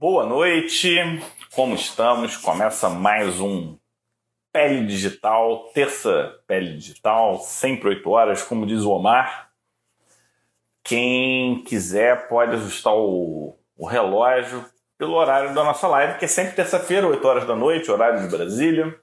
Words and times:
Boa 0.00 0.24
noite, 0.24 0.96
como 1.54 1.74
estamos? 1.74 2.34
Começa 2.34 2.88
mais 2.88 3.38
um 3.38 3.76
Pele 4.50 4.86
Digital, 4.86 5.70
terça 5.74 6.40
Pele 6.46 6.74
Digital, 6.74 7.38
sempre 7.40 7.90
8 7.90 8.08
horas, 8.08 8.42
como 8.42 8.64
diz 8.64 8.80
o 8.80 8.92
Omar. 8.92 9.50
Quem 10.82 11.62
quiser 11.64 12.28
pode 12.28 12.52
ajustar 12.52 12.94
o, 12.94 13.58
o 13.76 13.86
relógio 13.86 14.64
pelo 14.96 15.12
horário 15.12 15.54
da 15.54 15.62
nossa 15.62 15.86
live, 15.86 16.18
que 16.18 16.24
é 16.24 16.28
sempre 16.28 16.56
terça-feira, 16.56 17.06
8 17.06 17.28
horas 17.28 17.46
da 17.46 17.54
noite, 17.54 17.90
horário 17.90 18.22
de 18.22 18.34
Brasília. 18.34 18.98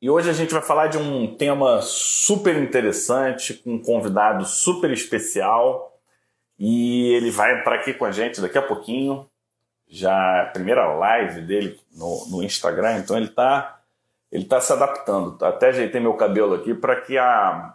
E 0.00 0.08
hoje 0.08 0.30
a 0.30 0.32
gente 0.32 0.54
vai 0.54 0.62
falar 0.62 0.86
de 0.86 0.96
um 0.96 1.36
tema 1.36 1.82
super 1.82 2.56
interessante, 2.56 3.52
com 3.52 3.74
um 3.74 3.82
convidado 3.82 4.46
super 4.46 4.90
especial. 4.92 6.00
E 6.58 7.12
ele 7.12 7.30
vai 7.30 7.60
entrar 7.60 7.74
aqui 7.74 7.92
com 7.92 8.06
a 8.06 8.10
gente 8.10 8.40
daqui 8.40 8.56
a 8.56 8.62
pouquinho 8.62 9.28
já 9.88 10.42
a 10.42 10.46
primeira 10.46 10.86
live 10.94 11.40
dele 11.42 11.80
no, 11.92 12.26
no 12.28 12.42
Instagram, 12.42 12.98
então 12.98 13.16
ele 13.16 13.26
está 13.26 13.80
ele 14.30 14.44
tá 14.44 14.60
se 14.60 14.72
adaptando. 14.72 15.42
Até 15.42 15.68
ajeitei 15.68 16.00
meu 16.00 16.14
cabelo 16.14 16.54
aqui 16.54 16.74
para 16.74 17.00
que 17.00 17.16
a 17.16 17.74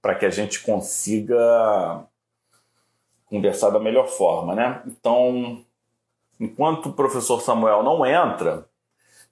para 0.00 0.14
que 0.14 0.26
a 0.26 0.30
gente 0.30 0.60
consiga 0.60 2.04
conversar 3.24 3.70
da 3.70 3.80
melhor 3.80 4.06
forma, 4.06 4.54
né? 4.54 4.82
Então, 4.86 5.64
enquanto 6.38 6.90
o 6.90 6.92
professor 6.92 7.40
Samuel 7.40 7.82
não 7.82 8.04
entra, 8.04 8.66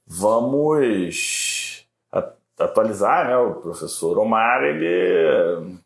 vamos 0.06 1.86
atualizar, 2.58 3.28
né? 3.28 3.36
O 3.36 3.56
professor 3.56 4.18
Omar, 4.18 4.62
ele 4.62 5.76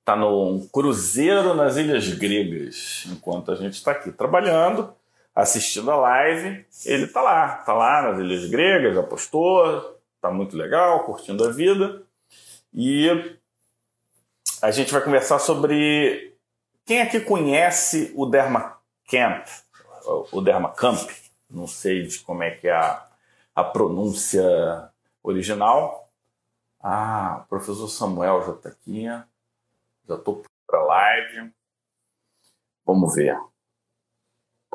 está 0.00 0.14
no 0.14 0.68
cruzeiro 0.70 1.54
nas 1.54 1.76
Ilhas 1.76 2.12
Gregas, 2.12 3.06
enquanto 3.10 3.50
a 3.50 3.54
gente 3.54 3.74
está 3.74 3.92
aqui 3.92 4.12
trabalhando 4.12 4.94
assistindo 5.34 5.90
a 5.90 5.96
live, 5.96 6.66
ele 6.84 7.06
tá 7.06 7.22
lá, 7.22 7.56
tá 7.58 7.72
lá 7.72 8.02
nas 8.02 8.18
Ilhas 8.18 8.48
Gregas, 8.50 8.94
já 8.94 9.02
postou, 9.02 10.00
tá 10.20 10.30
muito 10.30 10.56
legal, 10.56 11.04
curtindo 11.04 11.44
a 11.44 11.50
vida. 11.50 12.02
E 12.72 13.08
a 14.62 14.70
gente 14.70 14.92
vai 14.92 15.02
conversar 15.02 15.38
sobre 15.38 16.36
quem 16.84 17.00
aqui 17.00 17.20
conhece 17.20 18.12
o 18.16 18.26
Derma 18.26 18.78
Camp, 19.08 19.46
o 20.32 20.40
Derma 20.40 20.72
Camp, 20.72 21.10
não 21.48 21.66
sei 21.66 22.06
de 22.06 22.18
como 22.20 22.42
é 22.42 22.50
que 22.50 22.68
é 22.68 22.72
a, 22.72 23.06
a 23.54 23.64
pronúncia 23.64 24.90
original. 25.22 26.08
Ah, 26.82 27.42
o 27.44 27.48
professor 27.48 27.88
Samuel 27.88 28.42
já 28.44 28.52
está 28.52 28.68
aqui, 28.70 29.04
já 29.04 30.14
estou 30.14 30.42
para 30.66 30.82
live. 30.82 31.52
Vamos 32.84 33.14
ver. 33.14 33.49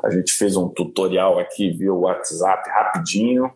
A 0.02 0.10
gente 0.10 0.32
fez 0.32 0.56
um 0.56 0.68
tutorial 0.68 1.38
aqui 1.38 1.70
via 1.70 1.92
WhatsApp 1.92 2.68
rapidinho. 2.68 3.52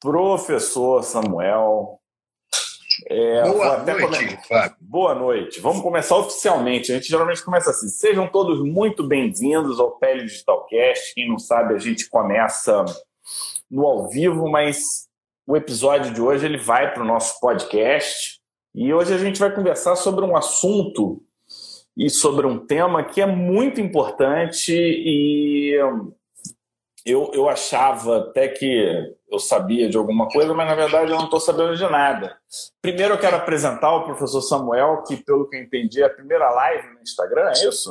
Professor 0.00 1.02
Samuel. 1.02 2.00
É, 3.08 3.42
Boa 3.42 3.78
noite, 3.84 4.48
Fábio. 4.48 4.76
Boa 4.80 5.14
noite. 5.14 5.60
Vamos 5.60 5.82
começar 5.82 6.16
oficialmente. 6.16 6.90
A 6.90 6.96
gente 6.96 7.08
geralmente 7.08 7.44
começa 7.44 7.70
assim. 7.70 7.88
Sejam 7.88 8.28
todos 8.28 8.60
muito 8.60 9.06
bem-vindos 9.06 9.78
ao 9.78 9.98
Pele 9.98 10.24
Digitalcast. 10.24 11.14
Quem 11.14 11.28
não 11.28 11.38
sabe, 11.38 11.74
a 11.74 11.78
gente 11.78 12.08
começa 12.08 12.84
no 13.70 13.86
ao 13.86 14.08
vivo, 14.08 14.48
mas 14.48 15.08
o 15.46 15.56
episódio 15.56 16.12
de 16.12 16.20
hoje 16.20 16.44
ele 16.44 16.58
vai 16.58 16.92
para 16.92 17.02
o 17.02 17.06
nosso 17.06 17.38
podcast. 17.40 18.40
E 18.74 18.92
hoje 18.92 19.14
a 19.14 19.18
gente 19.18 19.38
vai 19.38 19.54
conversar 19.54 19.94
sobre 19.96 20.24
um 20.24 20.36
assunto 20.36 21.22
e 21.96 22.10
sobre 22.10 22.46
um 22.46 22.58
tema 22.58 23.04
que 23.04 23.20
é 23.20 23.26
muito 23.26 23.80
importante 23.80 24.72
e 24.72 25.74
eu, 27.06 27.30
eu 27.32 27.48
achava 27.48 28.18
até 28.18 28.48
que 28.48 29.14
eu 29.30 29.38
sabia 29.38 29.88
de 29.88 29.96
alguma 29.96 30.28
coisa, 30.28 30.52
mas 30.52 30.68
na 30.68 30.74
verdade 30.74 31.10
eu 31.10 31.16
não 31.16 31.24
estou 31.26 31.40
sabendo 31.40 31.76
de 31.76 31.84
nada. 31.84 32.36
Primeiro 32.82 33.14
eu 33.14 33.18
quero 33.18 33.36
apresentar 33.36 33.94
o 33.94 34.04
professor 34.04 34.42
Samuel, 34.42 35.04
que 35.06 35.16
pelo 35.16 35.48
que 35.48 35.56
eu 35.56 35.62
entendi 35.62 36.02
é 36.02 36.06
a 36.06 36.10
primeira 36.10 36.50
live 36.50 36.94
no 36.94 37.00
Instagram, 37.00 37.48
é 37.48 37.68
isso? 37.68 37.90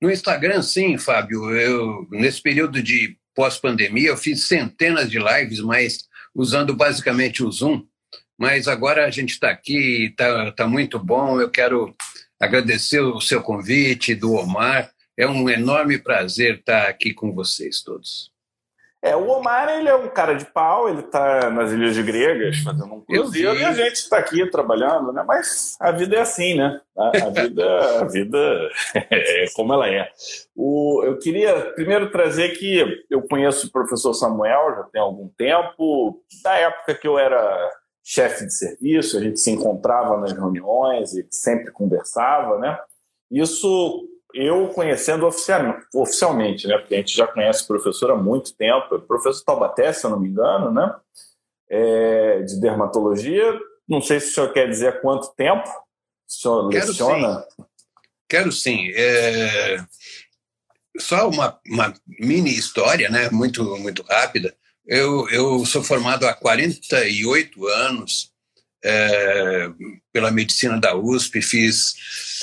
No 0.00 0.10
Instagram, 0.10 0.60
sim, 0.60 0.98
Fábio. 0.98 1.50
Eu, 1.50 2.06
nesse 2.10 2.42
período 2.42 2.82
de 2.82 3.16
pós-pandemia, 3.34 4.10
eu 4.10 4.16
fiz 4.16 4.48
centenas 4.48 5.10
de 5.10 5.18
lives, 5.18 5.60
mas 5.60 6.06
usando 6.34 6.74
basicamente 6.74 7.42
o 7.42 7.50
Zoom. 7.50 7.82
Mas 8.36 8.68
agora 8.68 9.06
a 9.06 9.10
gente 9.10 9.30
está 9.30 9.48
aqui, 9.48 10.08
está 10.10 10.52
tá 10.52 10.66
muito 10.66 10.98
bom. 10.98 11.40
Eu 11.40 11.50
quero 11.50 11.94
agradecer 12.44 13.00
o 13.00 13.20
seu 13.20 13.42
convite, 13.42 14.14
do 14.14 14.34
Omar. 14.34 14.90
É 15.16 15.26
um 15.26 15.48
enorme 15.48 15.98
prazer 15.98 16.58
estar 16.58 16.88
aqui 16.88 17.14
com 17.14 17.32
vocês 17.32 17.82
todos. 17.82 18.32
É, 19.04 19.14
o 19.14 19.28
Omar 19.28 19.68
ele 19.68 19.86
é 19.86 19.94
um 19.94 20.08
cara 20.08 20.32
de 20.32 20.46
pau, 20.46 20.88
ele 20.88 21.00
está 21.00 21.50
nas 21.50 21.70
Ilhas 21.70 21.98
Gregas 21.98 22.56
fazendo 22.60 22.94
um 22.94 23.02
cruzeiro 23.02 23.54
e 23.54 23.62
a 23.62 23.74
gente 23.74 23.96
está 23.96 24.16
aqui 24.16 24.46
trabalhando, 24.50 25.12
né? 25.12 25.22
Mas 25.26 25.76
a 25.78 25.92
vida 25.92 26.16
é 26.16 26.20
assim, 26.20 26.54
né? 26.54 26.80
A, 26.96 27.08
a 27.08 27.30
vida, 27.30 28.00
a 28.00 28.04
vida 28.06 28.70
é 28.94 29.44
como 29.54 29.74
ela 29.74 29.90
é. 29.90 30.10
O, 30.56 31.02
eu 31.04 31.18
queria 31.18 31.72
primeiro 31.74 32.10
trazer 32.10 32.56
que 32.56 33.04
eu 33.10 33.20
conheço 33.28 33.66
o 33.66 33.70
professor 33.70 34.14
Samuel 34.14 34.74
já 34.74 34.84
tem 34.84 35.02
algum 35.02 35.28
tempo, 35.36 36.22
da 36.42 36.54
época 36.54 36.94
que 36.94 37.06
eu 37.06 37.18
era 37.18 37.70
chefe 38.04 38.44
de 38.44 38.54
serviço, 38.54 39.16
a 39.16 39.20
gente 39.20 39.40
se 39.40 39.50
encontrava 39.50 40.20
nas 40.20 40.32
reuniões 40.32 41.14
e 41.14 41.26
sempre 41.30 41.72
conversava, 41.72 42.58
né? 42.58 42.78
Isso 43.30 44.06
eu 44.34 44.68
conhecendo 44.68 45.26
oficialmente, 45.26 46.66
né? 46.66 46.76
Porque 46.76 46.94
a 46.94 46.98
gente 46.98 47.16
já 47.16 47.26
conhece 47.26 47.64
o 47.64 47.66
professor 47.66 48.10
há 48.10 48.16
muito 48.16 48.54
tempo, 48.54 49.00
professor 49.00 49.42
Taubaté, 49.44 49.92
se 49.92 50.04
eu 50.04 50.10
não 50.10 50.20
me 50.20 50.28
engano, 50.28 50.70
né? 50.70 50.94
É, 51.70 52.42
de 52.42 52.60
dermatologia. 52.60 53.58
Não 53.88 54.02
sei 54.02 54.20
se 54.20 54.30
o 54.30 54.34
senhor 54.34 54.52
quer 54.52 54.68
dizer 54.68 54.88
há 54.88 55.00
quanto 55.00 55.34
tempo 55.34 55.68
o 55.68 56.32
senhor 56.32 56.68
Quero 56.68 56.86
leciona. 56.88 57.40
Sim. 57.40 57.64
Quero 58.28 58.52
sim. 58.52 58.90
É... 58.94 59.78
Só 60.98 61.28
uma, 61.28 61.58
uma 61.66 61.94
mini 62.06 62.50
história, 62.50 63.08
né? 63.08 63.30
Muito, 63.30 63.64
muito 63.78 64.02
rápida. 64.02 64.54
Eu, 64.86 65.26
eu 65.30 65.64
sou 65.64 65.82
formado 65.82 66.26
há 66.26 66.34
48 66.34 67.66
anos 67.68 68.34
é, 68.84 69.70
pela 70.12 70.30
medicina 70.30 70.78
da 70.78 70.94
USP, 70.94 71.40
fiz 71.40 71.94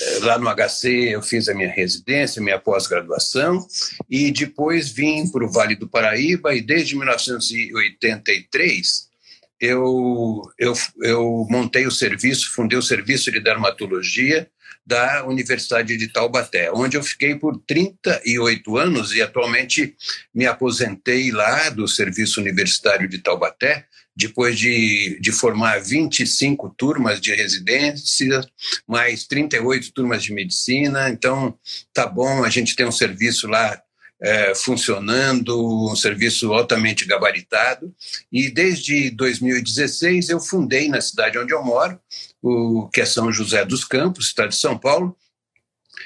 é, 0.02 0.18
lá 0.25 0.40
no 0.40 0.50
HC, 0.50 1.09
eu 1.12 1.22
fiz 1.22 1.47
a 1.47 1.53
minha 1.53 1.69
residência, 1.69 2.41
minha 2.41 2.57
pós-graduação, 2.57 3.63
e 4.09 4.31
depois 4.31 4.90
vim 4.90 5.29
para 5.29 5.46
o 5.46 5.52
Vale 5.52 5.75
do 5.75 5.88
Paraíba, 5.88 6.56
e 6.56 6.62
desde 6.62 6.96
1983 6.96 9.12
eu, 9.59 10.41
eu, 10.58 10.73
eu 11.03 11.46
montei 11.47 11.85
o 11.85 11.91
serviço, 11.91 12.52
fundei 12.52 12.79
o 12.79 12.81
serviço 12.81 13.31
de 13.31 13.40
dermatologia 13.40 14.50
da 14.85 15.25
Universidade 15.25 15.97
de 15.97 16.07
Taubaté, 16.07 16.71
onde 16.71 16.97
eu 16.97 17.03
fiquei 17.03 17.35
por 17.35 17.57
38 17.65 18.77
anos 18.77 19.13
e 19.13 19.21
atualmente 19.21 19.95
me 20.33 20.45
aposentei 20.45 21.31
lá 21.31 21.69
do 21.69 21.87
Serviço 21.87 22.39
Universitário 22.39 23.07
de 23.07 23.19
Taubaté, 23.19 23.85
depois 24.15 24.57
de, 24.57 25.17
de 25.21 25.31
formar 25.31 25.81
25 25.81 26.73
turmas 26.77 27.21
de 27.21 27.33
residência, 27.33 28.41
mais 28.87 29.25
38 29.25 29.93
turmas 29.93 30.23
de 30.23 30.33
medicina. 30.33 31.09
Então, 31.09 31.57
tá 31.93 32.05
bom, 32.05 32.43
a 32.43 32.49
gente 32.49 32.75
tem 32.75 32.85
um 32.85 32.91
serviço 32.91 33.47
lá 33.47 33.81
é, 34.21 34.53
funcionando, 34.53 35.91
um 35.91 35.95
serviço 35.95 36.53
altamente 36.53 37.05
gabaritado. 37.05 37.93
E 38.31 38.49
desde 38.49 39.09
2016 39.09 40.29
eu 40.29 40.39
fundei 40.39 40.87
na 40.87 41.01
cidade 41.01 41.39
onde 41.39 41.53
eu 41.53 41.63
moro, 41.63 41.99
o, 42.41 42.87
que 42.89 43.01
é 43.01 43.05
São 43.05 43.31
José 43.31 43.65
dos 43.65 43.83
Campos, 43.83 44.27
estado 44.27 44.49
de 44.49 44.55
São 44.55 44.77
Paulo. 44.77 45.17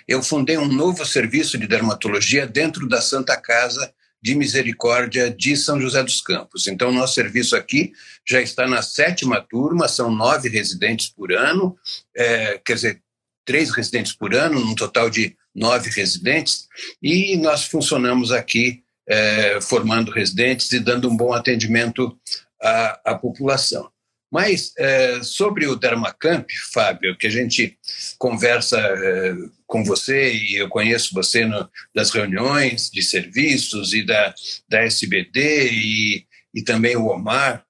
Eu 0.08 0.24
fundei 0.24 0.58
um 0.58 0.68
novo 0.68 1.06
serviço 1.06 1.58
de 1.58 1.68
dermatologia 1.68 2.48
dentro 2.48 2.88
da 2.88 3.02
Santa 3.02 3.36
Casa 3.36 3.94
de 4.22 4.34
Misericórdia 4.34 5.30
de 5.30 5.56
São 5.56 5.80
José 5.80 6.02
dos 6.02 6.22
Campos. 6.22 6.68
Então, 6.68 6.92
nosso 6.92 7.14
serviço 7.14 7.56
aqui 7.56 7.94
já 8.28 8.42
está 8.42 8.68
na 8.68 8.82
sétima 8.82 9.40
turma, 9.40 9.88
são 9.88 10.10
nove 10.10 10.50
residentes 10.50 11.10
por 11.10 11.32
ano, 11.32 11.78
é, 12.16 12.60
quer 12.66 12.74
dizer, 12.74 13.02
três 13.46 13.70
residentes 13.70 14.14
por 14.14 14.34
ano, 14.34 14.60
num 14.60 14.74
total 14.74 15.12
de 15.12 15.38
nove 15.56 15.90
residentes, 15.90 16.68
e 17.02 17.38
nós 17.38 17.66
funcionamos 17.66 18.32
aqui 18.32 18.84
é, 19.08 19.60
formando 19.62 20.12
residentes 20.12 20.72
e 20.72 20.80
dando 20.80 21.10
um 21.10 21.16
bom 21.16 21.32
atendimento 21.32 22.18
à, 22.62 23.00
à 23.12 23.16
população. 23.16 23.90
Mas 24.32 24.74
é, 24.78 25.24
sobre 25.24 25.66
o 25.68 25.76
Dermacamp, 25.76 26.46
Fábio, 26.74 27.18
que 27.18 27.28
a 27.28 27.30
gente 27.30 27.78
conversa 28.18 28.78
é, 28.78 29.34
com 29.66 29.84
você 29.84 30.34
e 30.34 30.56
eu 30.56 30.68
conheço 30.68 31.14
você 31.14 31.46
no, 31.46 31.70
das 31.94 32.12
reuniões 32.12 32.90
de 32.90 33.02
serviços 33.02 33.94
e 33.94 34.04
da, 34.04 34.34
da 34.68 34.82
SBD 34.82 35.70
e, 35.72 36.26
e 36.54 36.62
também 36.64 36.98
o 36.98 37.08
Omar, 37.08 37.64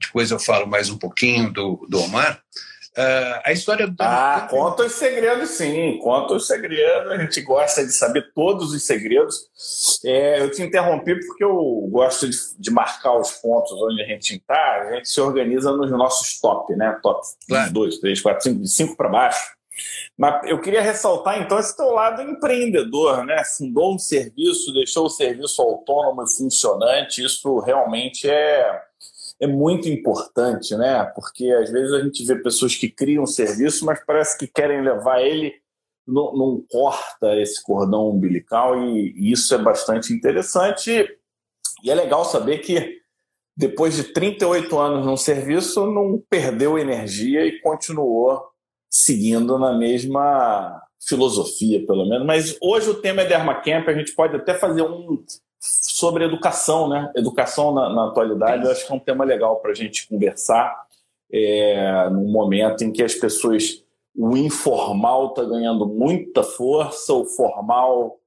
depois 0.00 0.30
eu 0.30 0.38
falo 0.38 0.66
mais 0.66 0.90
um 0.90 0.98
pouquinho 0.98 1.52
do, 1.52 1.86
do 1.88 2.00
Omar, 2.00 2.42
Uh, 2.96 3.40
a 3.44 3.52
história 3.52 3.86
do 3.86 3.96
Ah, 4.00 4.46
conta 4.50 4.84
os 4.84 4.92
segredos, 4.92 5.50
sim. 5.50 5.98
Conta 5.98 6.34
os 6.34 6.46
segredos. 6.46 7.10
A 7.10 7.16
gente 7.16 7.40
gosta 7.40 7.86
de 7.86 7.92
saber 7.92 8.32
todos 8.34 8.72
os 8.74 8.82
segredos. 8.84 9.48
É, 10.04 10.40
eu 10.40 10.50
te 10.50 10.62
interrompi 10.62 11.18
porque 11.26 11.42
eu 11.42 11.88
gosto 11.90 12.28
de, 12.28 12.36
de, 12.58 12.70
marcar 12.70 13.18
os 13.18 13.30
pontos 13.32 13.72
onde 13.72 14.02
a 14.02 14.06
gente 14.06 14.34
está. 14.34 14.82
A 14.82 14.92
gente 14.92 15.08
se 15.08 15.20
organiza 15.22 15.72
nos 15.72 15.90
nossos 15.90 16.38
top, 16.38 16.76
né? 16.76 16.98
Top 17.02 17.26
claro. 17.48 17.72
dois, 17.72 17.98
três, 17.98 18.20
quatro, 18.20 18.42
cinco, 18.42 18.60
de 18.60 18.70
cinco 18.70 18.94
para 18.94 19.08
baixo. 19.08 19.52
Mas 20.18 20.46
eu 20.50 20.60
queria 20.60 20.82
ressaltar, 20.82 21.40
então, 21.40 21.58
esse 21.58 21.74
teu 21.74 21.90
lado 21.92 22.20
empreendedor, 22.20 23.24
né? 23.24 23.42
Fundou 23.56 23.94
um 23.94 23.98
serviço, 23.98 24.72
deixou 24.74 25.06
o 25.06 25.10
serviço 25.10 25.62
autônomo 25.62 26.24
e 26.24 26.30
funcionante. 26.30 27.24
Isso 27.24 27.58
realmente 27.60 28.28
é 28.28 28.82
é 29.42 29.46
muito 29.48 29.88
importante, 29.88 30.76
né? 30.76 31.04
Porque 31.16 31.50
às 31.50 31.68
vezes 31.68 31.92
a 31.92 32.00
gente 32.00 32.24
vê 32.24 32.36
pessoas 32.36 32.76
que 32.76 32.88
criam 32.88 33.26
serviço, 33.26 33.84
mas 33.84 34.02
parece 34.06 34.38
que 34.38 34.46
querem 34.46 34.80
levar 34.80 35.20
ele, 35.20 35.52
não, 36.06 36.32
não 36.32 36.64
corta 36.70 37.34
esse 37.40 37.60
cordão 37.60 38.08
umbilical, 38.08 38.80
e, 38.80 39.12
e 39.16 39.32
isso 39.32 39.52
é 39.52 39.58
bastante 39.58 40.12
interessante. 40.12 41.08
E 41.82 41.90
é 41.90 41.94
legal 41.94 42.24
saber 42.24 42.58
que 42.58 43.00
depois 43.56 43.96
de 43.96 44.04
38 44.04 44.78
anos 44.78 45.04
num 45.04 45.16
serviço, 45.16 45.90
não 45.90 46.22
perdeu 46.30 46.78
energia 46.78 47.44
e 47.44 47.60
continuou 47.60 48.44
seguindo 48.88 49.58
na 49.58 49.76
mesma 49.76 50.80
filosofia, 51.04 51.84
pelo 51.84 52.08
menos. 52.08 52.24
Mas 52.24 52.56
hoje 52.62 52.90
o 52.90 53.00
tema 53.00 53.22
é 53.22 53.26
Dermacamp, 53.26 53.88
a 53.88 53.94
gente 53.94 54.14
pode 54.14 54.36
até 54.36 54.54
fazer 54.54 54.82
um 54.82 55.24
sobre 55.62 56.24
educação, 56.24 56.88
né? 56.88 57.12
Educação 57.14 57.72
na, 57.72 57.88
na 57.88 58.08
atualidade, 58.08 58.64
eu 58.64 58.72
acho 58.72 58.84
que 58.84 58.92
é 58.92 58.96
um 58.96 58.98
tema 58.98 59.24
legal 59.24 59.56
para 59.60 59.70
a 59.70 59.74
gente 59.74 60.08
conversar 60.08 60.76
é, 61.32 62.10
num 62.10 62.30
momento 62.30 62.82
em 62.82 62.90
que 62.90 63.02
as 63.02 63.14
pessoas, 63.14 63.84
o 64.14 64.36
informal 64.36 65.28
está 65.28 65.44
ganhando 65.44 65.86
muita 65.86 66.42
força, 66.42 67.14
o 67.14 67.24
formal 67.24 68.18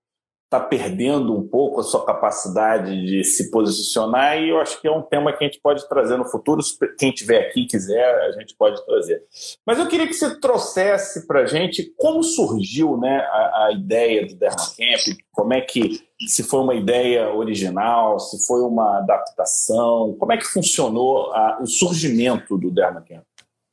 está 0.56 0.60
perdendo 0.60 1.38
um 1.38 1.46
pouco 1.46 1.82
a 1.82 1.84
sua 1.84 2.06
capacidade 2.06 3.06
de 3.06 3.24
se 3.24 3.52
posicionar 3.52 4.38
e 4.40 4.50
eu 4.50 4.60
acho 4.60 4.80
que 4.82 4.88
é 4.88 4.92
um 4.92 5.02
tema 5.02 5.34
que 5.34 5.44
a 5.44 5.48
gente 5.48 5.60
pode 5.62 5.88
trazer 5.88 6.18
no 6.18 6.26
futuro. 6.26 6.62
Quem 6.98 7.12
tiver 7.12 7.40
aqui 7.40 7.66
quiser, 7.66 8.06
a 8.24 8.32
gente 8.32 8.56
pode 8.58 8.84
trazer. 8.86 9.22
Mas 9.66 9.80
eu 9.80 9.88
queria 9.88 10.08
que 10.08 10.14
você 10.14 10.40
trouxesse 10.40 11.28
para 11.28 11.42
a 11.42 11.46
gente 11.46 11.94
como 11.98 12.24
surgiu 12.24 12.98
né, 12.98 13.20
a, 13.20 13.66
a 13.66 13.72
ideia 13.74 14.26
do 14.26 14.36
Dermacamp, 14.36 15.18
como 15.32 15.54
é 15.54 15.62
que, 15.62 16.02
se 16.28 16.44
foi 16.44 16.62
uma 16.62 16.74
ideia 16.74 17.30
original, 17.34 18.20
se 18.20 18.46
foi 18.48 18.62
uma 18.62 19.00
adaptação, 19.00 20.16
como 20.18 20.32
é 20.32 20.38
que 20.38 20.46
funcionou 20.46 21.34
a, 21.34 21.60
o 21.62 21.68
surgimento 21.68 22.58
do 22.58 22.72
Dermacamp? 22.72 23.24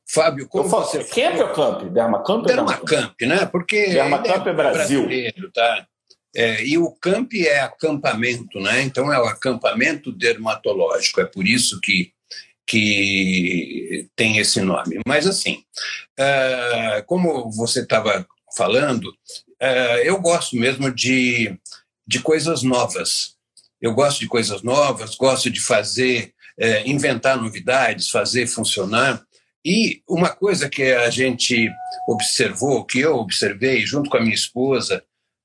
Fábio, 0.05 0.47
como 0.47 0.69
falo, 0.69 0.83
você... 0.83 1.03
Camp 1.05 1.39
ou 1.39 1.47
Camp? 1.47 1.83
Dermacamp? 1.91 2.45
Dermacamp, 2.45 3.21
né? 3.21 3.45
Porque 3.47 3.87
Dermacamp 3.87 4.45
é, 4.45 4.49
é 4.49 4.53
Brasil. 4.53 5.07
Tá? 5.51 5.87
É, 6.35 6.65
e 6.65 6.77
o 6.77 6.91
camp 6.91 7.33
é 7.35 7.59
acampamento, 7.59 8.59
né? 8.59 8.81
Então 8.81 9.13
é 9.13 9.19
o 9.19 9.25
acampamento 9.25 10.11
dermatológico, 10.11 11.21
é 11.21 11.25
por 11.25 11.47
isso 11.47 11.79
que, 11.79 12.11
que 12.65 14.09
tem 14.15 14.39
esse 14.39 14.59
nome. 14.61 14.99
Mas 15.07 15.27
assim, 15.27 15.63
é, 16.17 17.03
como 17.05 17.51
você 17.51 17.81
estava 17.81 18.25
falando, 18.55 19.13
é, 19.59 20.09
eu 20.09 20.19
gosto 20.19 20.55
mesmo 20.55 20.91
de, 20.91 21.57
de 22.07 22.19
coisas 22.19 22.63
novas. 22.63 23.35
Eu 23.81 23.93
gosto 23.93 24.19
de 24.19 24.27
coisas 24.27 24.63
novas, 24.63 25.15
gosto 25.15 25.49
de 25.49 25.61
fazer, 25.61 26.33
é, 26.57 26.87
inventar 26.89 27.37
novidades, 27.37 28.09
fazer 28.09 28.47
funcionar. 28.47 29.21
E 29.63 30.01
uma 30.07 30.29
coisa 30.29 30.69
que 30.69 30.83
a 30.83 31.09
gente 31.09 31.69
observou, 32.07 32.83
que 32.85 32.99
eu 32.99 33.17
observei 33.17 33.85
junto 33.85 34.09
com 34.09 34.17
a 34.17 34.21
minha 34.21 34.33
esposa, 34.33 35.03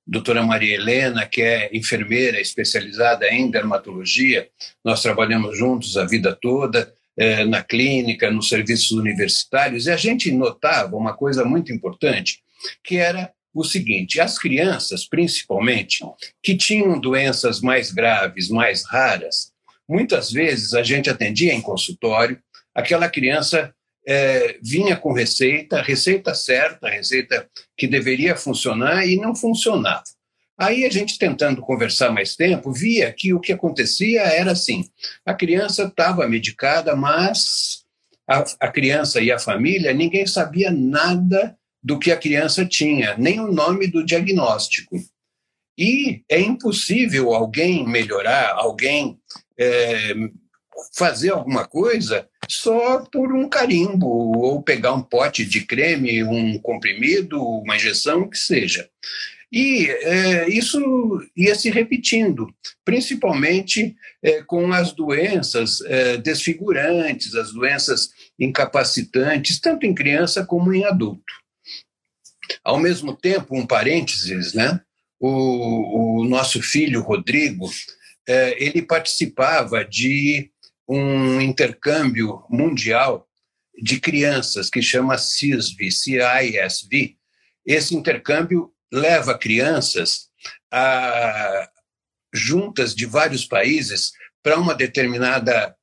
doutora 0.08 0.42
Maria 0.42 0.76
Helena, 0.76 1.26
que 1.26 1.42
é 1.42 1.68
enfermeira 1.70 2.40
especializada 2.40 3.28
em 3.28 3.50
dermatologia. 3.50 4.48
Nós 4.82 5.02
trabalhamos 5.02 5.58
juntos 5.58 5.98
a 5.98 6.06
vida 6.06 6.34
toda, 6.34 6.90
eh, 7.14 7.44
na 7.44 7.62
clínica, 7.62 8.30
nos 8.30 8.48
serviços 8.48 8.92
universitários, 8.92 9.86
e 9.86 9.90
a 9.90 9.96
gente 9.96 10.32
notava 10.32 10.96
uma 10.96 11.12
coisa 11.12 11.44
muito 11.44 11.70
importante, 11.70 12.40
que 12.82 12.96
era 12.96 13.30
o 13.52 13.62
seguinte: 13.62 14.18
as 14.18 14.38
crianças, 14.38 15.06
principalmente, 15.06 16.02
que 16.42 16.56
tinham 16.56 16.98
doenças 16.98 17.60
mais 17.60 17.92
graves, 17.92 18.48
mais 18.48 18.84
raras, 18.86 19.52
muitas 19.86 20.32
vezes 20.32 20.72
a 20.72 20.82
gente 20.82 21.10
atendia 21.10 21.52
em 21.52 21.60
consultório, 21.60 22.40
aquela 22.74 23.10
criança 23.10 23.74
é, 24.10 24.58
vinha 24.62 24.96
com 24.96 25.12
receita, 25.12 25.82
receita 25.82 26.34
certa, 26.34 26.88
receita 26.88 27.46
que 27.76 27.86
deveria 27.86 28.34
funcionar 28.34 29.06
e 29.06 29.16
não 29.16 29.34
funcionava. 29.34 30.02
Aí 30.56 30.86
a 30.86 30.90
gente 30.90 31.18
tentando 31.18 31.60
conversar 31.60 32.10
mais 32.10 32.34
tempo, 32.34 32.72
via 32.72 33.12
que 33.12 33.34
o 33.34 33.38
que 33.38 33.52
acontecia 33.52 34.22
era 34.22 34.52
assim: 34.52 34.88
a 35.26 35.34
criança 35.34 35.84
estava 35.84 36.26
medicada, 36.26 36.96
mas 36.96 37.84
a, 38.26 38.44
a, 38.60 38.68
criança 38.72 39.20
e 39.20 39.30
a 39.30 39.38
família, 39.38 39.92
ninguém 39.92 40.26
sabia 40.26 40.70
nada 40.70 41.54
do 41.82 41.98
que 41.98 42.10
a 42.10 42.16
criança 42.16 42.64
tinha, 42.64 43.14
nem 43.18 43.38
o 43.38 43.52
nome 43.52 43.88
do 43.88 44.04
diagnóstico. 44.04 44.96
E 45.76 46.22
é 46.30 46.40
impossível 46.40 47.34
alguém 47.34 47.86
melhorar, 47.86 48.54
alguém 48.56 49.18
é, 49.56 50.14
fazer 50.94 51.30
alguma 51.30 51.66
coisa 51.66 52.28
só 52.48 53.00
por 53.12 53.32
um 53.32 53.48
carimbo, 53.48 54.06
ou 54.06 54.62
pegar 54.62 54.94
um 54.94 55.02
pote 55.02 55.44
de 55.44 55.60
creme, 55.64 56.24
um 56.24 56.58
comprimido, 56.58 57.40
uma 57.40 57.76
injeção, 57.76 58.22
o 58.22 58.30
que 58.30 58.38
seja. 58.38 58.88
E 59.50 59.86
é, 59.86 60.48
isso 60.48 60.80
ia 61.36 61.54
se 61.54 61.70
repetindo, 61.70 62.52
principalmente 62.84 63.96
é, 64.22 64.42
com 64.42 64.72
as 64.72 64.92
doenças 64.92 65.80
é, 65.82 66.18
desfigurantes, 66.18 67.34
as 67.34 67.52
doenças 67.52 68.10
incapacitantes, 68.38 69.58
tanto 69.58 69.86
em 69.86 69.94
criança 69.94 70.44
como 70.44 70.72
em 70.72 70.84
adulto. 70.84 71.32
Ao 72.62 72.78
mesmo 72.78 73.14
tempo, 73.14 73.56
um 73.56 73.66
parênteses, 73.66 74.52
né? 74.52 74.80
O, 75.18 76.20
o 76.20 76.24
nosso 76.24 76.62
filho 76.62 77.02
Rodrigo, 77.02 77.68
é, 78.26 78.62
ele 78.62 78.82
participava 78.82 79.84
de 79.84 80.50
um 80.88 81.40
intercâmbio 81.40 82.42
mundial 82.48 83.28
de 83.80 84.00
crianças 84.00 84.70
que 84.70 84.80
chama 84.80 85.18
CISV, 85.18 85.90
CISV. 85.90 87.16
Esse 87.64 87.94
intercâmbio 87.94 88.72
leva 88.90 89.36
crianças 89.36 90.28
a, 90.72 91.68
juntas 92.32 92.94
de 92.94 93.06
vários 93.06 93.44
países 93.44 94.12
para 94.42 94.58
uma 94.58 94.74
determinada 94.74 95.74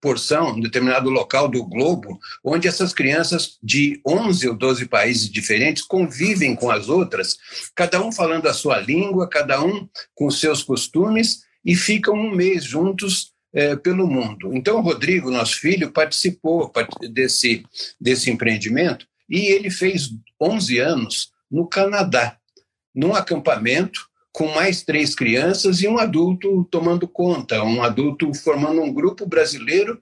porção, 0.00 0.50
um 0.50 0.60
determinado 0.60 1.10
local 1.10 1.48
do 1.48 1.64
globo, 1.64 2.18
onde 2.44 2.68
essas 2.68 2.92
crianças 2.92 3.58
de 3.62 4.00
11 4.06 4.48
ou 4.48 4.56
12 4.56 4.86
países 4.86 5.28
diferentes 5.28 5.82
convivem 5.82 6.54
com 6.54 6.70
as 6.70 6.88
outras, 6.88 7.36
cada 7.74 8.00
um 8.00 8.12
falando 8.12 8.46
a 8.46 8.54
sua 8.54 8.78
língua, 8.78 9.28
cada 9.28 9.60
um 9.64 9.88
com 10.14 10.30
seus 10.30 10.62
costumes, 10.62 11.44
e 11.64 11.74
ficam 11.74 12.14
um 12.14 12.30
mês 12.30 12.62
juntos 12.62 13.32
é, 13.56 13.74
pelo 13.74 14.06
mundo. 14.06 14.54
Então, 14.54 14.76
o 14.76 14.82
Rodrigo, 14.82 15.30
nosso 15.30 15.58
filho, 15.58 15.90
participou 15.90 16.70
desse, 17.10 17.64
desse 17.98 18.30
empreendimento 18.30 19.06
e 19.30 19.46
ele 19.46 19.70
fez 19.70 20.10
11 20.38 20.78
anos 20.78 21.30
no 21.50 21.66
Canadá, 21.66 22.36
num 22.94 23.14
acampamento 23.14 24.06
com 24.30 24.48
mais 24.48 24.82
três 24.82 25.14
crianças 25.14 25.80
e 25.80 25.88
um 25.88 25.96
adulto 25.96 26.68
tomando 26.70 27.08
conta, 27.08 27.64
um 27.64 27.82
adulto 27.82 28.34
formando 28.34 28.82
um 28.82 28.92
grupo 28.92 29.24
brasileiro, 29.24 29.98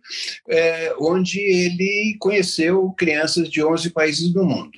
é, 0.49 0.93
onde 0.99 1.39
ele 1.39 2.17
conheceu 2.19 2.91
crianças 2.99 3.49
de 3.49 3.63
11 3.63 3.91
países 3.91 4.33
do 4.33 4.43
mundo. 4.45 4.77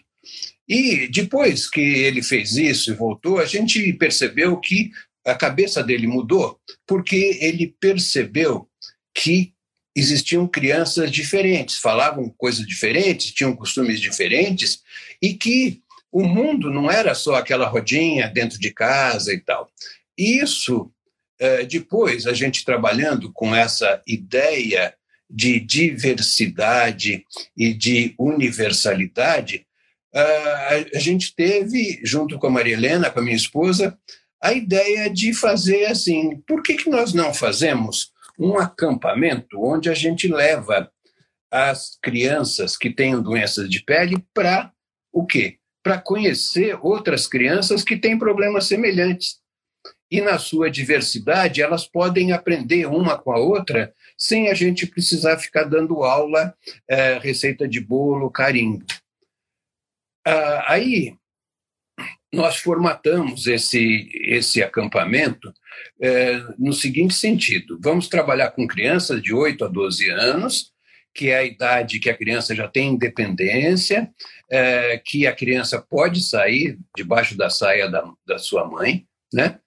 E 0.68 1.08
depois 1.08 1.70
que 1.70 1.80
ele 1.80 2.22
fez 2.22 2.56
isso 2.56 2.90
e 2.90 2.94
voltou, 2.94 3.38
a 3.38 3.46
gente 3.46 3.92
percebeu 3.94 4.58
que 4.58 4.90
a 5.26 5.34
cabeça 5.34 5.82
dele 5.82 6.06
mudou 6.06 6.58
porque 6.86 7.38
ele 7.40 7.74
percebeu 7.80 8.68
que 9.12 9.52
existiam 9.94 10.46
crianças 10.46 11.10
diferentes, 11.10 11.78
falavam 11.78 12.28
coisas 12.36 12.66
diferentes, 12.66 13.32
tinham 13.32 13.56
costumes 13.56 14.00
diferentes 14.00 14.82
e 15.20 15.34
que 15.34 15.82
o 16.12 16.22
mundo 16.22 16.70
não 16.70 16.90
era 16.90 17.14
só 17.14 17.34
aquela 17.34 17.66
rodinha 17.66 18.28
dentro 18.28 18.58
de 18.58 18.70
casa 18.70 19.32
e 19.32 19.40
tal. 19.40 19.70
Isso, 20.16 20.90
é, 21.38 21.64
depois, 21.64 22.26
a 22.26 22.32
gente 22.32 22.64
trabalhando 22.64 23.32
com 23.32 23.54
essa 23.54 24.02
ideia 24.06 24.94
de 25.28 25.58
diversidade 25.58 27.24
e 27.56 27.74
de 27.74 28.14
universalidade, 28.18 29.66
a 30.94 30.98
gente 30.98 31.34
teve, 31.34 32.00
junto 32.02 32.38
com 32.38 32.46
a 32.46 32.50
Maria 32.50 32.72
Helena, 32.72 33.10
com 33.10 33.20
a 33.20 33.22
minha 33.22 33.36
esposa, 33.36 33.98
a 34.42 34.52
ideia 34.52 35.10
de 35.10 35.34
fazer 35.34 35.86
assim: 35.86 36.40
por 36.46 36.62
que, 36.62 36.74
que 36.74 36.90
nós 36.90 37.12
não 37.12 37.32
fazemos 37.32 38.12
um 38.38 38.58
acampamento 38.58 39.60
onde 39.60 39.88
a 39.88 39.94
gente 39.94 40.28
leva 40.28 40.90
as 41.50 41.98
crianças 42.02 42.76
que 42.76 42.90
tenham 42.90 43.22
doenças 43.22 43.68
de 43.68 43.82
pele 43.82 44.24
para 44.34 44.72
o 45.12 45.24
quê? 45.24 45.58
Para 45.82 45.98
conhecer 45.98 46.78
outras 46.82 47.26
crianças 47.26 47.82
que 47.82 47.96
têm 47.96 48.18
problemas 48.18 48.66
semelhantes. 48.66 49.38
E 50.10 50.20
na 50.20 50.38
sua 50.38 50.70
diversidade, 50.70 51.60
elas 51.60 51.86
podem 51.86 52.32
aprender 52.32 52.86
uma 52.86 53.18
com 53.18 53.32
a 53.32 53.38
outra 53.38 53.92
sem 54.16 54.48
a 54.48 54.54
gente 54.54 54.86
precisar 54.86 55.38
ficar 55.38 55.64
dando 55.64 56.04
aula, 56.04 56.54
é, 56.88 57.18
receita 57.18 57.66
de 57.66 57.80
bolo, 57.80 58.30
carimbo. 58.30 58.84
Ah, 60.24 60.72
aí, 60.72 61.16
nós 62.32 62.56
formatamos 62.56 63.46
esse, 63.46 64.10
esse 64.24 64.62
acampamento 64.62 65.52
é, 66.00 66.38
no 66.58 66.72
seguinte 66.72 67.14
sentido: 67.14 67.78
vamos 67.82 68.08
trabalhar 68.08 68.50
com 68.50 68.66
crianças 68.66 69.22
de 69.22 69.32
8 69.32 69.64
a 69.64 69.68
12 69.68 70.10
anos, 70.10 70.72
que 71.14 71.30
é 71.30 71.38
a 71.38 71.44
idade 71.44 71.98
que 71.98 72.10
a 72.10 72.16
criança 72.16 72.54
já 72.54 72.68
tem 72.68 72.90
independência, 72.90 74.10
é, 74.50 75.00
que 75.04 75.26
a 75.26 75.34
criança 75.34 75.80
pode 75.80 76.22
sair 76.22 76.78
debaixo 76.96 77.36
da 77.36 77.48
saia 77.48 77.88
da, 77.88 78.04
da 78.26 78.38
sua 78.38 78.68
mãe, 78.68 79.06
né? 79.32 79.58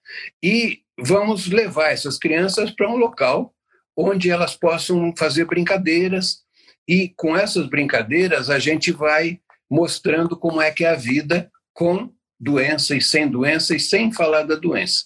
E 0.42 0.80
vamos 0.98 1.46
levar 1.48 1.90
essas 1.90 2.18
crianças 2.18 2.70
para 2.70 2.90
um 2.90 2.96
local 2.96 3.54
onde 3.96 4.30
elas 4.30 4.54
possam 4.54 5.12
fazer 5.16 5.44
brincadeiras 5.44 6.42
e 6.88 7.12
com 7.16 7.36
essas 7.36 7.68
brincadeiras 7.68 8.48
a 8.50 8.58
gente 8.58 8.92
vai 8.92 9.40
mostrando 9.70 10.36
como 10.36 10.60
é 10.60 10.70
que 10.70 10.84
é 10.84 10.90
a 10.90 10.96
vida 10.96 11.50
com 11.72 12.12
doença 12.40 12.96
e 12.96 13.00
sem 13.00 13.28
doença 13.28 13.76
e 13.76 13.80
sem 13.80 14.12
falar 14.12 14.42
da 14.42 14.54
doença. 14.54 15.04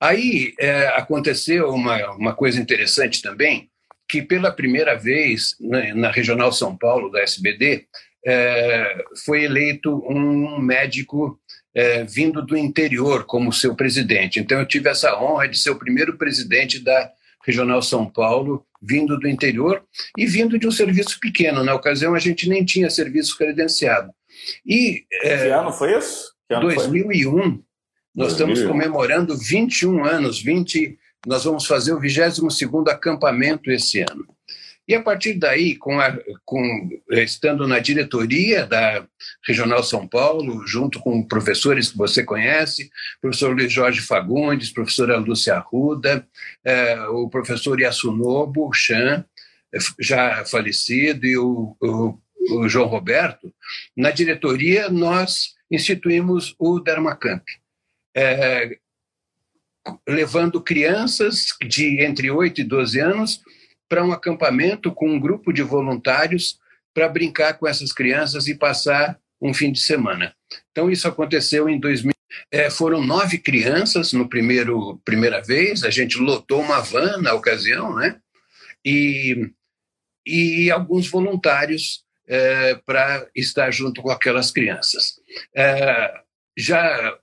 Aí 0.00 0.54
é, 0.58 0.88
aconteceu 0.88 1.68
uma, 1.70 2.10
uma 2.12 2.34
coisa 2.34 2.60
interessante 2.60 3.22
também, 3.22 3.70
que 4.08 4.22
pela 4.22 4.50
primeira 4.50 4.96
vez 4.96 5.54
na, 5.60 5.94
na 5.94 6.10
Regional 6.10 6.52
São 6.52 6.76
Paulo 6.76 7.10
da 7.10 7.20
SBD 7.20 7.86
é, 8.26 9.04
foi 9.24 9.44
eleito 9.44 10.02
um 10.08 10.58
médico 10.58 11.38
é, 11.74 12.02
vindo 12.04 12.44
do 12.44 12.56
interior 12.56 13.24
como 13.24 13.52
seu 13.52 13.74
presidente. 13.76 14.40
Então 14.40 14.58
eu 14.58 14.66
tive 14.66 14.88
essa 14.88 15.18
honra 15.20 15.48
de 15.48 15.58
ser 15.58 15.70
o 15.70 15.78
primeiro 15.78 16.16
presidente 16.18 16.82
da 16.82 17.10
Regional 17.44 17.80
São 17.80 18.06
Paulo, 18.06 18.66
vindo 18.82 19.18
do 19.18 19.28
interior 19.28 19.82
e 20.16 20.26
vindo 20.26 20.58
de 20.58 20.66
um 20.66 20.70
serviço 20.70 21.18
pequeno. 21.20 21.64
Na 21.64 21.74
ocasião, 21.74 22.14
a 22.14 22.18
gente 22.18 22.48
nem 22.48 22.64
tinha 22.64 22.90
serviço 22.90 23.36
credenciado. 23.36 24.10
E, 24.64 25.04
é, 25.22 25.38
que 25.38 25.48
ano 25.48 25.72
foi 25.72 25.96
isso? 25.96 26.34
Que 26.50 26.54
ano 26.54 26.68
2001. 26.68 27.30
Foi? 27.30 27.40
Nós 28.12 28.34
2001. 28.34 28.52
estamos 28.52 28.62
comemorando 28.64 29.36
21 29.36 30.04
anos, 30.04 30.42
20, 30.42 30.98
nós 31.24 31.44
vamos 31.44 31.64
fazer 31.64 31.92
o 31.92 32.00
22º 32.00 32.88
acampamento 32.88 33.70
esse 33.70 34.00
ano. 34.00 34.26
E 34.88 34.94
a 34.96 35.00
partir 35.00 35.34
daí, 35.34 35.76
com, 35.76 36.00
a, 36.00 36.18
com 36.44 36.88
estando 37.10 37.68
na 37.68 37.78
diretoria 37.78 38.66
da 38.66 39.06
Regional 39.46 39.84
São 39.84 40.08
Paulo, 40.08 40.66
junto 40.66 40.98
com 40.98 41.22
professores 41.22 41.92
que 41.92 41.96
você 41.96 42.24
conhece, 42.24 42.90
professor 43.20 43.54
Luiz 43.54 43.72
Jorge 43.72 44.00
Fagundes, 44.00 44.72
professora 44.72 45.16
Lúcia 45.18 45.54
Arruda, 45.54 46.26
é, 46.64 47.00
o 47.10 47.28
professor 47.28 47.80
Yasunobu 47.80 48.72
Chan, 48.74 49.24
já 50.00 50.44
falecido, 50.44 51.24
e 51.24 51.38
o, 51.38 51.76
o, 51.80 52.18
o 52.48 52.68
João 52.68 52.86
Roberto, 52.86 53.52
na 53.96 54.10
diretoria 54.10 54.88
nós 54.88 55.54
instituímos 55.70 56.54
o 56.58 56.80
Dermacamp. 56.80 57.44
É, 58.14 58.78
levando 60.08 60.60
crianças 60.60 61.46
de 61.66 62.02
entre 62.02 62.30
8 62.30 62.60
e 62.60 62.64
12 62.64 63.00
anos 63.00 63.40
para 63.88 64.04
um 64.04 64.12
acampamento 64.12 64.92
com 64.92 65.08
um 65.08 65.20
grupo 65.20 65.52
de 65.52 65.62
voluntários 65.62 66.58
para 66.94 67.08
brincar 67.08 67.54
com 67.54 67.66
essas 67.66 67.92
crianças 67.92 68.46
e 68.46 68.54
passar 68.54 69.18
um 69.40 69.54
fim 69.54 69.72
de 69.72 69.80
semana. 69.80 70.34
Então, 70.70 70.90
isso 70.90 71.08
aconteceu 71.08 71.68
em 71.68 71.78
2000. 71.78 72.12
É, 72.52 72.70
foram 72.70 73.04
nove 73.04 73.38
crianças 73.38 74.12
no 74.12 74.28
primeiro 74.28 75.00
primeira 75.04 75.40
vez. 75.40 75.82
A 75.82 75.90
gente 75.90 76.18
lotou 76.18 76.60
uma 76.60 76.80
van 76.80 77.18
na 77.18 77.32
ocasião, 77.32 77.94
né? 77.94 78.20
E, 78.84 79.50
e 80.26 80.70
alguns 80.70 81.08
voluntários 81.08 82.04
para 82.86 83.26
estar 83.34 83.70
junto 83.70 84.02
com 84.02 84.10
aquelas 84.10 84.50
crianças. 84.50 85.20
É, 85.54 86.12
já 86.56 87.16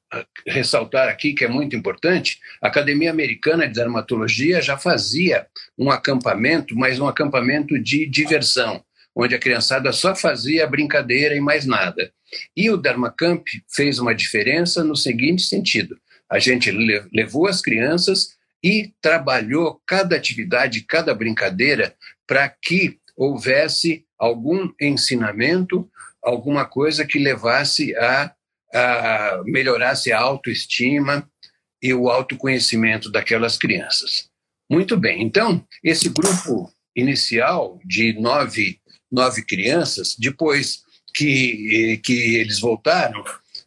ressaltar 0.46 1.08
aqui 1.10 1.34
que 1.34 1.46
é 1.46 1.48
muito 1.48 1.76
importante, 1.76 2.40
a 2.62 2.68
Academia 2.68 3.12
Americana 3.12 3.68
de 3.68 3.74
Dermatologia 3.74 4.62
já 4.62 4.78
fazia 4.78 5.48
um 5.78 5.92
acampamento, 5.92 6.76
mas 6.76 7.00
um 7.00 7.08
acampamento 7.08 7.78
de 7.80 8.06
diversão, 8.06 8.84
onde 9.16 9.36
a 9.36 9.40
criançada 9.40 9.92
só 9.92 10.16
fazia 10.16 10.68
brincadeira 10.68 11.36
e 11.36 11.40
mais 11.40 11.66
nada. 11.66 12.12
E 12.56 12.70
o 12.70 12.78
Dermacamp 12.78 13.46
fez 13.70 14.00
uma 14.00 14.14
diferença 14.14 14.84
no 14.84 14.96
seguinte 14.96 15.44
sentido: 15.44 15.98
a 16.30 16.40
gente 16.40 16.72
levou 17.12 17.48
as 17.48 17.62
crianças 17.62 18.36
e 18.64 18.92
trabalhou 19.02 19.82
cada 19.86 20.16
atividade, 20.16 20.82
cada 20.82 21.14
brincadeira, 21.14 21.96
para 22.26 22.50
que 22.50 23.00
houvesse 23.16 24.06
algum 24.18 24.70
ensinamento, 24.82 25.90
alguma 26.24 26.66
coisa 26.66 27.06
que 27.06 27.20
levasse 27.20 27.96
a 27.96 28.34
a 28.74 29.42
melhorasse 29.46 30.12
a 30.12 30.20
autoestima 30.20 31.30
e 31.82 31.94
o 31.94 32.10
autoconhecimento 32.10 33.12
daquelas 33.12 33.58
crianças. 33.58 34.30
Muito 34.70 34.98
bem, 34.98 35.22
então, 35.24 35.66
esse 35.84 36.10
grupo 36.10 36.72
inicial 36.96 37.80
de 37.86 38.14
nove, 38.20 38.80
nove 39.12 39.44
crianças, 39.44 40.16
depois 40.18 40.82
que, 41.14 42.00
que 42.04 42.36
eles 42.36 42.60
voltaram 42.60 43.24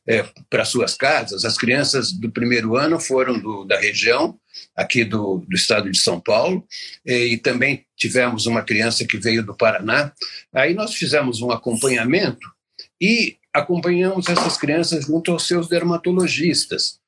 é, 0.06 0.24
para 0.48 0.64
suas 0.64 0.94
casas, 0.94 1.44
as 1.44 1.56
crianças 1.56 2.12
do 2.12 2.30
primeiro 2.30 2.76
ano 2.76 3.00
foram 3.00 3.38
do, 3.38 3.64
da 3.64 3.78
região, 3.78 4.38
aqui 4.74 5.04
do, 5.04 5.44
do 5.48 5.54
estado 5.54 5.90
de 5.90 5.98
São 5.98 6.20
Paulo, 6.20 6.66
e, 7.04 7.34
e 7.34 7.38
também 7.38 7.84
tivemos 7.96 8.46
uma 8.46 8.62
criança 8.62 9.06
que 9.06 9.18
veio 9.18 9.44
do 9.44 9.56
Paraná. 9.56 10.12
Aí 10.52 10.74
nós 10.74 10.94
fizemos 10.94 11.40
um 11.40 11.50
acompanhamento 11.50 12.46
e 13.00 13.36
acompanhamos 13.52 14.28
essas 14.28 14.56
crianças 14.56 15.06
junto 15.06 15.32
aos 15.32 15.46
seus 15.46 15.68
dermatologistas. 15.68 16.98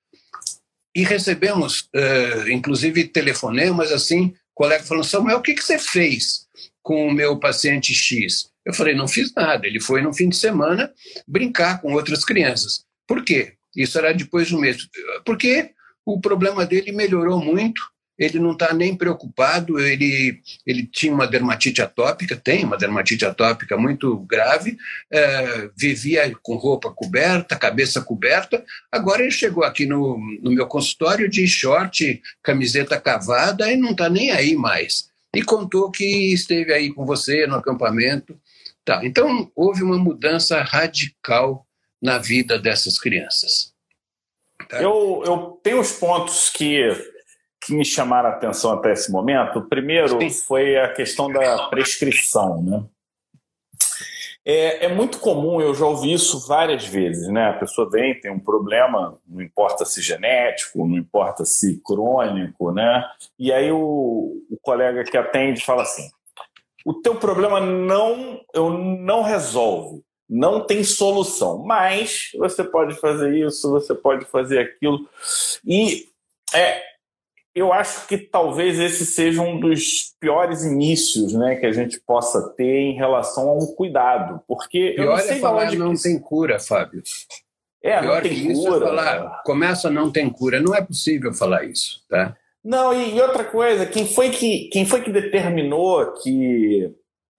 E 0.95 1.05
recebemos, 1.05 1.89
uh, 1.95 2.49
inclusive, 2.51 3.05
telefonemas 3.05 3.91
assim, 3.91 4.35
colega 4.55 4.85
falando, 4.85 5.05
Samuel, 5.05 5.39
o 5.39 5.43
que, 5.43 5.55
que 5.55 5.65
você 5.65 5.79
fez 5.79 6.47
com 6.83 7.07
o 7.07 7.13
meu 7.13 7.39
paciente 7.39 7.95
X? 7.95 8.51
Eu 8.65 8.75
falei, 8.75 8.95
não 8.95 9.09
fiz 9.09 9.33
nada. 9.35 9.67
Ele 9.67 9.81
foi 9.81 10.03
no 10.03 10.13
fim 10.13 10.29
de 10.29 10.37
semana 10.37 10.93
brincar 11.27 11.81
com 11.81 11.95
outras 11.95 12.25
crianças. 12.25 12.85
Por 13.07 13.25
quê? 13.25 13.55
Isso 13.75 13.99
era 13.99 14.13
depois 14.13 14.49
de 14.49 14.55
um 14.55 14.61
mês. 14.61 14.87
Porque 15.25 15.71
o 16.05 16.21
problema 16.21 16.67
dele 16.67 16.93
melhorou 16.93 17.43
muito 17.43 17.83
ele 18.19 18.39
não 18.39 18.53
está 18.53 18.73
nem 18.73 18.95
preocupado, 18.95 19.81
ele, 19.81 20.41
ele 20.67 20.87
tinha 20.87 21.13
uma 21.13 21.27
dermatite 21.27 21.81
atópica, 21.81 22.37
tem 22.37 22.65
uma 22.65 22.77
dermatite 22.77 23.25
atópica 23.25 23.77
muito 23.77 24.17
grave, 24.21 24.77
é, 25.11 25.71
vivia 25.77 26.33
com 26.43 26.57
roupa 26.57 26.93
coberta, 26.93 27.57
cabeça 27.57 28.01
coberta, 28.01 28.65
agora 28.91 29.23
ele 29.23 29.31
chegou 29.31 29.65
aqui 29.65 29.87
no, 29.87 30.19
no 30.41 30.53
meu 30.53 30.67
consultório 30.67 31.29
de 31.29 31.47
short, 31.49 32.23
camiseta 32.43 33.01
cavada 33.01 33.71
e 33.73 33.77
não 33.77 33.91
está 33.91 34.09
nem 34.09 34.31
aí 34.31 34.55
mais. 34.55 35.11
E 35.35 35.43
contou 35.43 35.91
que 35.91 36.33
esteve 36.33 36.73
aí 36.73 36.93
com 36.93 37.07
você 37.07 37.47
no 37.47 37.57
acampamento. 37.57 38.39
Tá. 38.85 39.01
Então, 39.03 39.51
houve 39.57 39.83
uma 39.83 39.97
mudança 39.97 40.61
radical 40.61 41.67
na 42.03 42.19
vida 42.19 42.59
dessas 42.59 42.99
crianças. 42.99 43.72
Eu, 44.81 45.23
eu 45.25 45.61
tenho 45.63 45.81
os 45.81 45.93
pontos 45.93 46.49
que 46.51 46.91
que 47.65 47.75
me 47.75 47.85
chamaram 47.85 48.29
a 48.29 48.33
atenção 48.33 48.73
até 48.73 48.93
esse 48.93 49.11
momento. 49.11 49.61
O 49.61 49.69
primeiro 49.69 50.19
foi 50.31 50.77
a 50.77 50.93
questão 50.93 51.31
da 51.31 51.69
prescrição. 51.69 52.61
Né? 52.61 52.85
É, 54.45 54.87
é, 54.87 54.89
muito 54.89 55.21
comum, 55.21 55.61
eu 55.61 55.73
já 55.73 55.87
ouvi 55.87 56.13
isso 56.13 56.47
várias 56.49 56.85
vezes, 56.85 57.29
né? 57.29 57.51
A 57.51 57.59
pessoa 57.59 57.89
vem, 57.89 58.19
tem 58.19 58.33
um 58.33 58.41
problema, 58.41 59.17
não 59.25 59.41
importa 59.41 59.85
se 59.85 60.03
genético, 60.03 60.85
não 60.85 60.97
importa 60.97 61.45
se 61.45 61.81
crônico, 61.85 62.73
né? 62.73 63.05
E 63.39 63.53
aí 63.53 63.71
o, 63.71 64.43
o 64.51 64.57
colega 64.61 65.05
que 65.05 65.17
atende 65.17 65.65
fala 65.65 65.83
assim: 65.83 66.11
o 66.85 66.95
teu 66.95 67.15
problema 67.15 67.61
não, 67.61 68.41
eu 68.53 68.71
não 68.71 69.23
resolve, 69.23 70.03
não 70.33 70.65
tem 70.65 70.83
solução, 70.83 71.59
mas 71.59 72.31
você 72.39 72.65
pode 72.65 72.99
fazer 72.99 73.37
isso, 73.37 73.71
você 73.71 73.95
pode 73.95 74.25
fazer 74.25 74.61
aquilo. 74.61 75.07
E 75.63 76.07
é, 76.55 76.83
eu 77.55 77.71
acho 77.71 78.07
que 78.07 78.17
talvez 78.17 78.79
esse 78.79 79.05
seja 79.05 79.43
um 79.43 79.61
dos 79.61 80.15
piores 80.19 80.65
inícios 80.65 81.35
né, 81.35 81.57
que 81.57 81.67
a 81.67 81.73
gente 81.73 82.01
possa 82.01 82.49
ter 82.57 82.79
em 82.79 82.95
relação 82.95 83.51
ao 83.51 83.75
cuidado. 83.75 84.41
Porque 84.49 84.93
Pior 84.97 85.05
eu 85.05 85.11
não 85.11 85.19
sei 85.19 85.37
é 85.37 85.41
falar 85.41 85.67
onde 85.67 85.77
não 85.77 85.95
que... 85.95 86.03
tem 86.03 86.19
cura, 86.19 86.59
Fábio. 86.59 87.03
É, 87.83 88.01
Pior 88.01 88.15
não 88.15 88.23
tem 88.23 88.33
que 88.33 88.53
isso 88.53 88.63
cura. 88.63 88.77
É 88.77 88.89
falar, 88.89 89.43
começa 89.45 89.91
não 89.91 90.11
tem 90.11 90.31
cura. 90.31 90.61
Não 90.63 90.75
é 90.75 90.81
possível 90.81 91.35
falar 91.35 91.65
isso, 91.65 92.03
tá? 92.09 92.35
Não, 92.65 92.95
e, 92.95 93.17
e 93.17 93.21
outra 93.21 93.45
coisa, 93.45 93.85
quem 93.85 94.07
foi 94.07 94.31
que, 94.31 94.71
quem 94.71 94.87
foi 94.87 95.03
que 95.03 95.13
determinou 95.13 96.11
que 96.23 96.91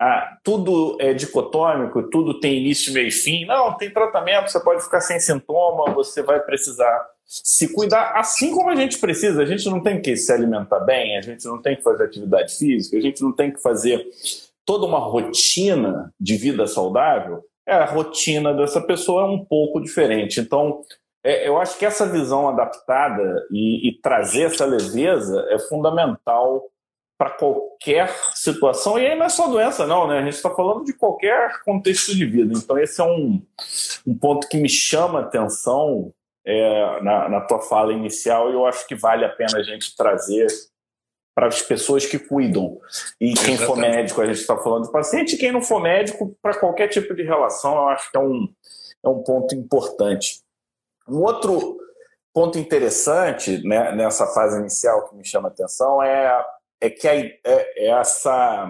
ah, 0.03 0.37
tudo 0.43 0.97
é 0.99 1.13
dicotômico, 1.13 2.03
tudo 2.09 2.37
tem 2.37 2.59
início, 2.59 2.91
meio 2.91 3.07
e 3.07 3.11
fim. 3.11 3.45
Não, 3.45 3.77
tem 3.77 3.89
tratamento, 3.89 4.51
você 4.51 4.59
pode 4.59 4.83
ficar 4.83 4.99
sem 4.99 5.17
sintoma, 5.17 5.93
você 5.93 6.21
vai 6.21 6.41
precisar 6.41 7.07
se 7.25 7.73
cuidar 7.73 8.11
assim 8.17 8.53
como 8.53 8.69
a 8.69 8.75
gente 8.75 8.99
precisa. 8.99 9.41
A 9.41 9.45
gente 9.45 9.65
não 9.69 9.81
tem 9.81 10.01
que 10.01 10.17
se 10.17 10.29
alimentar 10.33 10.81
bem, 10.81 11.17
a 11.17 11.21
gente 11.21 11.45
não 11.45 11.61
tem 11.61 11.77
que 11.77 11.81
fazer 11.81 12.03
atividade 12.03 12.53
física, 12.53 12.97
a 12.97 13.01
gente 13.01 13.21
não 13.21 13.31
tem 13.31 13.49
que 13.49 13.61
fazer 13.61 14.05
toda 14.65 14.85
uma 14.85 14.99
rotina 14.99 16.13
de 16.19 16.35
vida 16.35 16.67
saudável. 16.67 17.41
É, 17.65 17.73
a 17.73 17.85
rotina 17.85 18.53
dessa 18.53 18.81
pessoa 18.81 19.23
é 19.23 19.25
um 19.25 19.45
pouco 19.45 19.79
diferente. 19.79 20.41
Então, 20.41 20.81
é, 21.23 21.47
eu 21.47 21.57
acho 21.57 21.79
que 21.79 21.85
essa 21.85 22.05
visão 22.05 22.49
adaptada 22.49 23.47
e, 23.49 23.87
e 23.87 24.01
trazer 24.01 24.47
essa 24.47 24.65
leveza 24.65 25.47
é 25.49 25.57
fundamental 25.59 26.61
para 27.17 27.29
qualquer 27.29 28.13
situação, 28.33 28.97
e 28.97 29.05
aí 29.05 29.15
não 29.15 29.25
é 29.25 29.29
só 29.29 29.47
doença, 29.47 29.85
não, 29.85 30.07
né? 30.07 30.19
A 30.19 30.23
gente 30.23 30.35
está 30.35 30.49
falando 30.49 30.83
de 30.83 30.93
qualquer 30.93 31.61
contexto 31.63 32.13
de 32.15 32.25
vida. 32.25 32.53
Então, 32.55 32.77
esse 32.77 32.99
é 32.99 33.03
um, 33.03 33.41
um 34.05 34.17
ponto 34.17 34.47
que 34.47 34.57
me 34.57 34.69
chama 34.69 35.21
atenção 35.21 36.11
é, 36.45 37.01
na, 37.01 37.29
na 37.29 37.41
tua 37.41 37.59
fala 37.59 37.93
inicial, 37.93 38.49
e 38.49 38.53
eu 38.53 38.65
acho 38.65 38.87
que 38.87 38.95
vale 38.95 39.23
a 39.23 39.29
pena 39.29 39.57
a 39.57 39.63
gente 39.63 39.95
trazer 39.95 40.47
para 41.35 41.47
as 41.47 41.61
pessoas 41.61 42.05
que 42.05 42.19
cuidam. 42.19 42.77
E 43.19 43.33
quem 43.33 43.53
Exatamente. 43.53 43.65
for 43.65 43.77
médico, 43.77 44.21
a 44.21 44.25
gente 44.25 44.39
está 44.39 44.57
falando 44.57 44.85
de 44.85 44.91
paciente, 44.91 45.35
e 45.35 45.37
quem 45.37 45.51
não 45.51 45.61
for 45.61 45.81
médico, 45.81 46.35
para 46.41 46.59
qualquer 46.59 46.87
tipo 46.87 47.13
de 47.15 47.23
relação, 47.23 47.75
eu 47.75 47.87
acho 47.87 48.11
que 48.11 48.17
é 48.17 48.21
um, 48.21 48.47
é 49.03 49.09
um 49.09 49.23
ponto 49.23 49.55
importante. 49.55 50.41
Um 51.07 51.21
outro 51.21 51.77
ponto 52.33 52.57
interessante 52.57 53.65
né, 53.65 53.91
nessa 53.93 54.25
fase 54.27 54.59
inicial 54.59 55.07
que 55.07 55.15
me 55.15 55.25
chama 55.25 55.49
atenção 55.49 56.01
é 56.01 56.43
é 56.83 56.89
que 56.89 57.07
a, 57.07 57.15
é, 57.15 57.33
é 57.45 57.87
essa 57.87 58.69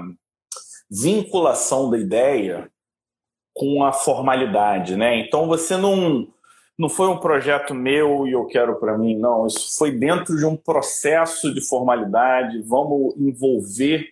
vinculação 0.89 1.89
da 1.89 1.97
ideia 1.97 2.71
com 3.55 3.83
a 3.83 3.91
formalidade, 3.91 4.95
né? 4.95 5.17
Então 5.19 5.47
você 5.47 5.75
não 5.75 6.27
não 6.77 6.89
foi 6.89 7.07
um 7.07 7.19
projeto 7.19 7.73
meu 7.73 8.27
e 8.27 8.31
eu 8.31 8.45
quero 8.47 8.79
para 8.79 8.97
mim, 8.97 9.15
não. 9.15 9.45
Isso 9.45 9.77
foi 9.77 9.91
dentro 9.91 10.35
de 10.35 10.45
um 10.45 10.55
processo 10.55 11.53
de 11.53 11.61
formalidade. 11.61 12.63
Vamos 12.63 13.15
envolver 13.15 14.09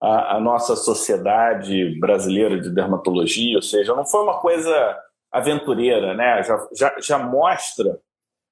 a, 0.00 0.36
a, 0.36 0.40
nossa 0.40 0.76
sociedade 0.76 1.98
brasileira 1.98 2.60
de 2.60 2.70
dermatologia, 2.70 3.56
ou 3.56 3.62
seja, 3.62 3.94
não 3.94 4.06
foi 4.06 4.22
uma 4.22 4.40
coisa 4.40 4.98
aventureira, 5.32 6.14
né? 6.14 6.42
Já, 6.44 6.68
já, 6.76 6.96
já 7.00 7.18
mostra 7.18 8.00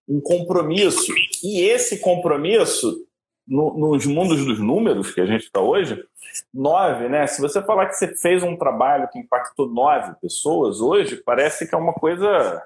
um 0.08 0.20
compromisso 0.20 1.12
e 1.42 1.62
esse 1.62 2.00
compromisso 2.00 3.07
no, 3.48 3.76
nos 3.76 4.04
mundos 4.06 4.44
dos 4.44 4.60
números 4.60 5.12
que 5.12 5.20
a 5.20 5.26
gente 5.26 5.44
está 5.44 5.60
hoje, 5.60 6.04
nove, 6.52 7.08
né? 7.08 7.26
Se 7.26 7.40
você 7.40 7.62
falar 7.62 7.86
que 7.86 7.94
você 7.94 8.14
fez 8.16 8.42
um 8.42 8.56
trabalho 8.56 9.08
que 9.08 9.18
impactou 9.18 9.68
nove 9.68 10.14
pessoas 10.20 10.80
hoje, 10.80 11.16
parece 11.16 11.66
que 11.66 11.74
é 11.74 11.78
uma 11.78 11.94
coisa 11.94 12.62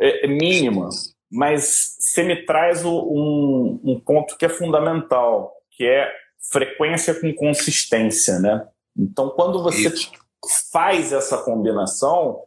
é, 0.00 0.24
é 0.24 0.28
mínima. 0.28 0.88
Mas 1.30 1.96
você 1.98 2.22
me 2.22 2.44
traz 2.46 2.84
um, 2.84 3.80
um 3.84 4.00
ponto 4.00 4.36
que 4.36 4.46
é 4.46 4.48
fundamental, 4.48 5.52
que 5.72 5.84
é 5.84 6.10
frequência 6.50 7.20
com 7.20 7.34
consistência, 7.34 8.38
né? 8.38 8.66
Então, 8.96 9.30
quando 9.30 9.62
você 9.62 9.88
Isso. 9.88 10.12
faz 10.72 11.12
essa 11.12 11.36
combinação, 11.38 12.42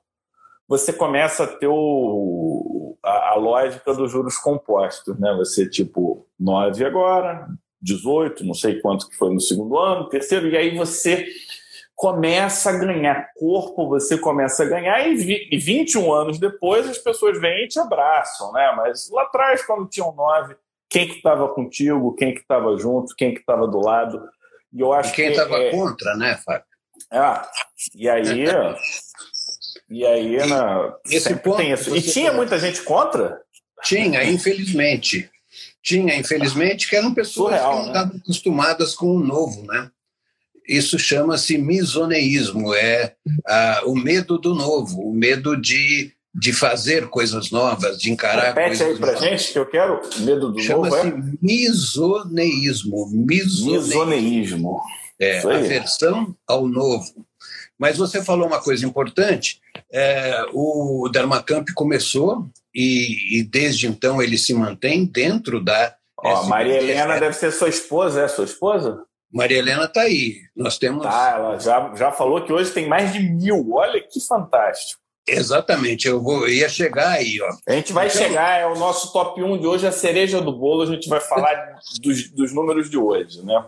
você 0.68 0.92
começa 0.94 1.44
a 1.44 1.48
ter 1.48 1.68
o, 1.68 2.89
a, 3.04 3.32
a, 3.32 3.36
lógica 3.36 3.94
dos 3.94 4.12
juros 4.12 4.38
compostos, 4.38 5.18
né? 5.20 5.34
Você, 5.36 5.70
tipo, 5.70 6.26
9 6.40 6.86
agora, 6.86 7.48
18, 7.82 8.46
não 8.46 8.54
sei 8.54 8.80
quanto 8.82 9.10
que 9.10 9.16
foi 9.16 9.34
no 9.34 9.40
segundo 9.40 9.78
ano, 9.78 10.10
terceiro, 10.10 10.48
e 10.48 10.58
aí 10.58 10.76
você 10.76 11.26
começa 11.96 12.70
a 12.70 12.78
ganhar 12.78 13.30
corpo, 13.36 13.90
você 13.90 14.18
começa 14.18 14.64
a 14.64 14.68
ganhar, 14.68 15.06
e, 15.08 15.50
e 15.52 15.58
21 15.58 16.14
anos 16.14 16.40
depois 16.40 16.88
as 16.88 16.98
pessoas 16.98 17.40
vêm 17.40 17.66
e 17.66 17.68
te 17.68 17.80
abraçam, 17.80 18.52
né? 18.54 18.74
Mas 18.78 19.10
lá 19.12 19.24
atrás, 19.24 19.66
quando 19.66 19.90
tinham 19.90 20.14
9, 20.14 20.56
quem 20.90 21.08
que 21.08 21.18
estava 21.18 21.48
contigo, 21.50 22.16
quem 22.16 22.34
que 22.34 22.40
estava 22.40 22.78
junto, 22.78 23.16
quem 23.16 23.34
que 23.34 23.42
estava 23.42 23.68
do 23.68 23.80
lado, 23.80 24.22
e 24.72 24.80
eu 24.80 24.94
acho 24.94 25.12
e 25.12 25.16
quem 25.16 25.32
estava 25.32 25.58
é... 25.58 25.72
contra, 25.72 26.16
né, 26.16 26.40
Fábio? 26.46 26.66
Ah, 27.12 27.48
e 27.96 28.10
aí... 28.10 28.46
E 29.90 30.06
aí, 30.06 30.38
na, 30.48 30.94
esse 31.10 31.36
ponto, 31.36 31.58
tem 31.58 31.72
isso. 31.72 31.96
E 31.96 32.02
tinha 32.02 32.32
muita 32.32 32.60
gente 32.60 32.82
contra? 32.82 33.42
Tinha, 33.84 34.24
infelizmente. 34.24 35.30
Tinha, 35.82 36.16
infelizmente, 36.16 36.88
que 36.88 36.96
eram 36.96 37.14
pessoas 37.14 37.56
Surreal, 37.56 37.72
que 37.72 37.78
não 37.78 37.86
né? 37.86 37.88
estavam 37.92 38.18
acostumadas 38.18 38.96
com 38.96 39.08
o 39.16 39.20
novo, 39.20 39.66
né? 39.66 39.90
Isso 40.68 41.00
chama-se 41.00 41.58
misoneísmo, 41.58 42.76
é 42.76 43.16
ah, 43.48 43.82
o 43.86 43.96
medo 43.96 44.38
do 44.38 44.54
novo, 44.54 45.02
o 45.02 45.12
medo 45.12 45.60
de, 45.60 46.12
de 46.36 46.54
fazer 46.54 47.08
coisas 47.08 47.50
novas, 47.50 47.98
de 47.98 48.12
encarar 48.12 48.54
Repete 48.54 48.78
coisas 48.78 48.88
aí 48.88 48.98
pra 49.00 49.14
novas. 49.14 49.22
gente 49.22 49.54
que 49.54 49.58
eu 49.58 49.66
quero 49.66 50.00
medo 50.20 50.52
do 50.52 50.62
chama 50.62 50.90
novo. 50.90 51.02
Chama-se 51.02 51.18
é? 51.18 51.38
misoneísmo. 51.42 53.10
Misoneísmo. 53.12 53.72
misoneísmo. 53.72 54.82
É, 55.20 55.40
aversão 55.40 56.36
ao 56.48 56.68
novo. 56.68 57.26
Mas 57.78 57.98
você 57.98 58.24
falou 58.24 58.46
uma 58.46 58.62
coisa 58.62 58.86
importante. 58.86 59.60
É, 59.92 60.46
o 60.54 61.10
Dermacamp 61.12 61.68
começou 61.74 62.48
e, 62.74 63.40
e, 63.40 63.44
desde 63.44 63.88
então 63.88 64.22
ele 64.22 64.38
se 64.38 64.54
mantém 64.54 65.06
dentro 65.06 65.64
da. 65.64 65.96
Ó, 66.18 66.44
Maria 66.44 66.78
Helena 66.78 67.20
deve 67.20 67.34
ser 67.34 67.52
sua 67.52 67.70
esposa, 67.70 68.22
é 68.22 68.28
sua 68.28 68.46
esposa? 68.46 69.04
Maria 69.32 69.58
Helena 69.58 69.86
está 69.86 70.02
aí. 70.02 70.36
Nós 70.56 70.78
temos. 70.78 71.04
Tá, 71.04 71.34
ela 71.36 71.60
já, 71.60 71.94
já 71.96 72.12
falou 72.12 72.44
que 72.44 72.54
hoje 72.54 72.72
tem 72.72 72.88
mais 72.88 73.12
de 73.14 73.20
mil. 73.20 73.72
Olha 73.72 74.02
que 74.02 74.20
fantástico. 74.28 75.00
Exatamente, 75.28 76.08
eu 76.08 76.22
vou, 76.22 76.48
ia 76.48 76.68
chegar 76.68 77.10
aí. 77.10 77.40
Ó. 77.42 77.50
A 77.68 77.74
gente 77.74 77.94
vai 77.94 78.08
então, 78.08 78.18
chegar, 78.18 78.60
é 78.60 78.66
o 78.66 78.76
nosso 78.76 79.14
top 79.14 79.42
1 79.42 79.60
de 79.60 79.68
hoje, 79.68 79.86
a 79.86 79.92
cereja 79.92 80.42
do 80.42 80.52
bolo, 80.52 80.82
a 80.82 80.86
gente 80.88 81.08
vai 81.08 81.22
falar 81.22 81.76
dos, 82.02 82.32
dos 82.32 82.52
números 82.52 82.90
de 82.90 82.98
hoje, 82.98 83.46
né? 83.46 83.64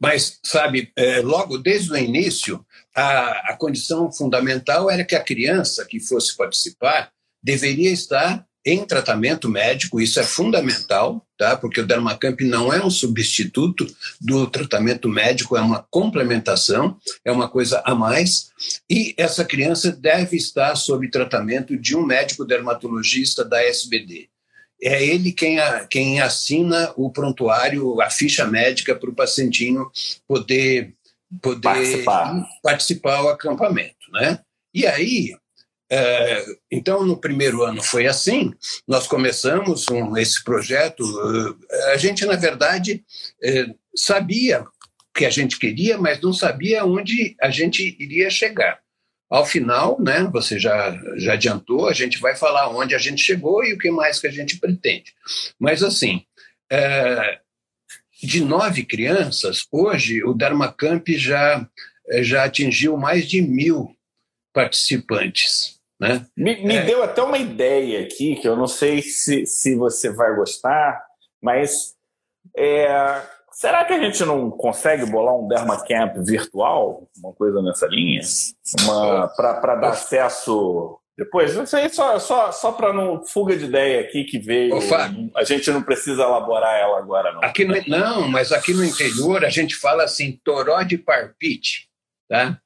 Mas, 0.00 0.38
sabe, 0.44 0.92
é, 0.96 1.20
logo 1.20 1.58
desde 1.58 1.92
o 1.92 1.96
início, 1.96 2.64
a, 2.94 3.52
a 3.52 3.56
condição 3.56 4.10
fundamental 4.10 4.90
era 4.90 5.04
que 5.04 5.14
a 5.14 5.22
criança 5.22 5.84
que 5.84 6.00
fosse 6.00 6.36
participar 6.36 7.10
deveria 7.42 7.90
estar 7.90 8.44
em 8.66 8.84
tratamento 8.84 9.48
médico, 9.48 10.00
isso 10.00 10.20
é 10.20 10.22
fundamental, 10.22 11.24
tá? 11.38 11.56
porque 11.56 11.80
o 11.80 11.86
Dermacamp 11.86 12.40
não 12.42 12.72
é 12.72 12.84
um 12.84 12.90
substituto 12.90 13.86
do 14.20 14.46
tratamento 14.46 15.08
médico, 15.08 15.56
é 15.56 15.60
uma 15.60 15.86
complementação, 15.90 16.98
é 17.24 17.32
uma 17.32 17.48
coisa 17.48 17.80
a 17.84 17.94
mais, 17.94 18.50
e 18.90 19.14
essa 19.16 19.44
criança 19.44 19.90
deve 19.90 20.36
estar 20.36 20.74
sob 20.76 21.08
tratamento 21.10 21.78
de 21.78 21.96
um 21.96 22.04
médico 22.04 22.44
dermatologista 22.44 23.42
da 23.42 23.62
SBD. 23.62 24.28
É 24.80 25.02
ele 25.04 25.32
quem, 25.32 25.58
a, 25.58 25.86
quem 25.86 26.20
assina 26.20 26.92
o 26.96 27.10
prontuário, 27.10 28.00
a 28.00 28.10
ficha 28.10 28.46
médica 28.46 28.94
para 28.94 29.10
o 29.10 29.14
pacientinho 29.14 29.90
poder 30.26 30.94
poder 31.42 31.60
participar. 31.60 32.46
participar 32.62 33.16
ao 33.16 33.28
acampamento, 33.28 34.10
né? 34.12 34.40
E 34.74 34.86
aí, 34.86 35.34
é, 35.90 36.44
então 36.70 37.04
no 37.04 37.16
primeiro 37.16 37.62
ano 37.62 37.82
foi 37.82 38.06
assim. 38.06 38.52
Nós 38.86 39.06
começamos 39.06 39.88
um, 39.88 40.16
esse 40.16 40.42
projeto. 40.44 41.00
Uh, 41.02 41.58
a 41.92 41.96
gente 41.96 42.24
na 42.26 42.36
verdade 42.36 43.04
é, 43.42 43.66
sabia 43.94 44.64
que 45.14 45.24
a 45.24 45.30
gente 45.30 45.58
queria, 45.58 45.98
mas 45.98 46.20
não 46.20 46.32
sabia 46.32 46.84
onde 46.84 47.36
a 47.40 47.50
gente 47.50 47.96
iria 47.98 48.30
chegar. 48.30 48.78
Ao 49.30 49.44
final, 49.44 50.00
né, 50.00 50.26
você 50.32 50.58
já, 50.58 50.98
já 51.16 51.34
adiantou, 51.34 51.86
a 51.86 51.92
gente 51.92 52.18
vai 52.18 52.34
falar 52.34 52.70
onde 52.70 52.94
a 52.94 52.98
gente 52.98 53.20
chegou 53.20 53.62
e 53.62 53.74
o 53.74 53.78
que 53.78 53.90
mais 53.90 54.18
que 54.18 54.26
a 54.26 54.30
gente 54.30 54.58
pretende. 54.58 55.12
Mas, 55.58 55.82
assim, 55.82 56.24
é, 56.70 57.38
de 58.26 58.44
nove 58.44 58.84
crianças, 58.84 59.66
hoje 59.70 60.24
o 60.24 60.34
Dharmacamp 60.34 61.06
já, 61.10 61.66
já 62.20 62.44
atingiu 62.44 62.96
mais 62.96 63.28
de 63.28 63.40
mil 63.40 63.94
participantes. 64.52 65.78
Né? 66.00 66.26
Me, 66.36 66.64
me 66.64 66.76
é. 66.76 66.84
deu 66.84 67.02
até 67.02 67.22
uma 67.22 67.38
ideia 67.38 68.04
aqui, 68.04 68.36
que 68.36 68.48
eu 68.48 68.56
não 68.56 68.66
sei 68.66 69.02
se, 69.02 69.46
se 69.46 69.74
você 69.74 70.10
vai 70.10 70.34
gostar, 70.34 71.02
mas 71.42 71.94
é, 72.56 73.22
será 73.52 73.84
que 73.84 73.92
a 73.92 74.00
gente 74.00 74.24
não 74.24 74.50
consegue 74.50 75.06
bolar 75.06 75.36
um 75.36 75.48
Dermacamp 75.48 76.16
virtual? 76.24 77.08
Uma 77.18 77.32
coisa 77.32 77.60
nessa 77.62 77.86
linha? 77.86 78.22
Para 79.36 79.74
dar 79.76 79.90
acesso 79.90 80.98
depois, 81.18 81.56
isso 81.56 81.76
aí 81.76 81.90
só, 81.90 82.16
só, 82.20 82.52
só 82.52 82.70
para 82.70 82.92
não 82.92 83.24
fuga 83.26 83.56
de 83.56 83.64
ideia 83.64 84.02
aqui 84.02 84.22
que 84.22 84.38
veio. 84.38 84.76
Ô, 84.76 84.80
a 85.34 85.42
gente 85.42 85.68
não 85.72 85.82
precisa 85.82 86.22
elaborar 86.22 86.78
ela 86.78 86.96
agora, 86.96 87.32
não. 87.32 87.42
Aqui 87.42 87.64
no, 87.64 87.74
não, 87.88 88.28
mas 88.28 88.52
aqui 88.52 88.72
no 88.72 88.84
interior 88.84 89.44
a 89.44 89.50
gente 89.50 89.74
fala 89.74 90.04
assim, 90.04 90.38
toró 90.44 90.80
de 90.84 90.96
parpite, 90.96 91.88
tá? 92.28 92.60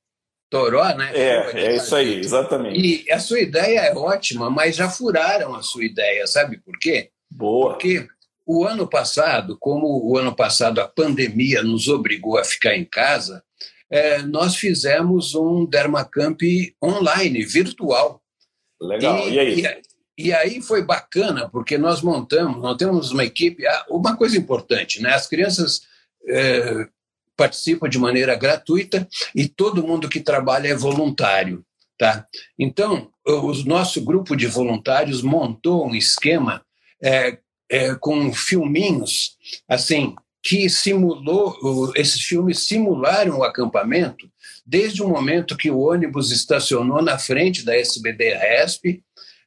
Toró, 0.50 0.84
né? 0.94 1.12
É, 1.14 1.68
é 1.68 1.76
isso 1.76 1.96
aí, 1.96 2.18
exatamente. 2.18 2.78
E 2.78 3.10
a 3.10 3.18
sua 3.18 3.40
ideia 3.40 3.80
é 3.80 3.94
ótima, 3.94 4.50
mas 4.50 4.76
já 4.76 4.90
furaram 4.90 5.54
a 5.54 5.62
sua 5.62 5.86
ideia, 5.86 6.26
sabe 6.26 6.58
por 6.58 6.78
quê? 6.78 7.08
Boa. 7.30 7.70
Porque 7.70 8.06
o 8.46 8.66
ano 8.66 8.86
passado, 8.86 9.56
como 9.58 9.86
o 10.06 10.18
ano 10.18 10.36
passado 10.36 10.78
a 10.78 10.86
pandemia 10.86 11.62
nos 11.62 11.88
obrigou 11.88 12.36
a 12.36 12.44
ficar 12.44 12.76
em 12.76 12.84
casa, 12.84 13.42
é, 13.90 14.18
nós 14.22 14.56
fizemos 14.56 15.34
um 15.34 15.64
Dermacamp 15.64 16.40
online, 16.82 17.44
virtual. 17.46 18.21
Legal. 18.82 19.28
E, 19.28 19.34
e 19.34 19.38
aí? 19.38 19.60
E, 20.18 20.26
e, 20.26 20.32
aí 20.32 20.60
foi 20.60 20.82
bacana, 20.82 21.48
porque 21.48 21.78
nós 21.78 22.02
montamos, 22.02 22.60
nós 22.60 22.76
temos 22.76 23.12
uma 23.12 23.24
equipe. 23.24 23.66
Ah, 23.66 23.86
uma 23.88 24.16
coisa 24.16 24.36
importante, 24.36 25.00
né? 25.00 25.14
As 25.14 25.26
crianças 25.26 25.82
é, 26.28 26.86
participam 27.36 27.88
de 27.88 27.98
maneira 27.98 28.34
gratuita 28.34 29.08
e 29.34 29.48
todo 29.48 29.86
mundo 29.86 30.08
que 30.08 30.20
trabalha 30.20 30.68
é 30.68 30.74
voluntário. 30.74 31.64
Tá? 31.98 32.26
Então, 32.58 33.10
o 33.24 33.52
nosso 33.64 34.00
grupo 34.02 34.34
de 34.34 34.46
voluntários 34.46 35.22
montou 35.22 35.86
um 35.86 35.94
esquema 35.94 36.64
é, 37.00 37.38
é, 37.70 37.94
com 37.94 38.32
filminhos, 38.32 39.36
assim, 39.68 40.16
que 40.42 40.68
simulou, 40.68 41.92
esses 41.94 42.20
filmes 42.22 42.66
simularam 42.66 43.38
o 43.38 43.44
acampamento 43.44 44.28
desde 44.66 45.02
o 45.02 45.08
momento 45.08 45.56
que 45.56 45.70
o 45.70 45.80
ônibus 45.80 46.30
estacionou 46.30 47.02
na 47.02 47.18
frente 47.18 47.64
da 47.64 47.76
SBD 47.76 48.34
RESP, 48.34 49.02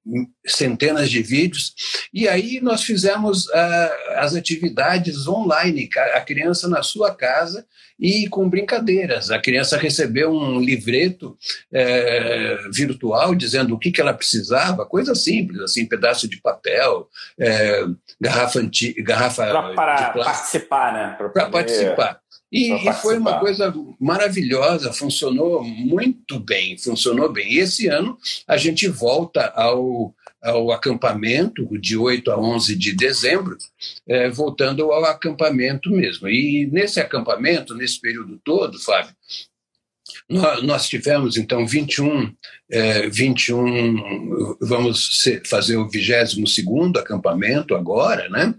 centenas 0.45 1.10
de 1.10 1.21
vídeos. 1.21 1.73
E 2.13 2.28
aí 2.28 2.60
nós 2.62 2.84
fizemos 2.84 3.45
uh, 3.47 3.89
as 4.15 4.36
atividades 4.36 5.28
online, 5.28 5.89
a 6.13 6.21
criança 6.21 6.67
na 6.67 6.82
sua 6.82 7.13
casa 7.13 7.65
e 8.00 8.28
com 8.30 8.50
brincadeiras. 8.50 9.32
A 9.32 9.39
criança 9.39 9.78
recebeu 9.78 10.32
um 10.32 10.60
livreto 10.60 11.38
é, 11.73 12.58
virtual 12.71 13.34
dizendo 13.34 13.73
o 13.73 13.80
que, 13.80 13.91
que 13.91 14.00
ela 14.00 14.13
precisava, 14.13 14.86
coisa 14.86 15.15
simples, 15.15 15.60
assim, 15.62 15.86
pedaço 15.86 16.28
de 16.28 16.39
papel, 16.39 17.10
é, 17.39 17.86
garrafa, 18.21 18.60
anti, 18.60 18.93
garrafa 19.02 19.45
para 19.73 20.12
participar, 20.12 20.93
né? 20.93 21.15
Para 21.34 21.50
participar. 21.50 22.21
E, 22.52 22.72
e, 22.72 22.94
foi 22.94 23.18
uma 23.18 23.40
coisa 23.40 23.74
maravilhosa, 24.00 24.94
funcionou 24.94 25.64
muito 25.64 26.40
bem, 26.40 26.78
funcionou 26.78 27.32
bem. 27.32 27.52
E 27.52 27.60
esse 27.60 27.88
ano 27.88 28.18
a 28.48 28.56
gente 28.56 28.88
volta 28.88 29.48
ao, 29.48 30.16
ao 30.42 30.72
acampamento, 30.72 31.68
de 31.78 31.98
8 31.98 32.32
a 32.32 32.40
11 32.40 32.76
de 32.76 32.94
dezembro, 32.94 33.58
é, 34.08 34.30
voltando 34.30 34.92
ao 34.92 35.04
acampamento 35.06 35.90
mesmo. 35.90 36.30
E 36.30 36.68
nesse 36.72 37.00
acampamento, 37.00 37.76
nesse 37.76 38.00
período 38.00 38.40
todo, 38.44 38.80
Fábio, 38.80 39.14
nós, 40.30 40.64
nós 40.64 40.88
tivemos, 40.88 41.36
então, 41.36 41.68
21, 41.68 42.34
é, 42.72 43.10
21 43.10 44.58
vamos 44.62 45.22
fazer 45.46 45.76
o 45.76 45.90
22 45.90 46.96
acampamento 46.96 47.76
agora, 47.76 48.30
né? 48.30 48.54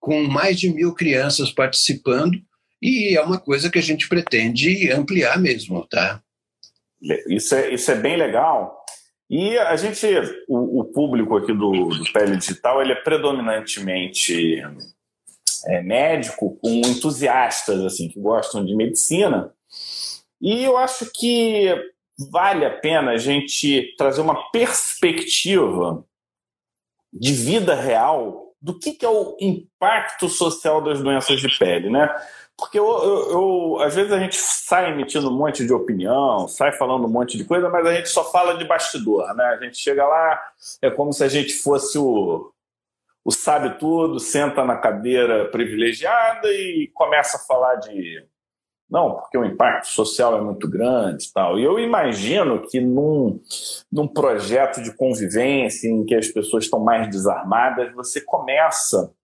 com 0.00 0.24
mais 0.24 0.58
de 0.58 0.72
mil 0.72 0.94
crianças 0.94 1.52
participando, 1.52 2.40
e 2.80 3.16
é 3.16 3.22
uma 3.22 3.38
coisa 3.38 3.70
que 3.70 3.78
a 3.78 3.82
gente 3.82 4.08
pretende 4.08 4.90
ampliar 4.90 5.38
mesmo, 5.38 5.86
tá? 5.86 6.22
Isso 7.28 7.54
é, 7.54 7.72
isso 7.72 7.90
é 7.90 7.94
bem 7.94 8.16
legal. 8.16 8.80
E 9.28 9.56
a 9.58 9.76
gente, 9.76 10.06
o, 10.48 10.80
o 10.80 10.84
público 10.84 11.36
aqui 11.36 11.52
do, 11.52 11.88
do 11.88 12.12
Pele 12.12 12.36
Digital, 12.36 12.82
ele 12.82 12.92
é 12.92 12.96
predominantemente 12.96 14.60
é, 15.66 15.82
médico, 15.82 16.58
com 16.60 16.68
entusiastas 16.68 17.80
assim 17.84 18.08
que 18.08 18.20
gostam 18.20 18.64
de 18.64 18.74
medicina. 18.74 19.52
E 20.40 20.64
eu 20.64 20.76
acho 20.76 21.10
que 21.14 21.72
vale 22.30 22.64
a 22.64 22.70
pena 22.70 23.12
a 23.12 23.16
gente 23.18 23.94
trazer 23.96 24.20
uma 24.20 24.50
perspectiva 24.50 26.04
de 27.12 27.32
vida 27.32 27.74
real 27.74 28.54
do 28.60 28.78
que, 28.78 28.92
que 28.92 29.04
é 29.04 29.08
o 29.08 29.36
impacto 29.40 30.28
social 30.28 30.82
das 30.82 31.00
doenças 31.00 31.40
de 31.40 31.48
pele, 31.58 31.88
né? 31.88 32.08
Porque 32.60 32.78
eu, 32.78 32.86
eu, 32.86 33.30
eu, 33.30 33.80
às 33.80 33.94
vezes 33.94 34.12
a 34.12 34.18
gente 34.18 34.36
sai 34.36 34.92
emitindo 34.92 35.30
um 35.30 35.36
monte 35.36 35.64
de 35.66 35.72
opinião, 35.72 36.46
sai 36.46 36.72
falando 36.72 37.06
um 37.06 37.10
monte 37.10 37.38
de 37.38 37.44
coisa, 37.44 37.68
mas 37.70 37.86
a 37.86 37.94
gente 37.94 38.10
só 38.10 38.30
fala 38.30 38.56
de 38.58 38.64
bastidor, 38.66 39.34
né? 39.34 39.44
A 39.44 39.56
gente 39.56 39.78
chega 39.78 40.06
lá, 40.06 40.40
é 40.82 40.90
como 40.90 41.12
se 41.12 41.24
a 41.24 41.28
gente 41.28 41.54
fosse 41.54 41.98
o, 41.98 42.52
o 43.24 43.32
sabe 43.32 43.78
tudo, 43.78 44.20
senta 44.20 44.62
na 44.64 44.76
cadeira 44.76 45.46
privilegiada 45.46 46.48
e 46.52 46.90
começa 46.94 47.38
a 47.38 47.40
falar 47.40 47.76
de 47.76 48.24
não, 48.90 49.14
porque 49.14 49.38
o 49.38 49.44
impacto 49.44 49.86
social 49.86 50.36
é 50.36 50.40
muito 50.40 50.68
grande 50.68 51.26
e 51.26 51.32
tal. 51.32 51.58
E 51.58 51.62
eu 51.62 51.78
imagino 51.78 52.60
que 52.66 52.80
num, 52.80 53.40
num 53.90 54.08
projeto 54.08 54.82
de 54.82 54.92
convivência 54.92 55.88
em 55.88 56.04
que 56.04 56.14
as 56.14 56.26
pessoas 56.26 56.64
estão 56.64 56.80
mais 56.80 57.08
desarmadas, 57.08 57.94
você 57.94 58.20
começa 58.20 59.14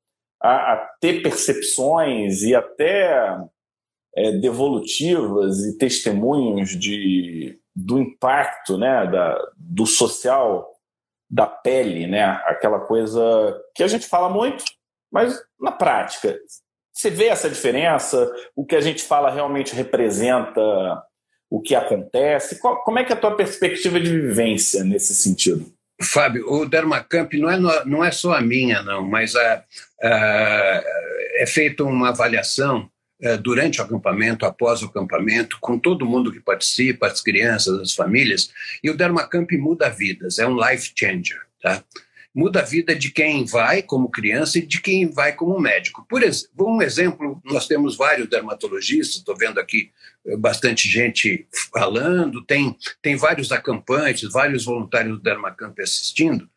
a, 0.46 0.72
a 0.72 0.76
ter 1.00 1.22
percepções 1.22 2.42
e 2.42 2.54
até 2.54 3.37
é, 4.16 4.32
devolutivas 4.32 5.59
e 5.64 5.76
testemunhos 5.76 6.70
de, 6.70 7.59
do 7.74 7.98
impacto 7.98 8.78
né, 8.78 9.06
da, 9.06 9.38
do 9.56 9.85
social 9.85 10.72
da 11.28 11.46
pele, 11.46 12.06
né? 12.06 12.24
aquela 12.44 12.78
coisa 12.78 13.20
que 13.74 13.82
a 13.82 13.88
gente 13.88 14.06
fala 14.06 14.28
muito, 14.28 14.64
mas 15.11 15.37
na 15.61 15.72
prática. 15.72 16.38
Você 16.92 17.11
vê 17.11 17.26
essa 17.26 17.50
diferença? 17.50 18.32
O 18.54 18.64
que 18.64 18.76
a 18.76 18.80
gente 18.80 19.02
fala 19.02 19.30
realmente 19.30 19.74
representa 19.74 20.61
o 21.50 21.61
que 21.61 21.74
acontece? 21.74 22.61
Qual, 22.61 22.82
como 22.85 22.98
é 22.98 23.04
que 23.04 23.12
é 23.12 23.16
a 23.16 23.20
tua 23.20 23.37
perspectiva 23.37 23.98
de 24.00 24.09
vivência 24.09 24.85
nesse 24.85 25.14
sentido? 25.14 25.75
Fábio, 26.02 26.50
o 26.50 26.66
Dermacamp 26.66 27.32
não 27.35 27.50
é, 27.50 27.85
não 27.85 28.04
é 28.04 28.11
só 28.11 28.35
a 28.35 28.40
minha, 28.40 28.82
não, 28.82 29.02
mas 29.02 29.35
a, 29.35 29.64
a, 30.02 30.85
é 31.37 31.46
feita 31.46 31.85
uma 31.85 32.11
avaliação 32.11 32.90
é, 33.20 33.37
durante 33.37 33.80
o 33.80 33.85
acampamento, 33.85 34.44
após 34.44 34.82
o 34.82 34.87
acampamento, 34.87 35.56
com 35.61 35.78
todo 35.78 36.04
mundo 36.04 36.30
que 36.30 36.40
participa, 36.40 37.06
as 37.06 37.22
crianças, 37.22 37.80
as 37.80 37.94
famílias, 37.94 38.50
e 38.82 38.90
o 38.90 38.96
Dermacamp 38.96 39.50
muda 39.52 39.88
vidas, 39.88 40.38
é 40.38 40.46
um 40.46 40.56
life 40.56 40.92
changer. 40.94 41.40
Tá? 41.62 41.82
muda 42.37 42.61
a 42.61 42.64
vida 42.64 42.94
de 42.94 43.11
quem 43.11 43.46
vai 43.46 43.80
como 43.80 44.11
criança 44.11 44.59
e 44.59 44.66
de 44.66 44.78
quem 44.82 45.11
vai 45.11 45.32
como 45.32 45.59
médico. 45.59 46.06
Por 46.06 46.22
um 46.61 46.82
exemplo, 46.82 47.40
nós 47.42 47.66
temos 47.66 47.96
vários 47.96 48.28
dermatologistas, 48.28 49.16
estou 49.16 49.35
vendo 49.35 49.59
aqui 49.59 49.90
bastante 50.38 50.88
gente 50.88 51.46
falando, 51.72 52.44
tem, 52.44 52.76
tem 53.00 53.16
vários 53.16 53.52
acampantes, 53.52 54.32
vários 54.32 54.64
voluntários 54.64 55.16
do 55.16 55.22
Dermacamp 55.22 55.78
assistindo. 55.80 56.48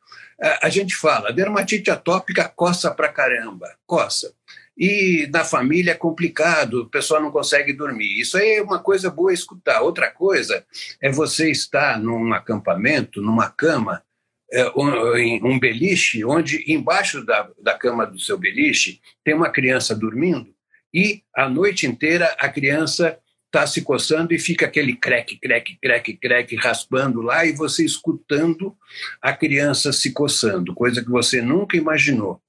A 0.62 0.70
gente 0.70 0.96
fala, 0.96 1.34
dermatite 1.34 1.92
atópica 1.92 2.48
coça 2.48 2.90
pra 2.90 3.10
caramba, 3.10 3.68
coça. 3.86 4.34
E 4.78 5.28
na 5.34 5.44
família 5.44 5.92
é 5.92 5.96
complicado, 5.96 6.84
o 6.84 6.90
pessoal 6.90 7.22
não 7.22 7.30
consegue 7.30 7.74
dormir. 7.74 8.22
Isso 8.22 8.38
aí 8.38 8.56
é 8.56 8.62
uma 8.62 8.80
coisa 8.80 9.10
boa 9.10 9.34
escutar. 9.34 9.82
Outra 9.82 10.10
coisa 10.10 10.66
é 11.02 11.12
você 11.12 11.52
estar 11.52 12.00
num 12.00 12.34
acampamento, 12.34 13.22
numa 13.22 13.50
cama, 13.50 14.02
é, 14.50 14.66
um, 14.78 15.52
um 15.52 15.60
beliche, 15.60 16.24
onde 16.24 16.64
embaixo 16.72 17.26
da, 17.26 17.50
da 17.62 17.78
cama 17.78 18.08
do 18.08 18.18
seu 18.18 18.38
beliche 18.38 19.02
tem 19.22 19.34
uma 19.34 19.50
criança 19.50 19.94
dormindo 19.94 20.56
e 20.94 21.24
a 21.36 21.48
noite 21.48 21.86
inteira 21.86 22.36
a 22.40 22.50
criança 22.50 23.20
está 23.50 23.66
se 23.66 23.82
coçando 23.82 24.34
e 24.34 24.40
fica 24.40 24.68
aquele 24.68 24.96
creque, 24.96 25.38
creque, 25.40 25.78
creque, 25.82 26.14
creque, 26.16 26.56
raspando 26.56 27.22
lá 27.22 27.46
e 27.46 27.52
você 27.52 27.84
escutando 27.84 28.78
a 29.20 29.34
criança 29.34 29.92
se 29.92 30.14
coçando, 30.14 30.74
coisa 30.74 31.04
que 31.04 31.10
você 31.10 31.42
nunca 31.42 31.76
imaginou. 31.76 32.40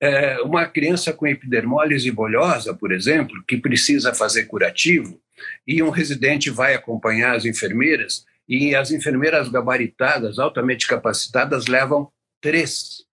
É, 0.00 0.40
uma 0.40 0.64
criança 0.66 1.12
com 1.12 1.26
epidermólise 1.26 2.10
bolhosa, 2.10 2.72
por 2.72 2.92
exemplo, 2.92 3.44
que 3.46 3.56
precisa 3.56 4.14
fazer 4.14 4.44
curativo, 4.44 5.20
e 5.66 5.82
um 5.82 5.90
residente 5.90 6.48
vai 6.48 6.74
acompanhar 6.74 7.34
as 7.34 7.44
enfermeiras, 7.44 8.24
e 8.48 8.74
as 8.74 8.90
enfermeiras 8.92 9.48
gabaritadas, 9.48 10.38
altamente 10.38 10.86
capacitadas, 10.86 11.66
levam 11.66 12.10
três, 12.40 13.04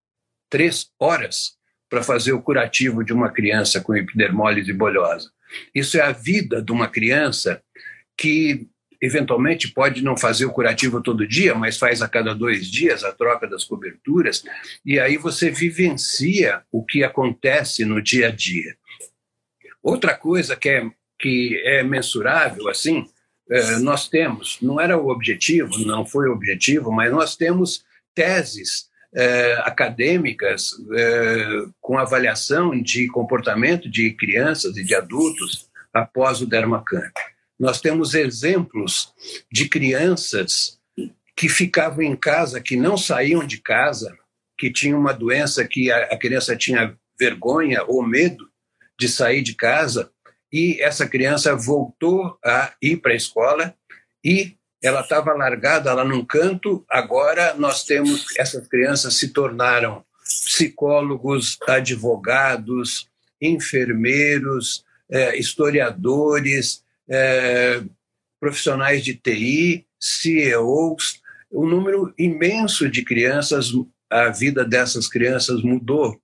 três 0.49 0.89
horas 0.99 1.57
para 1.89 2.03
fazer 2.03 2.33
o 2.33 2.41
curativo 2.41 3.03
de 3.03 3.11
uma 3.11 3.29
criança 3.29 3.81
com 3.81 3.95
epidermólise 3.95 4.71
bolhosa. 4.71 5.29
Isso 5.73 5.97
é 5.97 6.01
a 6.01 6.11
vida 6.11 6.61
de 6.61 6.71
uma 6.71 6.87
criança 6.87 7.61
que 8.17 8.67
eventualmente 9.01 9.71
pode 9.71 10.03
não 10.03 10.17
fazer 10.17 10.45
o 10.45 10.51
curativo 10.51 11.01
todo 11.01 11.27
dia, 11.27 11.53
mas 11.53 11.77
faz 11.77 12.01
a 12.01 12.09
cada 12.09 12.33
dois 12.33 12.67
dias 12.69 13.03
a 13.03 13.11
troca 13.11 13.47
das 13.47 13.63
coberturas, 13.63 14.43
e 14.85 14.99
aí 14.99 15.17
você 15.17 15.51
vivencia 15.51 16.63
o 16.71 16.83
que 16.83 17.03
acontece 17.03 17.85
no 17.85 18.01
dia 18.01 18.27
a 18.29 18.31
dia. 18.31 18.75
Outra 19.83 20.15
coisa 20.15 20.55
que 20.55 20.69
é, 20.69 20.89
que 21.19 21.61
é 21.63 21.83
mensurável, 21.83 22.67
assim, 22.67 23.07
eh, 23.49 23.79
nós 23.79 24.09
temos, 24.09 24.57
não 24.61 24.81
era 24.81 24.97
o 24.97 25.09
objetivo, 25.09 25.77
não 25.85 26.05
foi 26.05 26.27
o 26.27 26.33
objetivo, 26.33 26.91
mas 26.91 27.11
nós 27.11 27.35
temos 27.35 27.85
teses 28.13 28.86
eh, 29.15 29.61
acadêmicas 29.63 30.71
eh, 30.95 31.65
com 31.79 31.97
avaliação 31.97 32.79
de 32.81 33.07
comportamento 33.07 33.89
de 33.89 34.11
crianças 34.11 34.75
e 34.77 34.83
de 34.83 34.93
adultos 34.93 35.69
após 35.93 36.41
o 36.41 36.45
dermacamp. 36.45 37.11
Nós 37.59 37.81
temos 37.81 38.13
exemplos 38.13 39.13
de 39.51 39.67
crianças 39.67 40.77
que 41.35 41.47
ficavam 41.47 42.03
em 42.03 42.15
casa, 42.15 42.59
que 42.59 42.75
não 42.75 42.97
saíam 42.97 43.45
de 43.45 43.59
casa, 43.61 44.15
que 44.57 44.71
tinham 44.71 44.99
uma 44.99 45.13
doença 45.13 45.65
que 45.67 45.91
a, 45.91 46.05
a 46.05 46.17
criança 46.17 46.55
tinha 46.55 46.97
vergonha 47.19 47.83
ou 47.87 48.05
medo 48.05 48.49
de 48.99 49.07
sair 49.07 49.41
de 49.41 49.53
casa 49.53 50.11
e 50.51 50.81
essa 50.81 51.07
criança 51.07 51.55
voltou 51.55 52.37
a 52.43 52.73
ir 52.81 52.97
para 52.97 53.13
a 53.13 53.15
escola 53.15 53.75
e 54.23 54.56
ela 54.83 55.01
estava 55.01 55.33
largada 55.33 55.93
lá 55.93 56.03
num 56.03 56.23
canto. 56.23 56.85
Agora 56.89 57.53
nós 57.55 57.83
temos 57.83 58.37
essas 58.37 58.67
crianças 58.67 59.15
se 59.15 59.29
tornaram 59.29 60.03
psicólogos, 60.23 61.57
advogados, 61.67 63.07
enfermeiros, 63.41 64.83
eh, 65.09 65.37
historiadores, 65.37 66.83
eh, 67.09 67.81
profissionais 68.39 69.03
de 69.03 69.15
TI, 69.15 69.85
CEOs, 69.99 71.21
um 71.51 71.65
número 71.65 72.13
imenso 72.17 72.89
de 72.89 73.03
crianças. 73.03 73.71
A 74.09 74.29
vida 74.29 74.63
dessas 74.63 75.07
crianças 75.07 75.61
mudou 75.61 76.19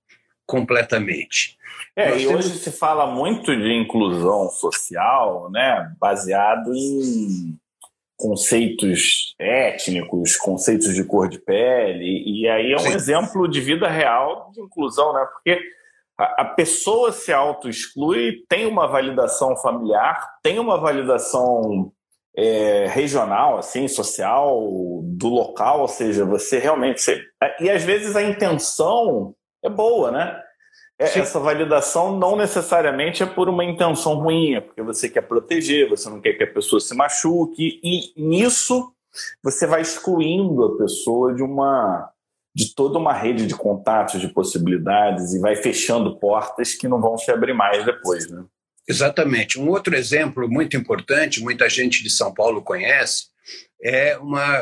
completamente. 0.46 1.56
É, 1.96 2.10
Nós 2.10 2.22
e 2.22 2.26
temos... 2.26 2.46
hoje 2.46 2.58
se 2.58 2.70
fala 2.70 3.06
muito 3.06 3.56
de 3.56 3.72
inclusão 3.72 4.48
social, 4.50 5.50
né, 5.50 5.92
baseado 5.98 6.74
em 6.74 7.58
conceitos 8.16 9.34
étnicos, 9.38 10.36
conceitos 10.36 10.94
de 10.94 11.04
cor 11.04 11.28
de 11.28 11.38
pele, 11.38 12.22
e 12.26 12.48
aí 12.48 12.72
é 12.72 12.76
um 12.76 12.80
Sim. 12.80 12.94
exemplo 12.94 13.48
de 13.48 13.60
vida 13.60 13.88
real 13.88 14.50
de 14.52 14.60
inclusão, 14.60 15.12
né? 15.12 15.26
Porque 15.32 15.60
a, 16.18 16.42
a 16.42 16.44
pessoa 16.44 17.12
se 17.12 17.32
auto-exclui, 17.32 18.44
tem 18.48 18.66
uma 18.66 18.86
validação 18.86 19.56
familiar, 19.56 20.24
tem 20.42 20.58
uma 20.58 20.78
validação 20.78 21.92
é, 22.36 22.86
regional, 22.86 23.58
assim, 23.58 23.86
social, 23.88 24.60
do 25.02 25.28
local, 25.28 25.80
ou 25.80 25.88
seja, 25.88 26.24
você 26.24 26.58
realmente. 26.58 27.00
Você... 27.00 27.20
E 27.60 27.70
às 27.70 27.82
vezes 27.82 28.16
a 28.16 28.22
intenção 28.22 29.34
é 29.62 29.68
boa, 29.68 30.10
né? 30.10 30.40
É, 31.04 31.18
essa 31.18 31.40
validação 31.40 32.18
não 32.18 32.36
necessariamente 32.36 33.22
é 33.22 33.26
por 33.26 33.48
uma 33.48 33.64
intenção 33.64 34.14
ruim, 34.14 34.54
é 34.54 34.60
porque 34.60 34.82
você 34.82 35.08
quer 35.08 35.22
proteger, 35.22 35.88
você 35.88 36.08
não 36.08 36.20
quer 36.20 36.34
que 36.34 36.44
a 36.44 36.52
pessoa 36.52 36.80
se 36.80 36.94
machuque, 36.94 37.80
e 37.82 38.12
nisso 38.16 38.92
você 39.42 39.66
vai 39.66 39.80
excluindo 39.80 40.64
a 40.64 40.76
pessoa 40.76 41.34
de 41.34 41.42
uma 41.42 42.10
de 42.56 42.72
toda 42.72 43.00
uma 43.00 43.12
rede 43.12 43.46
de 43.48 43.54
contatos, 43.56 44.20
de 44.20 44.28
possibilidades, 44.28 45.34
e 45.34 45.40
vai 45.40 45.56
fechando 45.56 46.20
portas 46.20 46.72
que 46.72 46.86
não 46.86 47.00
vão 47.00 47.18
se 47.18 47.28
abrir 47.32 47.52
mais 47.52 47.84
depois. 47.84 48.30
Né? 48.30 48.44
Exatamente. 48.88 49.58
Um 49.58 49.68
outro 49.70 49.96
exemplo 49.96 50.48
muito 50.48 50.76
importante, 50.76 51.42
muita 51.42 51.68
gente 51.68 52.00
de 52.04 52.10
São 52.10 52.32
Paulo 52.32 52.62
conhece, 52.62 53.24
é 53.82 54.16
uma, 54.18 54.56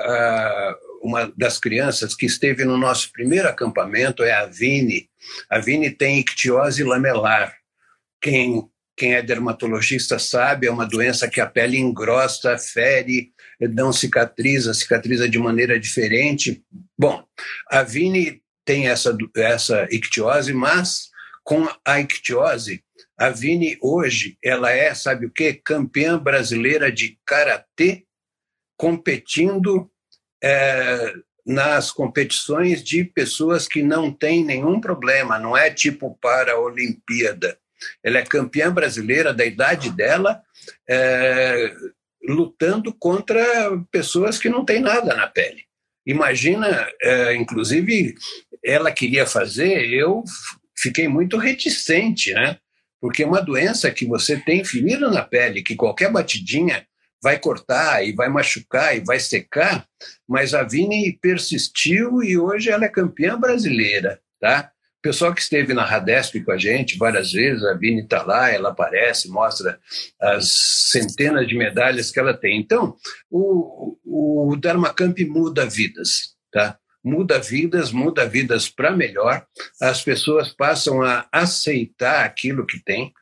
uma 1.03 1.33
das 1.37 1.59
crianças 1.59 2.15
que 2.15 2.27
esteve 2.27 2.65
no 2.65 2.79
nosso 2.79 3.11
primeiro 3.13 3.49
acampamento, 3.49 4.23
é 4.23 4.33
a 4.33 4.47
Vini. 4.47 5.11
A 5.51 5.59
Vini 5.59 5.91
tem 5.91 6.21
ictiose 6.21 6.85
lamelar. 6.85 7.55
Quem, 8.21 8.69
quem 8.97 9.15
é 9.15 9.23
dermatologista 9.23 10.19
sabe, 10.19 10.69
é 10.69 10.71
uma 10.71 10.87
doença 10.87 11.29
que 11.29 11.41
a 11.41 11.47
pele 11.47 11.77
engrossa, 11.77 12.57
fere, 12.57 13.33
não 13.61 13.93
cicatriza, 13.93 14.73
cicatriza 14.73 15.29
de 15.29 15.39
maneira 15.39 15.79
diferente. 15.79 16.63
Bom, 16.97 17.25
a 17.69 17.83
Vini 17.83 18.41
tem 18.65 18.89
essa, 18.89 19.17
essa 19.37 19.89
ictiose, 19.91 20.53
mas 20.53 21.11
com 21.43 21.69
a 21.85 22.01
ictiose, 22.01 22.85
a 23.19 23.29
Vini 23.31 23.77
hoje, 23.81 24.39
ela 24.43 24.71
é, 24.71 24.95
sabe 24.95 25.27
o 25.27 25.31
quê? 25.31 25.53
Campeã 25.53 26.19
brasileira 26.19 26.91
de 26.91 27.19
karatê, 27.27 28.05
competindo 28.77 29.92
é, 30.43 31.15
nas 31.47 31.91
competições 31.91 32.83
de 32.83 33.05
pessoas 33.05 33.67
que 33.67 33.83
não 33.83 34.13
têm 34.13 34.45
nenhum 34.45 34.81
problema, 34.81 35.39
não 35.39 35.57
é 35.57 35.71
tipo 35.71 36.17
para 36.21 36.53
a 36.53 36.61
Olimpíada. 36.61 37.59
Ela 38.03 38.19
é 38.19 38.25
campeã 38.25 38.73
brasileira 38.73 39.35
da 39.35 39.45
idade 39.45 39.91
dela, 39.91 40.41
é, 40.89 41.73
lutando 42.29 42.95
contra 42.95 43.45
pessoas 43.91 44.39
que 44.39 44.49
não 44.49 44.65
têm 44.65 44.81
nada 44.81 45.15
na 45.15 45.27
pele. 45.27 45.65
Imagina, 46.07 46.89
é, 47.01 47.35
inclusive, 47.35 48.15
ela 48.65 48.93
queria 48.93 49.27
fazer, 49.27 49.89
eu 49.93 50.23
fiquei 50.77 51.09
muito 51.09 51.37
reticente, 51.37 52.33
né? 52.33 52.59
Porque 53.01 53.25
é 53.25 53.27
uma 53.27 53.43
doença 53.43 53.91
que 53.91 54.07
você 54.07 54.37
tem 54.37 54.65
ferida 54.65 55.11
na 55.11 55.23
pele, 55.23 55.63
que 55.63 55.75
qualquer 55.75 56.11
batidinha 56.11 56.87
vai 57.23 57.39
cortar 57.39 58.05
e 58.05 58.13
vai 58.13 58.29
machucar 58.29 58.97
e 58.97 59.01
vai 59.01 59.21
secar, 59.21 59.87
mas 60.29 60.55
a 60.55 60.63
Vini 60.63 61.17
persistiu 61.21 62.23
e 62.23 62.37
hoje 62.37 62.71
ela 62.71 62.85
é 62.85 62.89
campeã 62.89 63.39
brasileira, 63.39 64.21
tá? 64.41 64.73
O 64.99 65.03
pessoal 65.03 65.35
que 65.35 65.41
esteve 65.41 65.75
na 65.75 65.85
Radesp 65.85 66.41
com 66.45 66.53
a 66.53 66.59
gente 66.59 66.97
várias 66.97 67.33
vezes, 67.33 67.65
a 67.65 67.75
Vini 67.75 68.03
está 68.03 68.23
lá, 68.23 68.51
ela 68.51 68.71
aparece, 68.71 69.29
mostra 69.29 69.79
as 70.21 70.53
centenas 70.91 71.47
de 71.47 71.57
medalhas 71.57 72.11
que 72.11 72.21
ela 72.21 72.35
tem. 72.35 72.61
Então, 72.61 72.97
o, 73.31 73.97
o 74.05 74.57
Dharmacamp 74.57 75.19
muda 75.27 75.67
vidas, 75.67 76.37
tá? 76.53 76.79
Muda 77.05 77.41
vidas, 77.41 77.91
muda 77.91 78.29
vidas 78.29 78.69
para 78.69 78.93
melhor. 78.93 79.45
As 79.81 80.05
pessoas 80.05 80.53
passam 80.53 81.03
a 81.03 81.27
aceitar 81.33 82.25
aquilo 82.25 82.65
que 82.65 82.79
tem 82.79 83.13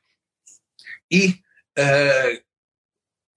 e 1.11 1.29
uh, 1.79 2.50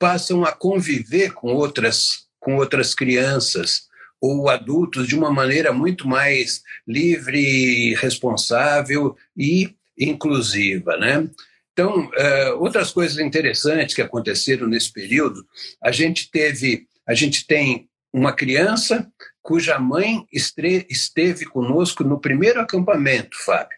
passam 0.04 0.44
a 0.44 0.52
conviver 0.52 1.32
com 1.32 1.54
outras, 1.54 2.26
com 2.38 2.58
outras 2.58 2.94
crianças 2.94 3.84
ou 4.20 4.50
adultos 4.50 5.08
de 5.08 5.16
uma 5.16 5.32
maneira 5.32 5.72
muito 5.72 6.10
mais 6.10 6.62
livre, 6.86 7.94
responsável 7.94 9.16
e 9.36 9.74
inclusiva, 9.98 10.98
né? 10.98 11.30
Então, 11.72 12.08
uh, 12.08 12.60
outras 12.60 12.92
coisas 12.92 13.18
interessantes 13.18 13.96
que 13.96 14.02
aconteceram 14.02 14.68
nesse 14.68 14.92
período, 14.92 15.48
a 15.82 15.90
gente 15.90 16.30
teve, 16.30 16.86
a 17.08 17.14
gente 17.14 17.48
tem 17.48 17.88
uma 18.12 18.34
criança 18.34 19.10
cuja 19.42 19.80
mãe 19.80 20.28
esteve 20.34 21.46
conosco 21.46 22.04
no 22.04 22.20
primeiro 22.20 22.60
acampamento, 22.60 23.38
Fábio. 23.46 23.78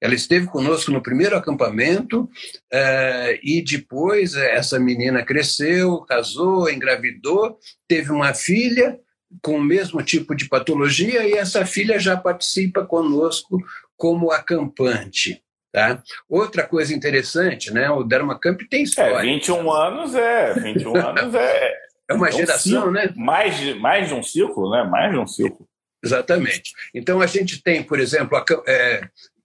Ela 0.00 0.14
esteve 0.14 0.46
conosco 0.46 0.90
no 0.90 1.02
primeiro 1.02 1.36
acampamento 1.36 2.22
uh, 2.22 3.38
e 3.42 3.62
depois 3.62 4.34
essa 4.34 4.78
menina 4.78 5.24
cresceu, 5.24 6.00
casou, 6.02 6.70
engravidou, 6.70 7.58
teve 7.88 8.12
uma 8.12 8.34
filha 8.34 8.98
com 9.42 9.56
o 9.56 9.62
mesmo 9.62 10.02
tipo 10.02 10.34
de 10.34 10.48
patologia 10.48 11.26
e 11.26 11.32
essa 11.32 11.64
filha 11.64 11.98
já 11.98 12.16
participa 12.16 12.84
conosco 12.84 13.58
como 13.96 14.30
acampante. 14.30 15.42
Tá? 15.72 16.02
Outra 16.28 16.66
coisa 16.66 16.94
interessante, 16.94 17.70
né? 17.70 17.90
O 17.90 18.02
Dermacamp 18.02 18.58
tem 18.70 18.82
história. 18.82 19.16
É, 19.16 19.22
21 19.22 19.70
anos 19.70 20.14
é, 20.14 20.54
21 20.54 20.96
anos 21.04 21.34
é. 21.34 21.86
É 22.08 22.14
uma 22.14 22.28
é 22.28 22.34
um 22.34 22.36
geração, 22.36 22.72
ciclo, 22.80 22.90
né? 22.92 23.12
Mais 23.16 23.58
de, 23.58 23.74
mais 23.74 24.08
de 24.08 24.14
um 24.14 24.22
ciclo, 24.22 24.70
né? 24.70 24.84
Mais 24.84 25.12
de 25.12 25.18
um 25.18 25.26
ciclo. 25.26 25.68
Exatamente. 26.02 26.72
Então 26.94 27.20
a 27.20 27.26
gente 27.26 27.62
tem, 27.62 27.82
por 27.82 27.98
exemplo, 27.98 28.38
a, 28.38 28.44
é, 28.66 29.02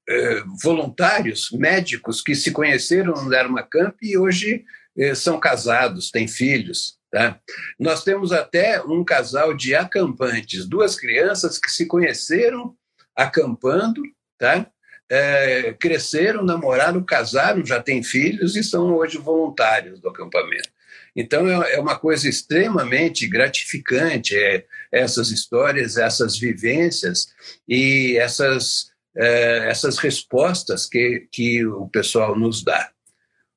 eh, 0.10 0.44
voluntários 0.62 1.50
médicos 1.52 2.22
que 2.22 2.36
se 2.36 2.52
conheceram 2.52 3.14
no 3.14 3.30
Dermacamp 3.30 3.96
e 4.02 4.18
hoje 4.18 4.64
eh, 4.98 5.16
são 5.16 5.40
casados, 5.40 6.12
têm 6.12 6.28
filhos. 6.28 6.98
Tá? 7.12 7.40
Nós 7.78 8.04
temos 8.04 8.32
até 8.32 8.82
um 8.82 9.04
casal 9.04 9.54
de 9.54 9.76
acampantes, 9.76 10.66
duas 10.66 10.96
crianças 10.96 11.58
que 11.58 11.70
se 11.70 11.86
conheceram 11.86 12.74
acampando, 13.16 14.02
tá? 14.38 14.66
É, 15.10 15.74
cresceram, 15.74 16.42
namoraram, 16.42 17.04
casaram, 17.04 17.66
já 17.66 17.84
têm 17.84 18.02
filhos 18.02 18.56
e 18.56 18.64
são 18.64 18.96
hoje 18.96 19.18
voluntários 19.18 20.00
do 20.00 20.08
acampamento. 20.08 20.70
Então 21.14 21.50
é, 21.50 21.74
é 21.74 21.80
uma 21.82 22.00
coisa 22.00 22.30
extremamente 22.30 23.28
gratificante 23.28 24.34
é, 24.38 24.66
essas 24.90 25.32
histórias, 25.32 25.98
essas 25.98 26.38
vivências 26.38 27.34
e 27.68 28.18
essas 28.18 28.91
é, 29.16 29.70
essas 29.70 29.98
respostas 29.98 30.86
que, 30.86 31.28
que 31.32 31.66
o 31.66 31.88
pessoal 31.88 32.36
nos 32.38 32.64
dá. 32.64 32.90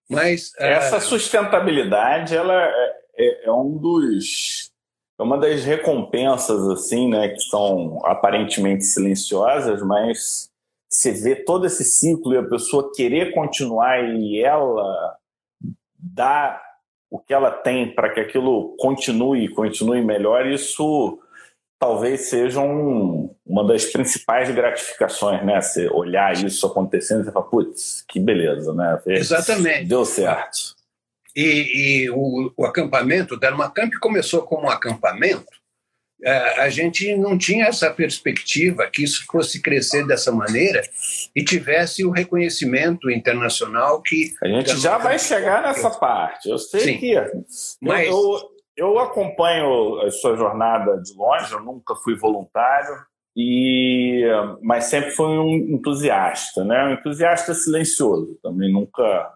Mas 0.08 0.52
é, 0.58 0.72
essa 0.74 1.00
sustentabilidade 1.00 2.36
ela 2.36 2.54
é, 2.54 2.96
é, 3.16 3.46
é, 3.46 3.52
um 3.52 3.76
dos 3.78 4.72
é 5.18 5.22
uma 5.22 5.38
das 5.38 5.64
recompensas 5.64 6.68
assim, 6.68 7.08
né, 7.08 7.28
que 7.28 7.40
são 7.40 8.00
aparentemente 8.04 8.84
silenciosas, 8.84 9.80
mas 9.82 10.50
você 10.88 11.12
vê 11.12 11.36
todo 11.36 11.66
esse 11.66 11.84
ciclo 11.84 12.34
e 12.34 12.38
a 12.38 12.48
pessoa 12.48 12.92
querer 12.94 13.32
continuar 13.32 14.04
e 14.04 14.40
ela 14.42 15.16
dá 15.96 16.60
o 17.10 17.18
que 17.18 17.32
ela 17.32 17.50
tem 17.50 17.94
para 17.94 18.12
que 18.12 18.20
aquilo 18.20 18.76
continue, 18.76 19.48
continue 19.48 20.02
melhor, 20.02 20.46
isso 20.46 21.20
talvez 21.84 22.30
seja 22.30 22.60
um, 22.60 23.30
uma 23.44 23.66
das 23.66 23.84
principais 23.84 24.50
gratificações, 24.50 25.44
né? 25.44 25.60
Você 25.60 25.86
olhar 25.88 26.32
isso 26.32 26.66
acontecendo 26.66 27.28
e 27.28 27.30
falar, 27.30 27.44
putz, 27.44 28.02
que 28.08 28.18
beleza, 28.18 28.72
né? 28.72 28.98
Exatamente. 29.06 29.84
Deu 29.84 30.06
certo. 30.06 30.74
E, 31.36 32.04
e 32.06 32.10
o, 32.10 32.50
o, 32.56 32.64
acampamento, 32.64 33.34
o 33.34 33.36
Dermacamp 33.38 33.92
começou 34.00 34.42
como 34.42 34.66
um 34.66 34.70
acampamento, 34.70 35.44
é, 36.24 36.62
a 36.62 36.70
gente 36.70 37.14
não 37.16 37.36
tinha 37.36 37.66
essa 37.66 37.90
perspectiva 37.90 38.88
que 38.90 39.04
isso 39.04 39.26
fosse 39.30 39.60
crescer 39.60 40.06
dessa 40.06 40.32
maneira 40.32 40.80
e 41.36 41.44
tivesse 41.44 42.02
o 42.02 42.10
reconhecimento 42.10 43.10
internacional 43.10 44.00
que... 44.00 44.32
A 44.42 44.48
gente 44.48 44.74
já 44.78 44.96
vai 44.96 45.18
chegar 45.18 45.60
nessa 45.60 45.90
parte, 45.90 46.48
eu 46.48 46.56
sei 46.56 46.80
Sim. 46.80 46.98
que... 46.98 47.14
Mas... 47.82 48.08
Eu, 48.08 48.53
eu 48.76 48.98
acompanho 48.98 50.00
a 50.00 50.10
sua 50.10 50.36
jornada 50.36 51.00
de 51.00 51.14
longe, 51.14 51.52
eu 51.52 51.60
nunca 51.60 51.94
fui 51.94 52.16
voluntário, 52.16 52.94
e 53.36 54.22
mas 54.62 54.84
sempre 54.84 55.10
fui 55.10 55.26
um 55.26 55.54
entusiasta, 55.74 56.64
né? 56.64 56.84
Um 56.84 56.92
entusiasta 56.92 57.52
silencioso, 57.54 58.38
também 58.42 58.72
nunca 58.72 59.32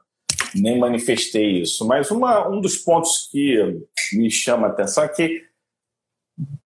nem 0.54 0.78
manifestei 0.78 1.62
isso. 1.62 1.86
Mas 1.86 2.10
uma, 2.10 2.48
um 2.48 2.60
dos 2.60 2.76
pontos 2.76 3.28
que 3.30 3.80
me 4.12 4.30
chama 4.30 4.68
a 4.68 4.70
atenção 4.70 5.04
é 5.04 5.08
que 5.08 5.48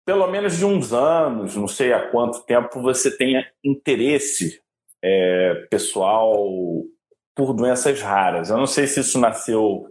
pelo 0.05 0.27
menos 0.27 0.57
de 0.57 0.65
uns 0.65 0.91
anos, 0.91 1.55
não 1.55 1.67
sei 1.67 1.93
há 1.93 2.10
quanto 2.10 2.43
tempo, 2.43 2.81
você 2.81 3.15
tenha 3.15 3.47
interesse 3.63 4.62
é, 5.01 5.67
pessoal 5.69 6.45
por 7.34 7.53
doenças 7.53 8.01
raras. 8.01 8.49
Eu 8.49 8.57
não 8.57 8.67
sei 8.67 8.88
se 8.88 8.99
isso 8.99 9.19
nasceu 9.19 9.88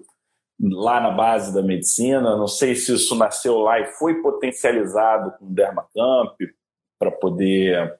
lá 0.61 1.01
na 1.01 1.11
base 1.11 1.55
da 1.55 1.63
medicina. 1.63 2.37
Não 2.37 2.49
sei 2.49 2.75
se 2.75 2.95
isso 2.95 3.15
nasceu 3.15 3.59
lá 3.59 3.81
e 3.81 3.87
foi 3.87 4.21
potencializado 4.21 5.33
com 5.39 5.47
o 5.47 5.55
Dermacamp 5.55 6.37
para 6.99 7.11
poder 7.11 7.99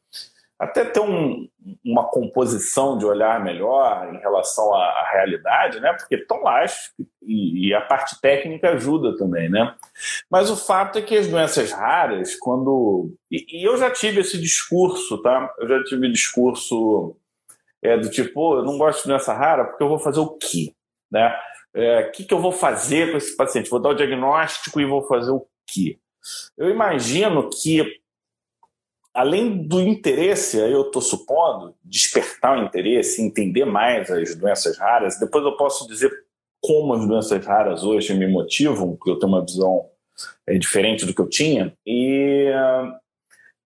até 0.61 0.85
ter 0.85 1.01
um, 1.01 1.49
uma 1.83 2.05
composição 2.11 2.99
de 2.99 3.07
olhar 3.07 3.43
melhor 3.43 4.15
em 4.15 4.19
relação 4.19 4.75
à, 4.75 4.85
à 4.85 5.11
realidade, 5.11 5.81
né? 5.81 5.95
Porque 5.95 6.17
estão 6.17 6.43
lá 6.43 6.63
e, 7.23 7.69
e, 7.69 7.75
a 7.75 7.81
parte 7.81 8.21
técnica 8.21 8.73
ajuda 8.73 9.17
também, 9.17 9.49
né? 9.49 9.75
Mas 10.31 10.51
o 10.51 10.57
fato 10.57 10.99
é 10.99 11.03
que 11.03 11.17
as 11.17 11.29
doenças 11.29 11.73
raras, 11.73 12.37
quando 12.37 13.11
e, 13.31 13.61
e 13.61 13.67
eu 13.67 13.79
já 13.79 13.91
tive 13.91 14.21
esse 14.21 14.39
discurso, 14.39 15.23
tá? 15.23 15.51
Eu 15.59 15.67
já 15.67 15.83
tive 15.85 16.13
discurso 16.13 17.17
é, 17.83 17.97
do 17.97 18.11
tipo, 18.11 18.59
eu 18.59 18.63
não 18.63 18.77
gosto 18.77 19.01
de 19.03 19.09
doença 19.09 19.33
rara 19.33 19.65
porque 19.65 19.83
eu 19.83 19.89
vou 19.89 19.99
fazer 19.99 20.21
o 20.21 20.37
quê, 20.37 20.75
né? 21.11 21.35
É, 21.75 22.05
que, 22.05 22.25
que 22.25 22.35
eu 22.35 22.41
vou 22.41 22.53
fazer 22.53 23.11
com 23.11 23.17
esse 23.17 23.37
paciente? 23.37 23.71
Vou 23.71 23.81
dar 23.81 23.91
o 23.91 23.95
diagnóstico 23.95 24.81
e 24.81 24.87
vou 24.87 25.03
fazer 25.03 25.31
o 25.31 25.47
quê? 25.67 25.99
Eu 26.57 26.69
imagino 26.69 27.49
que, 27.49 28.01
além 29.15 29.67
do 29.67 29.81
interesse, 29.81 30.61
aí 30.61 30.73
eu 30.73 30.83
estou 30.83 31.01
supondo, 31.01 31.75
despertar 31.83 32.59
o 32.59 32.63
interesse, 32.65 33.23
entender 33.23 33.65
mais 33.65 34.11
as 34.11 34.35
doenças 34.35 34.79
raras, 34.79 35.19
depois 35.19 35.45
eu 35.45 35.57
posso 35.57 35.87
dizer 35.87 36.11
como 36.61 36.93
as 36.93 37.07
doenças 37.07 37.45
raras 37.45 37.83
hoje 37.85 38.13
me 38.15 38.27
motivam, 38.27 38.97
porque 38.97 39.11
eu 39.11 39.19
tenho 39.19 39.33
uma 39.33 39.45
visão 39.45 39.89
é, 40.47 40.59
diferente 40.59 41.07
do 41.07 41.15
que 41.15 41.21
eu 41.21 41.29
tinha. 41.29 41.73
E 41.87 42.53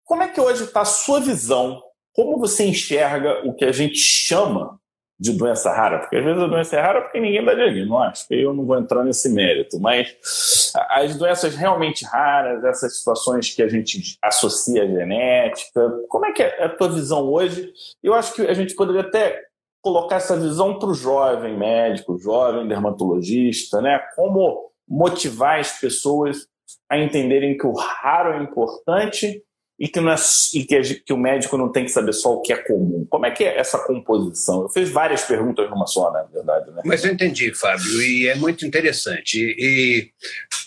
como 0.05 0.21
é 0.21 0.27
que 0.27 0.39
hoje 0.39 0.65
está 0.65 0.81
a 0.81 0.85
sua 0.85 1.19
visão? 1.19 1.81
Como 2.13 2.37
você 2.37 2.65
enxerga 2.65 3.47
o 3.47 3.53
que 3.53 3.65
a 3.65 3.71
gente 3.71 3.97
chama 3.97 4.79
de 5.19 5.31
doença 5.33 5.71
rara, 5.71 5.99
porque 5.99 6.17
às 6.17 6.23
vezes 6.23 6.41
a 6.41 6.47
doença 6.47 6.75
é 6.75 6.81
rara 6.81 7.01
porque 7.01 7.19
ninguém 7.19 7.45
dá 7.45 7.53
diagnóstico, 7.53 8.33
eu 8.33 8.53
não 8.53 8.65
vou 8.65 8.77
entrar 8.77 9.03
nesse 9.03 9.29
mérito, 9.29 9.79
mas 9.79 10.73
as 10.89 11.15
doenças 11.15 11.55
realmente 11.55 12.03
raras, 12.05 12.63
essas 12.63 12.97
situações 12.97 13.53
que 13.53 13.61
a 13.61 13.67
gente 13.67 14.17
associa 14.21 14.83
à 14.83 14.87
genética, 14.87 15.81
como 16.09 16.25
é 16.25 16.31
que 16.31 16.43
é 16.43 16.63
a 16.63 16.69
tua 16.69 16.89
visão 16.89 17.31
hoje? 17.31 17.71
Eu 18.01 18.13
acho 18.13 18.33
que 18.33 18.41
a 18.41 18.53
gente 18.53 18.75
poderia 18.75 19.01
até 19.01 19.39
colocar 19.81 20.15
essa 20.15 20.37
visão 20.37 20.79
para 20.79 20.89
o 20.89 20.93
jovem 20.93 21.57
médico, 21.57 22.17
jovem 22.17 22.67
dermatologista, 22.67 23.81
né? 23.81 23.99
Como 24.15 24.71
motivar 24.87 25.59
as 25.59 25.79
pessoas 25.79 26.47
a 26.89 26.97
entenderem 26.97 27.57
que 27.57 27.67
o 27.67 27.73
raro 27.73 28.33
é 28.33 28.43
importante 28.43 29.43
e 29.83 29.89
que, 29.89 29.99
é, 29.99 30.15
e 30.53 30.63
que, 30.63 30.95
que, 31.01 31.11
o 31.11 31.17
médico 31.17 31.57
não 31.57 31.69
tem 31.69 31.83
que 31.83 31.91
saber 31.91 32.13
só 32.13 32.35
o 32.35 32.41
que 32.41 32.53
é 32.53 32.55
comum. 32.55 33.05
Como 33.09 33.25
é 33.25 33.31
que 33.31 33.43
é 33.43 33.59
essa 33.59 33.77
composição? 33.77 34.61
Eu 34.61 34.69
fiz 34.69 34.89
várias 34.89 35.23
perguntas 35.23 35.69
numa 35.69 35.85
só, 35.85 36.09
na 36.09 36.23
verdade. 36.23 36.71
Né? 36.71 36.83
Mas 36.85 37.03
eu 37.03 37.11
entendi, 37.11 37.53
Fábio, 37.53 38.01
e 38.01 38.29
é 38.29 38.35
muito 38.35 38.65
interessante. 38.65 39.37
E, 39.37 39.55
e 39.59 40.09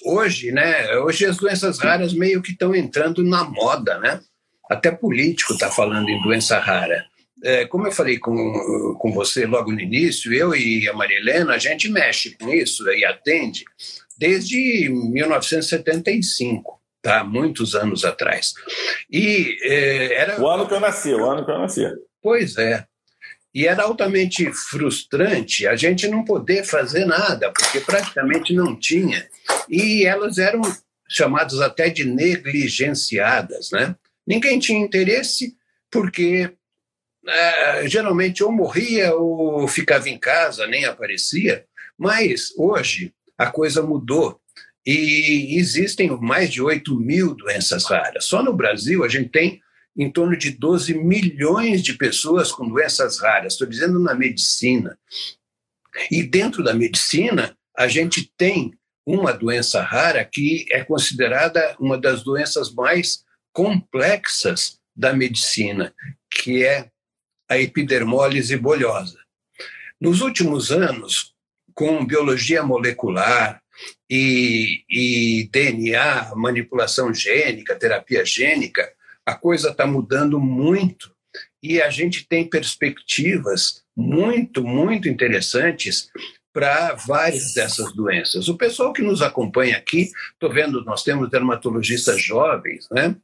hoje, 0.04 0.52
né, 0.52 0.94
hoje 0.98 1.24
as 1.24 1.38
doenças 1.38 1.78
raras 1.78 2.12
meio 2.12 2.42
que 2.42 2.52
estão 2.52 2.74
entrando 2.74 3.24
na 3.24 3.42
moda, 3.42 3.98
né? 4.00 4.20
Até 4.68 4.90
político 4.90 5.54
está 5.54 5.70
falando 5.70 6.10
em 6.10 6.22
doença 6.22 6.58
rara. 6.58 7.02
É, 7.42 7.64
como 7.64 7.86
eu 7.86 7.92
falei 7.92 8.18
com, 8.18 8.96
com 8.98 9.12
você 9.12 9.46
logo 9.46 9.72
no 9.72 9.80
início, 9.80 10.30
eu 10.34 10.54
e 10.54 10.86
a 10.90 10.92
Maria 10.92 11.16
Helena, 11.16 11.54
a 11.54 11.58
gente 11.58 11.88
mexe 11.88 12.36
com 12.36 12.52
isso 12.52 12.86
e 12.90 13.02
atende 13.02 13.64
desde 14.18 14.90
1975 14.90 16.75
tá? 17.06 17.24
muitos 17.24 17.74
anos 17.74 18.04
atrás. 18.04 18.54
E 19.10 19.56
eh, 19.62 20.14
era. 20.14 20.40
O 20.40 20.48
ano 20.48 20.66
que 20.66 20.74
eu 20.74 20.80
nasci, 20.80 21.14
o 21.14 21.30
ano 21.30 21.44
que 21.44 21.50
eu 21.50 21.58
nasci. 21.58 21.86
Pois 22.20 22.56
é. 22.56 22.84
E 23.54 23.66
era 23.66 23.84
altamente 23.84 24.52
frustrante 24.52 25.66
a 25.66 25.74
gente 25.76 26.06
não 26.08 26.24
poder 26.24 26.64
fazer 26.64 27.06
nada, 27.06 27.50
porque 27.52 27.80
praticamente 27.80 28.52
não 28.52 28.76
tinha. 28.78 29.26
E 29.68 30.04
elas 30.04 30.36
eram 30.36 30.60
chamadas 31.08 31.60
até 31.60 31.88
de 31.88 32.04
negligenciadas, 32.04 33.70
né? 33.70 33.94
Ninguém 34.26 34.58
tinha 34.58 34.78
interesse, 34.78 35.56
porque 35.90 36.50
é, 37.26 37.88
geralmente 37.88 38.42
ou 38.44 38.52
morria 38.52 39.14
ou 39.14 39.66
ficava 39.68 40.08
em 40.08 40.18
casa, 40.18 40.66
nem 40.66 40.84
aparecia. 40.84 41.64
Mas 41.96 42.52
hoje 42.58 43.14
a 43.38 43.46
coisa 43.46 43.82
mudou 43.82 44.38
e 44.86 45.58
existem 45.58 46.08
mais 46.20 46.50
de 46.50 46.62
8 46.62 46.94
mil 46.98 47.34
doenças 47.34 47.84
raras. 47.84 48.26
Só 48.26 48.42
no 48.42 48.52
Brasil 48.52 49.02
a 49.02 49.08
gente 49.08 49.30
tem 49.30 49.60
em 49.96 50.10
torno 50.10 50.36
de 50.36 50.50
12 50.50 50.94
milhões 50.94 51.82
de 51.82 51.94
pessoas 51.94 52.52
com 52.52 52.68
doenças 52.68 53.18
raras, 53.18 53.54
estou 53.54 53.66
dizendo 53.66 53.98
na 53.98 54.14
medicina. 54.14 54.96
E 56.10 56.22
dentro 56.22 56.62
da 56.62 56.74
medicina, 56.74 57.56
a 57.76 57.88
gente 57.88 58.30
tem 58.36 58.72
uma 59.04 59.32
doença 59.32 59.80
rara 59.82 60.24
que 60.24 60.66
é 60.70 60.84
considerada 60.84 61.74
uma 61.80 61.98
das 61.98 62.22
doenças 62.22 62.72
mais 62.72 63.24
complexas 63.52 64.78
da 64.94 65.12
medicina, 65.12 65.94
que 66.30 66.64
é 66.64 66.90
a 67.48 67.58
epidermólise 67.58 68.56
bolhosa. 68.56 69.18
Nos 70.00 70.20
últimos 70.20 70.70
anos, 70.70 71.34
com 71.74 72.04
biologia 72.04 72.62
molecular, 72.62 73.62
e, 74.08 74.84
e 74.88 75.48
DNA, 75.50 76.32
manipulação 76.34 77.12
gênica, 77.12 77.76
terapia 77.76 78.24
gênica, 78.24 78.90
a 79.24 79.34
coisa 79.34 79.70
está 79.70 79.86
mudando 79.86 80.38
muito 80.38 81.10
e 81.62 81.82
a 81.82 81.90
gente 81.90 82.26
tem 82.26 82.48
perspectivas 82.48 83.82
muito, 83.96 84.62
muito 84.62 85.08
interessantes 85.08 86.08
para 86.52 86.94
várias 86.94 87.52
dessas 87.52 87.92
doenças. 87.92 88.48
O 88.48 88.56
pessoal 88.56 88.92
que 88.92 89.02
nos 89.02 89.20
acompanha 89.20 89.76
aqui, 89.76 90.10
estou 90.32 90.50
vendo, 90.50 90.82
nós 90.84 91.02
temos 91.02 91.28
dermatologistas 91.28 92.22
jovens, 92.22 92.88
né? 92.90 93.14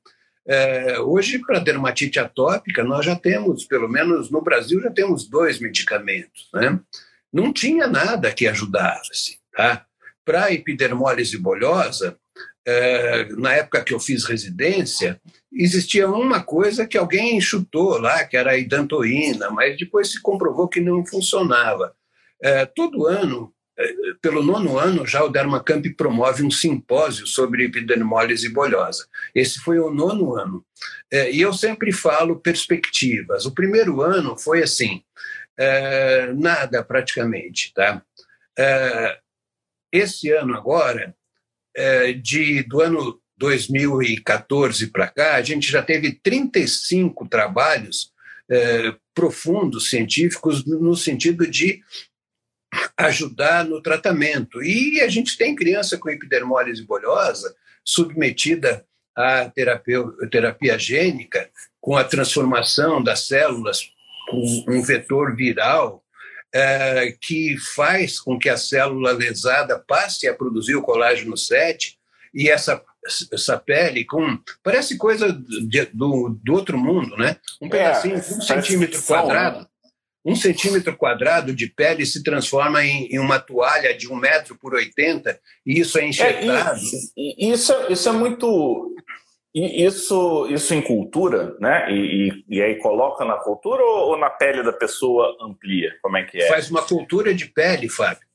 É, 0.45 0.99
hoje, 0.99 1.39
para 1.39 1.61
dermatite 1.61 2.19
atópica, 2.19 2.83
nós 2.83 3.07
já 3.07 3.15
temos, 3.15 3.65
pelo 3.65 3.89
menos 3.89 4.29
no 4.29 4.43
Brasil, 4.43 4.83
já 4.83 4.91
temos 4.91 5.29
dois 5.29 5.61
medicamentos, 5.61 6.49
né? 6.53 6.79
Não 7.33 7.53
tinha 7.53 7.87
nada 7.87 8.33
que 8.33 8.47
ajudasse, 8.47 9.39
tá? 9.57 9.87
Para 10.25 10.45
a 10.45 10.53
epidermólise 10.53 11.39
bolhosa, 11.39 12.17
é, 12.67 13.29
na 13.33 13.55
época 13.55 13.83
que 13.83 13.93
eu 13.93 13.99
fiz 13.99 14.25
residência, 14.25 15.21
existia 15.53 16.09
uma 16.09 16.43
coisa 16.43 16.87
que 16.87 16.97
alguém 16.97 17.41
chutou 17.41 17.99
lá, 17.99 18.25
que 18.25 18.37
era 18.37 18.53
a 18.53 18.59
idantoína, 18.59 19.51
mas 19.51 19.77
depois 19.77 20.13
se 20.13 20.21
comprovou 20.21 20.69
que 20.69 20.81
não 20.81 21.05
funcionava. 21.05 21.95
É, 22.41 22.65
todo 22.65 23.07
ano, 23.07 23.53
é, 23.77 23.95
pelo 24.21 24.43
nono 24.43 24.79
ano, 24.79 25.07
já 25.07 25.25
o 25.25 25.29
Dermacamp 25.29 25.85
promove 25.97 26.43
um 26.43 26.51
simpósio 26.51 27.27
sobre 27.27 27.65
epidermólise 27.65 28.49
bolhosa. 28.49 29.07
Esse 29.35 29.59
foi 29.59 29.79
o 29.79 29.91
nono 29.91 30.37
ano. 30.37 30.65
É, 31.11 31.33
e 31.33 31.41
eu 31.41 31.53
sempre 31.53 31.93
falo 31.93 32.41
perspectivas. 32.41 33.45
O 33.45 33.55
primeiro 33.55 34.03
ano 34.03 34.37
foi 34.39 34.63
assim, 34.63 35.03
é, 35.59 36.33
nada 36.33 36.83
praticamente, 36.83 37.73
tá? 37.75 38.03
Esse 39.93 40.31
ano 40.31 40.55
agora, 40.57 41.15
é, 41.77 42.13
de, 42.13 42.63
do 42.63 42.81
ano 42.81 43.21
2014 43.37 44.87
para 44.89 45.09
cá, 45.09 45.35
a 45.35 45.43
gente 45.43 45.71
já 45.71 45.83
teve 45.83 46.13
35 46.13 47.29
trabalhos 47.29 48.13
é, 48.51 48.95
profundos 49.15 49.91
científicos 49.91 50.65
no 50.65 50.97
sentido 50.97 51.47
de 51.47 51.83
ajudar 52.97 53.65
no 53.65 53.83
tratamento. 53.83 54.63
E 54.63 55.01
a 55.01 55.09
gente 55.09 55.37
tem 55.37 55.55
criança 55.55 55.99
com 55.99 56.11
epidermólise 56.11 56.85
bolhosa 56.85 57.55
submetida 57.85 58.87
à 59.15 59.49
terapia, 59.51 60.03
terapia 60.31 60.79
gênica, 60.79 61.51
com 61.81 61.97
a 61.97 62.05
transformação 62.05 63.03
das 63.03 63.27
células 63.27 63.91
com 64.31 64.65
um 64.69 64.83
vetor 64.83 65.35
viral 65.35 66.02
é, 66.55 67.17
que 67.21 67.57
faz 67.75 68.21
com 68.21 68.39
que 68.39 68.49
a 68.49 68.57
célula 68.57 69.13
lesada 69.13 69.79
passe 69.79 70.29
a 70.29 70.35
produzir 70.35 70.75
o 70.75 70.83
colágeno 70.83 71.37
7 71.37 71.97
e 72.35 72.49
essa 72.49 72.83
essa 73.33 73.59
pele 73.59 74.05
com 74.05 74.39
parece 74.63 74.97
coisa 74.97 75.33
de, 75.33 75.87
do, 75.87 76.39
do 76.41 76.53
outro 76.53 76.79
mundo, 76.79 77.17
né? 77.17 77.37
Um 77.61 77.67
é, 77.67 77.71
pedacinho, 77.71 78.17
um 78.17 78.41
centímetro 78.41 78.97
ficção, 78.97 79.17
né? 79.17 79.23
quadrado, 79.23 79.59
né? 79.59 79.67
um 80.25 80.37
centímetro 80.37 80.97
quadrado 80.97 81.53
de 81.53 81.67
pele 81.67 82.07
se 82.07 82.23
transforma 82.23 82.85
em, 82.85 83.07
em, 83.07 83.19
uma 83.19 83.41
toalha 83.41 83.97
de 83.97 84.09
um 84.09 84.15
metro 84.15 84.57
por 84.57 84.75
80 84.75 85.39
e 85.67 85.81
isso 85.81 85.99
é 85.99 86.07
enxertado. 86.07 86.81
É, 86.81 87.45
isso, 87.45 87.75
isso 87.91 88.09
é 88.09 88.13
muito 88.13 88.92
e 89.55 89.85
isso, 89.85 90.47
isso 90.49 90.73
em 90.73 90.81
cultura, 90.81 91.55
né? 91.61 91.93
E, 91.93 92.29
e, 92.29 92.45
e, 92.57 92.63
aí 92.63 92.77
coloca 92.77 93.23
na 93.25 93.37
cultura 93.37 93.83
ou, 93.83 94.11
ou, 94.11 94.19
na 94.19 94.31
pele 94.31 94.63
da 94.63 94.73
pessoa 94.73 95.37
amplia? 95.41 95.95
Como 96.01 96.17
é 96.17 96.25
que 96.25 96.39
é? 96.39 96.49
Faz 96.49 96.71
uma 96.71 96.83
cultura 96.83 97.35
de 97.35 97.47
pele, 97.47 97.89
Fábio. 97.89 98.27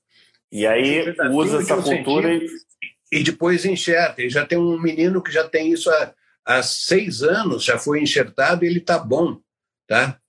E 0.51 0.65
aí 0.67 1.15
usa 1.31 1.57
essa 1.57 1.81
cultura 1.81 2.33
e... 2.33 2.47
e 3.11 3.23
depois 3.23 3.65
enxerta. 3.65 4.21
E 4.21 4.29
já 4.29 4.45
tem 4.45 4.59
um 4.59 4.79
menino 4.79 5.21
que 5.21 5.31
já 5.31 5.47
tem 5.47 5.71
isso 5.71 5.89
há, 5.89 6.13
há 6.45 6.61
seis 6.61 7.23
anos, 7.23 7.63
já 7.63 7.79
foi 7.79 7.99
enxertado 7.99 8.63
e 8.63 8.67
ele 8.67 8.79
está 8.79 8.99
bom, 8.99 9.39
tá? 9.87 10.19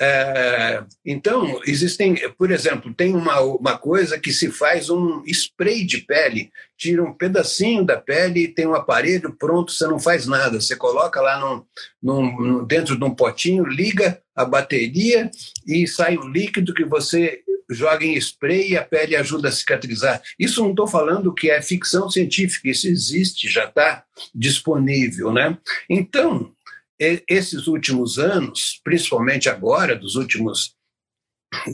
É, 0.00 0.84
então, 1.04 1.60
existem, 1.66 2.16
por 2.38 2.52
exemplo, 2.52 2.94
tem 2.94 3.14
uma, 3.14 3.40
uma 3.40 3.76
coisa 3.76 4.18
que 4.18 4.32
se 4.32 4.50
faz 4.50 4.88
um 4.90 5.22
spray 5.26 5.84
de 5.84 5.98
pele, 5.98 6.50
tira 6.76 7.02
um 7.02 7.12
pedacinho 7.12 7.84
da 7.84 7.96
pele 7.96 8.44
e 8.44 8.48
tem 8.48 8.66
um 8.66 8.74
aparelho 8.74 9.34
pronto, 9.36 9.72
você 9.72 9.86
não 9.86 9.98
faz 9.98 10.26
nada, 10.26 10.60
você 10.60 10.76
coloca 10.76 11.20
lá 11.20 11.40
num, 11.40 11.64
num, 12.00 12.64
dentro 12.64 12.96
de 12.96 13.04
um 13.04 13.14
potinho, 13.14 13.66
liga 13.66 14.22
a 14.36 14.44
bateria 14.44 15.30
e 15.66 15.86
sai 15.88 16.16
um 16.16 16.28
líquido 16.28 16.72
que 16.72 16.84
você 16.84 17.42
joga 17.70 18.04
em 18.04 18.14
spray 18.16 18.70
e 18.70 18.76
a 18.76 18.84
pele 18.84 19.14
ajuda 19.16 19.48
a 19.48 19.52
cicatrizar. 19.52 20.22
Isso 20.38 20.62
não 20.62 20.70
estou 20.70 20.86
falando 20.86 21.34
que 21.34 21.50
é 21.50 21.60
ficção 21.60 22.08
científica, 22.08 22.68
isso 22.68 22.86
existe, 22.88 23.48
já 23.48 23.64
está 23.64 24.04
disponível. 24.34 25.32
Né? 25.32 25.58
Então, 25.88 26.52
esses 26.98 27.66
últimos 27.66 28.18
anos, 28.18 28.80
principalmente 28.82 29.48
agora, 29.48 29.96
dos 29.96 30.16
últimos 30.16 30.76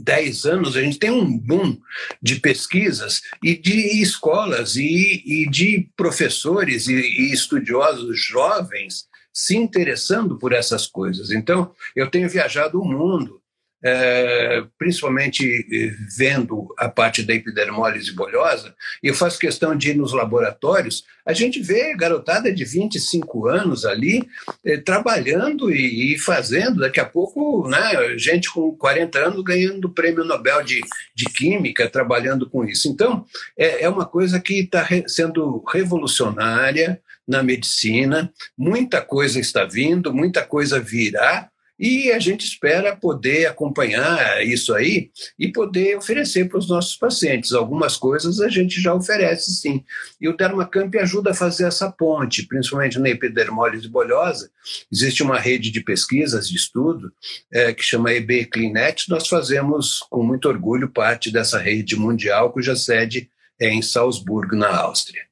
dez 0.03 0.45
anos, 0.45 0.77
a 0.77 0.83
gente 0.83 0.99
tem 0.99 1.11
um 1.11 1.37
boom 1.37 1.79
de 2.23 2.37
pesquisas 2.37 3.21
e 3.43 3.57
de 3.57 4.01
escolas 4.01 4.77
e, 4.77 5.23
e 5.27 5.51
de 5.51 5.91
professores 5.97 6.87
e, 6.87 6.95
e 6.95 7.33
estudiosos 7.33 8.19
jovens 8.21 9.07
se 9.33 9.57
interessando 9.57 10.39
por 10.39 10.53
essas 10.53 10.87
coisas. 10.87 11.33
Então, 11.33 11.75
eu 11.97 12.09
tenho 12.09 12.29
viajado 12.29 12.81
o 12.81 12.85
mundo 12.85 13.43
é, 13.85 14.65
principalmente 14.79 15.45
eh, 15.45 15.95
vendo 16.17 16.75
a 16.79 16.89
parte 16.89 17.23
da 17.23 17.35
epidermólise 17.35 18.15
bolhosa, 18.15 18.75
e 19.03 19.09
eu 19.09 19.15
faço 19.15 19.39
questão 19.39 19.77
de 19.77 19.91
ir 19.91 19.95
nos 19.95 20.15
laboratórios, 20.15 21.05
a 21.27 21.35
gente 21.35 21.61
vê 21.61 21.95
garotada 21.95 22.51
de 22.51 22.65
25 22.65 23.47
anos 23.47 23.85
ali 23.85 24.27
é, 24.65 24.79
trabalhando 24.79 25.71
e, 25.71 26.15
e, 26.15 26.19
fazendo, 26.19 26.81
daqui 26.81 26.99
a 26.99 27.05
pouco, 27.05 27.69
né, 27.69 28.17
gente 28.17 28.51
com 28.51 28.75
40 28.75 29.19
anos 29.19 29.45
ganhando 29.45 29.87
o 29.87 29.93
prêmio 29.93 30.25
Nobel 30.25 30.63
de, 30.63 30.81
de 31.15 31.27
Química, 31.27 31.89
trabalhando 31.89 32.49
com 32.49 32.65
isso. 32.65 32.89
Então, 32.89 33.27
é, 33.59 33.85
é 33.85 33.89
uma 33.89 34.07
coisa 34.07 34.41
que 34.41 34.61
está 34.61 34.83
re, 34.83 35.05
sendo 35.07 35.63
revolucionária 35.71 37.01
na 37.27 37.43
medicina, 37.43 38.33
muita 38.57 39.01
coisa 39.01 39.41
está 39.41 39.65
vindo, 39.65 40.13
muita 40.13 40.43
coisa 40.43 40.79
virá, 40.79 41.51
e 41.79 42.13
a 42.13 42.19
gente 42.19 42.47
espera 42.47 42.95
poder 42.95 43.47
acompanhar 43.47 44.45
isso 44.47 44.73
aí 44.75 45.11
e 45.39 45.51
poder 45.51 45.97
oferecer 45.97 46.49
para 46.49 46.59
os 46.59 46.69
nossos 46.69 46.97
pacientes. 46.97 47.53
Algumas 47.53 47.97
coisas 47.97 48.41
a 48.41 48.49
gente 48.49 48.81
já 48.81 48.95
oferece, 48.95 49.51
sim. 49.57 49.85
E 50.21 50.29
o 50.29 50.37
Dermacamp 50.37 50.95
ajuda 50.97 51.33
a 51.33 51.35
fazer 51.35 51.67
essa 51.67 51.91
ponte, 51.91 52.47
principalmente 52.47 52.99
na 52.99 53.09
epidermólise 53.09 53.89
bolhosa. 53.89 54.51
Existe 54.91 55.23
uma 55.23 55.39
rede 55.39 55.71
de 55.71 55.81
pesquisas, 55.81 56.49
de 56.49 56.57
estudo, 56.57 57.13
é, 57.53 57.73
que 57.73 57.83
chama 57.83 58.13
EB 58.13 58.47
Clinet. 58.47 59.09
Nós 59.09 59.27
fazemos, 59.27 59.99
com 60.09 60.23
muito 60.23 60.49
orgulho, 60.49 60.89
parte 60.89 61.31
dessa 61.31 61.59
rede 61.59 61.97
mundial, 61.97 62.53
cuja 62.53 62.77
sede 62.77 63.29
é 63.61 63.69
em 63.69 63.83
Salzburgo, 63.83 64.55
na 64.55 64.77
Áustria. 64.77 65.23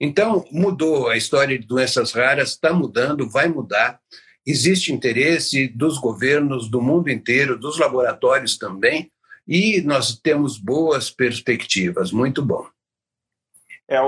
Então, 0.00 0.44
mudou 0.50 1.08
a 1.08 1.16
história 1.16 1.58
de 1.58 1.66
doenças 1.66 2.12
raras, 2.12 2.50
está 2.50 2.72
mudando, 2.72 3.28
vai 3.28 3.48
mudar 3.48 3.98
existe 4.46 4.92
interesse 4.92 5.66
dos 5.68 5.98
governos 5.98 6.70
do 6.70 6.80
mundo 6.80 7.10
inteiro, 7.10 7.58
dos 7.58 7.78
laboratórios 7.78 8.56
também, 8.56 9.10
e 9.46 9.80
nós 9.82 10.18
temos 10.18 10.58
boas 10.58 11.10
perspectivas. 11.10 12.12
Muito 12.12 12.44
bom. 12.44 12.66
É, 13.88 14.00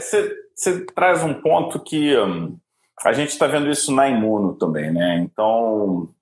você 0.00 0.84
traz 0.94 1.22
um 1.22 1.34
ponto 1.34 1.80
que 1.80 2.16
hum, 2.16 2.58
a 3.04 3.12
gente 3.12 3.30
está 3.30 3.46
vendo 3.46 3.70
isso 3.70 3.92
na 3.92 4.08
Imuno 4.08 4.54
também, 4.54 4.92
né? 4.92 5.18
Então, 5.18 6.12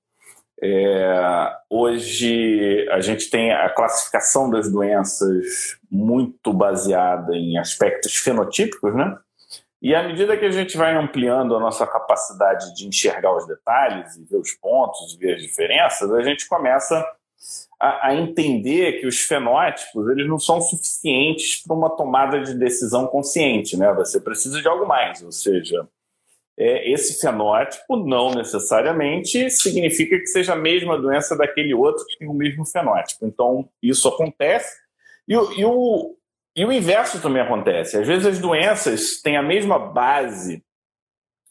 é, 0.63 1.53
hoje 1.71 2.87
a 2.91 3.01
gente 3.01 3.31
tem 3.31 3.53
a 3.53 3.69
classificação 3.71 4.51
das 4.51 4.71
doenças 4.71 5.79
muito 5.91 6.53
baseada 6.53 7.35
em 7.35 7.59
aspectos 7.59 8.17
fenotípicos, 8.17 8.95
né? 8.95 9.19
E 9.83 9.95
à 9.95 10.03
medida 10.03 10.37
que 10.37 10.45
a 10.45 10.51
gente 10.51 10.77
vai 10.77 10.95
ampliando 10.95 11.55
a 11.55 11.61
nossa 11.61 11.87
capacidade 11.87 12.75
de 12.75 12.87
enxergar 12.87 13.37
os 13.37 13.47
detalhes 13.47 14.17
e 14.17 14.25
ver 14.25 14.39
os 14.39 14.53
pontos, 14.53 15.17
ver 15.17 15.37
as 15.37 15.43
diferenças, 15.43 16.11
a 16.13 16.23
gente 16.23 16.49
começa 16.49 17.05
a, 17.79 18.09
a 18.09 18.15
entender 18.15 19.01
que 19.01 19.07
os 19.07 19.21
fenótipos 19.21 20.09
eles 20.09 20.27
não 20.27 20.39
são 20.39 20.61
suficientes 20.61 21.63
para 21.63 21.77
uma 21.77 21.91
tomada 21.91 22.41
de 22.41 22.55
decisão 22.55 23.07
consciente, 23.07 23.77
né? 23.77 23.93
Você 23.95 24.21
precisa 24.21 24.61
de 24.61 24.67
algo 24.67 24.87
mais, 24.87 25.23
ou 25.23 25.31
seja, 25.31 25.87
é, 26.59 26.91
esse 26.91 27.21
fenótipo 27.21 27.97
não 27.97 28.31
necessariamente 28.35 29.51
significa 29.51 30.19
que 30.19 30.27
seja 30.27 30.55
a 30.55 30.57
mesma 30.57 30.99
doença 30.99 31.37
daquele 31.37 31.75
outro 31.75 32.05
que 32.07 32.19
tem 32.19 32.29
o 32.29 32.35
mesmo 32.35 32.65
fenótipo. 32.65 33.27
Então, 33.27 33.69
isso 33.83 34.09
acontece. 34.09 34.75
E, 35.29 35.35
e 35.35 35.65
o, 35.65 36.16
e 36.57 36.65
o 36.65 36.73
inverso 36.73 37.21
também 37.21 37.43
acontece. 37.43 37.99
Às 37.99 38.07
vezes 38.07 38.27
as 38.27 38.39
doenças 38.39 39.21
têm 39.21 39.37
a 39.37 39.43
mesma 39.43 39.79
base 39.79 40.65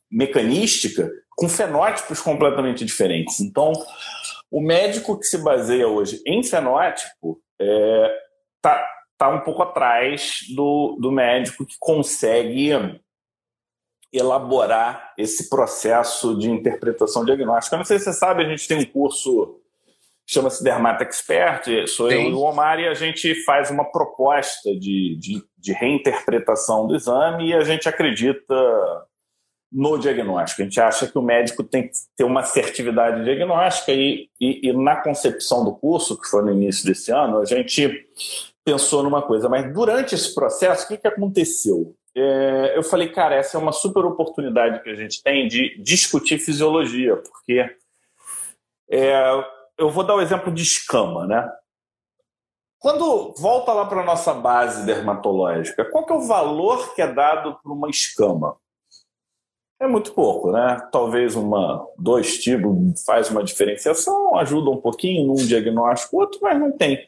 mecanística 0.09 1.09
com 1.35 1.47
fenótipos 1.47 2.19
completamente 2.21 2.83
diferentes. 2.83 3.39
Então, 3.39 3.71
o 4.49 4.59
médico 4.59 5.19
que 5.19 5.25
se 5.25 5.37
baseia 5.37 5.87
hoje 5.87 6.21
em 6.25 6.41
fenótipo 6.41 7.39
está 7.59 7.63
é, 7.63 8.19
tá, 8.61 8.89
tá 9.17 9.29
um 9.29 9.41
pouco 9.41 9.61
atrás 9.61 10.39
do, 10.55 10.97
do 10.99 11.11
médico 11.11 11.65
que 11.65 11.75
consegue 11.79 12.71
elaborar 14.11 15.13
esse 15.17 15.49
processo 15.49 16.37
de 16.37 16.49
interpretação 16.49 17.25
diagnóstica. 17.25 17.75
Eu 17.75 17.79
não 17.79 17.85
sei 17.85 17.99
se 17.99 18.05
você 18.05 18.13
sabe, 18.13 18.43
a 18.43 18.49
gente 18.49 18.67
tem 18.67 18.79
um 18.79 18.85
curso 18.85 19.59
chama-se 20.27 20.63
Dermata 20.63 21.03
Expert, 21.03 21.87
sou 21.87 22.09
Sim. 22.09 22.15
eu 22.15 22.29
e 22.29 22.33
o 22.33 22.39
Omar, 22.39 22.79
e 22.79 22.87
a 22.87 22.93
gente 22.93 23.35
faz 23.43 23.69
uma 23.69 23.85
proposta 23.85 24.71
de, 24.77 25.15
de, 25.17 25.43
de, 25.57 25.73
reinterpretação 25.73 26.87
do 26.87 26.95
exame 26.95 27.49
e 27.49 27.53
a 27.53 27.63
gente 27.63 27.87
acredita 27.87 28.55
no 29.71 29.97
diagnóstico. 29.97 30.61
A 30.61 30.65
gente 30.65 30.79
acha 30.79 31.05
que 31.05 31.17
o 31.17 31.21
médico 31.21 31.63
tem 31.63 31.83
que 31.83 31.93
ter 32.15 32.23
uma 32.23 32.39
assertividade 32.39 33.23
diagnóstica 33.23 33.91
e, 33.91 34.29
e, 34.39 34.69
e 34.69 34.73
na 34.73 34.95
concepção 34.95 35.63
do 35.63 35.75
curso, 35.75 36.19
que 36.19 36.27
foi 36.27 36.43
no 36.43 36.51
início 36.51 36.85
desse 36.85 37.11
ano, 37.11 37.39
a 37.39 37.45
gente 37.45 38.07
pensou 38.63 39.03
numa 39.03 39.21
coisa, 39.21 39.47
mas 39.47 39.71
durante 39.71 40.15
esse 40.15 40.33
processo, 40.33 40.85
o 40.85 40.87
que, 40.87 40.97
que 40.97 41.07
aconteceu? 41.07 41.95
É, 42.17 42.73
eu 42.75 42.81
falei, 42.81 43.09
cara, 43.09 43.35
essa 43.35 43.57
é 43.57 43.59
uma 43.59 43.73
super 43.73 44.05
oportunidade 44.05 44.81
que 44.81 44.89
a 44.89 44.95
gente 44.95 45.21
tem 45.21 45.47
de 45.47 45.77
discutir 45.83 46.39
fisiologia, 46.39 47.17
porque 47.17 47.69
é, 48.89 49.45
eu 49.77 49.89
vou 49.89 50.03
dar 50.03 50.15
o 50.15 50.21
exemplo 50.21 50.51
de 50.51 50.63
escama, 50.63 51.27
né? 51.27 51.49
Quando 52.79 53.33
volta 53.37 53.73
lá 53.73 53.85
para 53.85 54.01
a 54.01 54.05
nossa 54.05 54.33
base 54.33 54.85
dermatológica, 54.85 55.85
qual 55.85 56.05
que 56.05 56.13
é 56.13 56.15
o 56.15 56.27
valor 56.27 56.93
que 56.93 57.01
é 57.01 57.11
dado 57.11 57.57
para 57.61 57.71
uma 57.71 57.89
escama? 57.89 58.57
É 59.79 59.87
muito 59.87 60.13
pouco, 60.13 60.51
né? 60.51 60.87
Talvez 60.91 61.35
uma, 61.35 61.85
dois 61.97 62.37
tipos 62.41 63.03
faz 63.05 63.29
uma 63.29 63.43
diferenciação, 63.43 64.37
ajuda 64.37 64.69
um 64.69 64.79
pouquinho 64.79 65.27
num 65.27 65.35
diagnóstico, 65.35 66.17
outro, 66.17 66.39
mas 66.41 66.57
não 66.57 66.71
tem. 66.71 67.05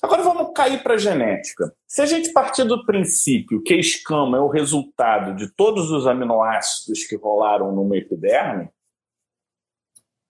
Agora 0.00 0.22
vamos 0.22 0.52
cair 0.54 0.82
para 0.82 0.94
a 0.94 0.98
genética. 0.98 1.72
Se 1.86 2.02
a 2.02 2.06
gente 2.06 2.32
partir 2.32 2.64
do 2.64 2.84
princípio 2.84 3.62
que 3.62 3.74
a 3.74 3.78
escama 3.78 4.38
é 4.38 4.40
o 4.40 4.48
resultado 4.48 5.34
de 5.34 5.52
todos 5.54 5.90
os 5.90 6.06
aminoácidos 6.06 7.04
que 7.04 7.16
rolaram 7.16 7.72
numa 7.72 7.96
epiderme, 7.96 8.68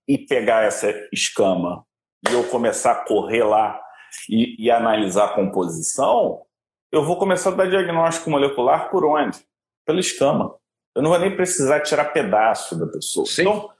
e 0.09 0.19
pegar 0.19 0.65
essa 0.65 0.93
escama 1.13 1.85
e 2.29 2.33
eu 2.33 2.45
começar 2.45 2.93
a 2.93 3.05
correr 3.05 3.45
lá 3.45 3.81
e, 4.29 4.65
e 4.65 4.71
analisar 4.71 5.27
a 5.27 5.35
composição, 5.35 6.43
eu 6.93 7.05
vou 7.05 7.17
começar 7.19 7.51
a 7.51 7.55
dar 7.55 7.69
diagnóstico 7.69 8.31
molecular 8.31 8.91
por 8.91 9.05
onde? 9.05 9.39
Pela 9.85 10.01
escama. 10.01 10.55
Eu 10.95 11.03
não 11.03 11.11
vou 11.11 11.19
nem 11.19 11.35
precisar 11.35 11.81
tirar 11.81 12.07
pedaço 12.07 12.79
da 12.79 12.87
pessoa. 12.87 13.27
Sim. 13.27 13.43
Então, 13.43 13.71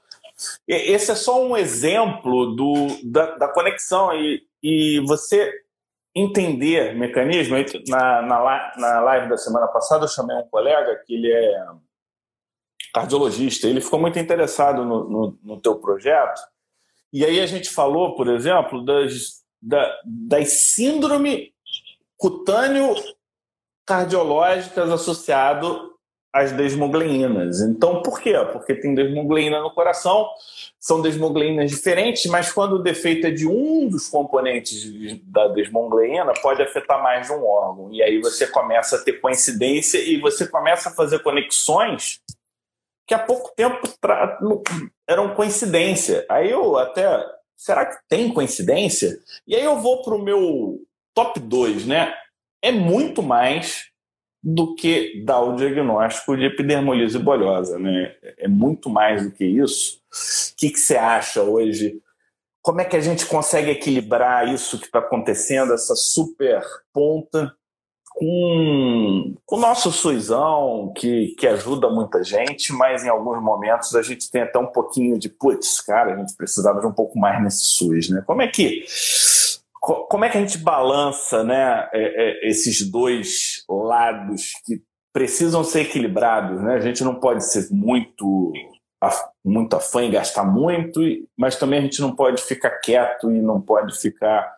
esse 0.67 1.11
é 1.11 1.15
só 1.15 1.43
um 1.43 1.57
exemplo 1.57 2.55
do, 2.55 2.87
da, 3.03 3.37
da 3.37 3.47
conexão 3.47 4.13
e, 4.13 4.43
e 4.61 4.99
você 5.07 5.51
entender 6.15 6.95
mecanismo. 6.95 7.55
Na, 7.87 8.21
na, 8.21 8.71
na 8.77 8.99
live 9.01 9.29
da 9.29 9.37
semana 9.37 9.67
passada, 9.67 10.05
eu 10.05 10.09
chamei 10.09 10.35
um 10.35 10.47
colega 10.47 11.01
que 11.05 11.15
ele 11.15 11.31
é 11.31 11.67
cardiologista. 12.97 13.67
Ele 13.67 13.79
ficou 13.79 13.99
muito 13.99 14.17
interessado 14.17 14.83
no, 14.83 15.09
no, 15.09 15.39
no 15.43 15.61
teu 15.61 15.75
projeto. 15.75 16.41
E 17.13 17.23
aí 17.23 17.39
a 17.39 17.45
gente 17.45 17.69
falou, 17.69 18.15
por 18.15 18.27
exemplo, 18.27 18.83
das, 18.83 19.43
da, 19.61 19.99
das 20.03 20.49
síndrome 20.73 21.53
cutâneo 22.17 22.95
cardiológicas 23.85 24.89
associado 24.89 25.93
às 26.33 26.51
desmogleinas. 26.51 27.61
Então, 27.61 28.01
por 28.01 28.19
quê? 28.19 28.33
Porque 28.51 28.75
tem 28.75 28.93
desmogleína 28.93 29.61
no 29.61 29.71
coração, 29.71 30.27
são 30.79 31.01
desmogleinas 31.01 31.71
diferentes, 31.71 32.25
mas 32.25 32.51
quando 32.51 32.73
o 32.73 32.83
defeito 32.83 33.27
é 33.27 33.31
de 33.31 33.47
um 33.47 33.87
dos 33.87 34.09
componentes 34.09 35.21
da 35.23 35.47
desmogleína, 35.47 36.33
pode 36.41 36.61
afetar 36.61 37.01
mais 37.01 37.27
de 37.27 37.33
um 37.33 37.45
órgão. 37.45 37.89
E 37.91 38.03
aí 38.03 38.19
você 38.19 38.45
começa 38.47 38.97
a 38.97 38.99
ter 38.99 39.13
coincidência 39.21 39.99
e 39.99 40.19
você 40.19 40.47
começa 40.47 40.89
a 40.89 40.91
fazer 40.91 41.19
conexões 41.19 42.21
que 43.07 43.13
há 43.13 43.19
pouco 43.19 43.53
tempo 43.55 43.87
eram 45.07 45.33
coincidência. 45.33 46.25
Aí 46.29 46.51
eu 46.51 46.77
até. 46.77 47.07
Será 47.55 47.85
que 47.85 47.97
tem 48.07 48.31
coincidência? 48.31 49.17
E 49.47 49.55
aí 49.55 49.63
eu 49.63 49.79
vou 49.79 50.03
para 50.03 50.13
o 50.13 50.21
meu 50.21 50.79
top 51.15 51.39
2, 51.39 51.87
né? 51.87 52.13
É 52.61 52.71
muito 52.71 53.23
mais 53.23 53.85
do 54.43 54.75
que 54.75 55.23
dar 55.25 55.39
o 55.41 55.55
diagnóstico 55.55 56.37
de 56.37 56.45
epidermolise 56.45 57.17
bolhosa, 57.17 57.79
né? 57.79 58.15
É 58.37 58.47
muito 58.47 58.89
mais 58.89 59.23
do 59.23 59.31
que 59.31 59.45
isso. 59.45 59.99
O 60.51 60.55
que, 60.57 60.69
que 60.69 60.79
você 60.79 60.97
acha 60.97 61.41
hoje? 61.41 61.99
Como 62.61 62.81
é 62.81 62.85
que 62.85 62.95
a 62.95 63.01
gente 63.01 63.25
consegue 63.25 63.71
equilibrar 63.71 64.47
isso 64.53 64.77
que 64.77 64.85
está 64.85 64.99
acontecendo, 64.99 65.73
essa 65.73 65.95
super 65.95 66.61
ponta 66.93 67.55
com, 68.17 69.35
com 69.45 69.57
o 69.57 69.59
nosso 69.59 69.91
SUSão, 69.91 70.91
que, 70.97 71.35
que 71.37 71.45
ajuda 71.45 71.87
muita 71.87 72.23
gente, 72.23 72.73
mas 72.73 73.05
em 73.05 73.09
alguns 73.09 73.39
momentos 73.43 73.93
a 73.93 74.01
gente 74.01 74.31
tem 74.31 74.41
até 74.41 74.57
um 74.57 74.65
pouquinho 74.65 75.19
de, 75.19 75.29
putz, 75.29 75.79
cara, 75.81 76.15
a 76.15 76.17
gente 76.17 76.35
precisava 76.35 76.79
de 76.79 76.87
um 76.87 76.91
pouco 76.91 77.19
mais 77.19 77.39
nesse 77.43 77.63
SUS, 77.63 78.09
né? 78.09 78.23
Como 78.25 78.41
é 78.41 78.47
que 78.47 78.85
como 80.09 80.25
é 80.25 80.29
que 80.29 80.37
a 80.37 80.41
gente 80.41 80.57
balança 80.57 81.43
né, 81.45 81.87
é, 81.93 82.47
é, 82.47 82.49
esses 82.49 82.81
dois 82.89 83.63
lados 83.69 84.51
que 84.65 84.81
precisam 85.13 85.63
ser 85.63 85.81
equilibrados? 85.81 86.61
Né? 86.61 86.73
A 86.73 86.79
gente 86.81 87.03
não 87.05 87.15
pode 87.15 87.45
ser 87.45 87.69
muito, 87.71 88.51
muito 89.45 89.75
afã 89.77 90.03
e 90.03 90.09
gastar 90.09 90.43
muito, 90.43 90.99
mas 91.37 91.55
também 91.55 91.79
a 91.79 91.81
gente 91.83 92.01
não 92.01 92.13
pode 92.13 92.41
ficar 92.41 92.71
quieto 92.79 93.31
e 93.31 93.41
não 93.41 93.61
pode 93.61 93.97
ficar 93.97 94.51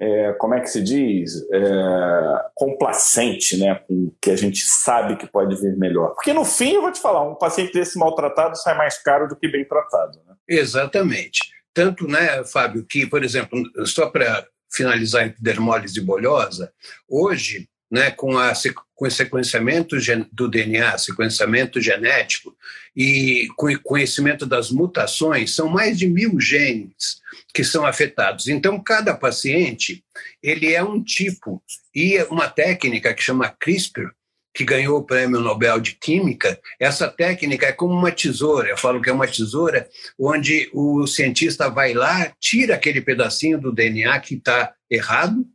é, 0.00 0.32
como 0.34 0.54
é 0.54 0.60
que 0.60 0.68
se 0.68 0.82
diz, 0.82 1.32
é, 1.52 2.50
complacente 2.54 3.56
né, 3.58 3.74
com 3.86 3.94
o 3.94 4.14
que 4.20 4.30
a 4.30 4.36
gente 4.36 4.60
sabe 4.64 5.16
que 5.16 5.26
pode 5.26 5.56
vir 5.60 5.76
melhor. 5.76 6.14
Porque 6.14 6.32
no 6.32 6.44
fim, 6.44 6.74
eu 6.74 6.82
vou 6.82 6.92
te 6.92 7.00
falar, 7.00 7.28
um 7.28 7.34
paciente 7.34 7.72
desse 7.72 7.98
maltratado 7.98 8.56
sai 8.56 8.76
mais 8.76 9.02
caro 9.02 9.28
do 9.28 9.36
que 9.36 9.48
bem 9.48 9.64
tratado. 9.64 10.18
Né? 10.26 10.34
Exatamente. 10.48 11.40
Tanto, 11.74 12.06
né, 12.06 12.44
Fábio, 12.44 12.84
que, 12.84 13.06
por 13.06 13.22
exemplo, 13.24 13.62
só 13.84 14.08
para 14.10 14.46
finalizar 14.70 15.22
a 15.22 15.26
epidermólise 15.26 16.00
bolhosa, 16.00 16.72
hoje 17.08 17.68
né, 17.90 18.10
com, 18.10 18.38
a, 18.38 18.52
com 18.94 19.06
o 19.06 19.10
sequenciamento 19.10 19.96
do 20.32 20.48
DNA, 20.48 20.98
sequenciamento 20.98 21.80
genético 21.80 22.56
e 22.94 23.48
com 23.56 23.72
o 23.72 23.80
conhecimento 23.80 24.44
das 24.44 24.70
mutações, 24.70 25.54
são 25.54 25.68
mais 25.68 25.98
de 25.98 26.06
mil 26.06 26.38
genes 26.40 27.20
que 27.54 27.64
são 27.64 27.86
afetados. 27.86 28.48
Então, 28.48 28.82
cada 28.82 29.14
paciente 29.14 30.04
ele 30.42 30.72
é 30.72 30.82
um 30.82 31.02
tipo 31.02 31.62
e 31.94 32.22
uma 32.24 32.48
técnica 32.48 33.14
que 33.14 33.22
chama 33.22 33.54
CRISPR, 33.58 34.10
que 34.54 34.64
ganhou 34.64 34.98
o 34.98 35.04
prêmio 35.04 35.40
Nobel 35.40 35.78
de 35.78 35.92
Química, 35.92 36.58
essa 36.80 37.06
técnica 37.08 37.66
é 37.66 37.72
como 37.72 37.94
uma 37.94 38.10
tesoura. 38.10 38.68
Eu 38.68 38.76
falo 38.76 39.00
que 39.00 39.08
é 39.08 39.12
uma 39.12 39.28
tesoura 39.28 39.88
onde 40.18 40.68
o 40.72 41.06
cientista 41.06 41.70
vai 41.70 41.94
lá, 41.94 42.32
tira 42.40 42.74
aquele 42.74 43.00
pedacinho 43.00 43.60
do 43.60 43.72
DNA 43.72 44.18
que 44.18 44.34
está 44.34 44.74
errado 44.90 45.46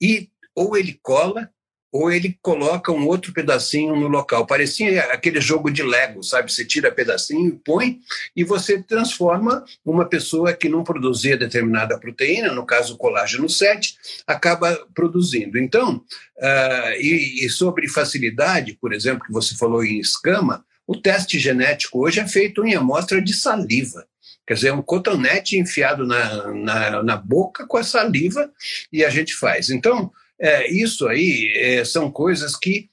e 0.00 0.28
ou 0.54 0.76
ele 0.76 0.98
cola 1.02 1.50
ou 1.92 2.10
ele 2.10 2.38
coloca 2.40 2.90
um 2.90 3.06
outro 3.06 3.34
pedacinho 3.34 3.94
no 3.94 4.08
local. 4.08 4.46
Parecia 4.46 5.02
aquele 5.12 5.42
jogo 5.42 5.70
de 5.70 5.82
Lego, 5.82 6.22
sabe? 6.22 6.50
Você 6.50 6.64
tira 6.64 6.90
pedacinho 6.90 7.48
e 7.48 7.52
põe, 7.52 8.00
e 8.34 8.42
você 8.42 8.82
transforma 8.82 9.62
uma 9.84 10.06
pessoa 10.06 10.54
que 10.54 10.70
não 10.70 10.82
produzia 10.82 11.36
determinada 11.36 11.98
proteína, 12.00 12.50
no 12.50 12.64
caso 12.64 12.94
o 12.94 12.96
colágeno 12.96 13.46
7, 13.46 13.94
acaba 14.26 14.74
produzindo. 14.94 15.58
Então, 15.58 15.96
uh, 16.38 16.92
e, 16.98 17.44
e 17.44 17.50
sobre 17.50 17.86
facilidade, 17.86 18.72
por 18.80 18.94
exemplo, 18.94 19.26
que 19.26 19.32
você 19.32 19.54
falou 19.54 19.84
em 19.84 19.98
escama, 19.98 20.64
o 20.86 20.96
teste 20.96 21.38
genético 21.38 22.04
hoje 22.04 22.20
é 22.20 22.26
feito 22.26 22.64
em 22.64 22.74
amostra 22.74 23.20
de 23.20 23.34
saliva. 23.34 24.06
Quer 24.46 24.54
dizer, 24.54 24.68
é 24.68 24.72
um 24.72 24.82
cotonete 24.82 25.58
enfiado 25.58 26.06
na, 26.06 26.52
na, 26.52 27.02
na 27.02 27.16
boca 27.16 27.66
com 27.66 27.76
a 27.76 27.84
saliva 27.84 28.50
e 28.90 29.04
a 29.04 29.10
gente 29.10 29.34
faz. 29.34 29.70
Então, 29.70 30.10
é, 30.42 30.68
isso 30.68 31.06
aí 31.06 31.52
é, 31.56 31.84
são 31.84 32.10
coisas 32.10 32.56
que 32.56 32.90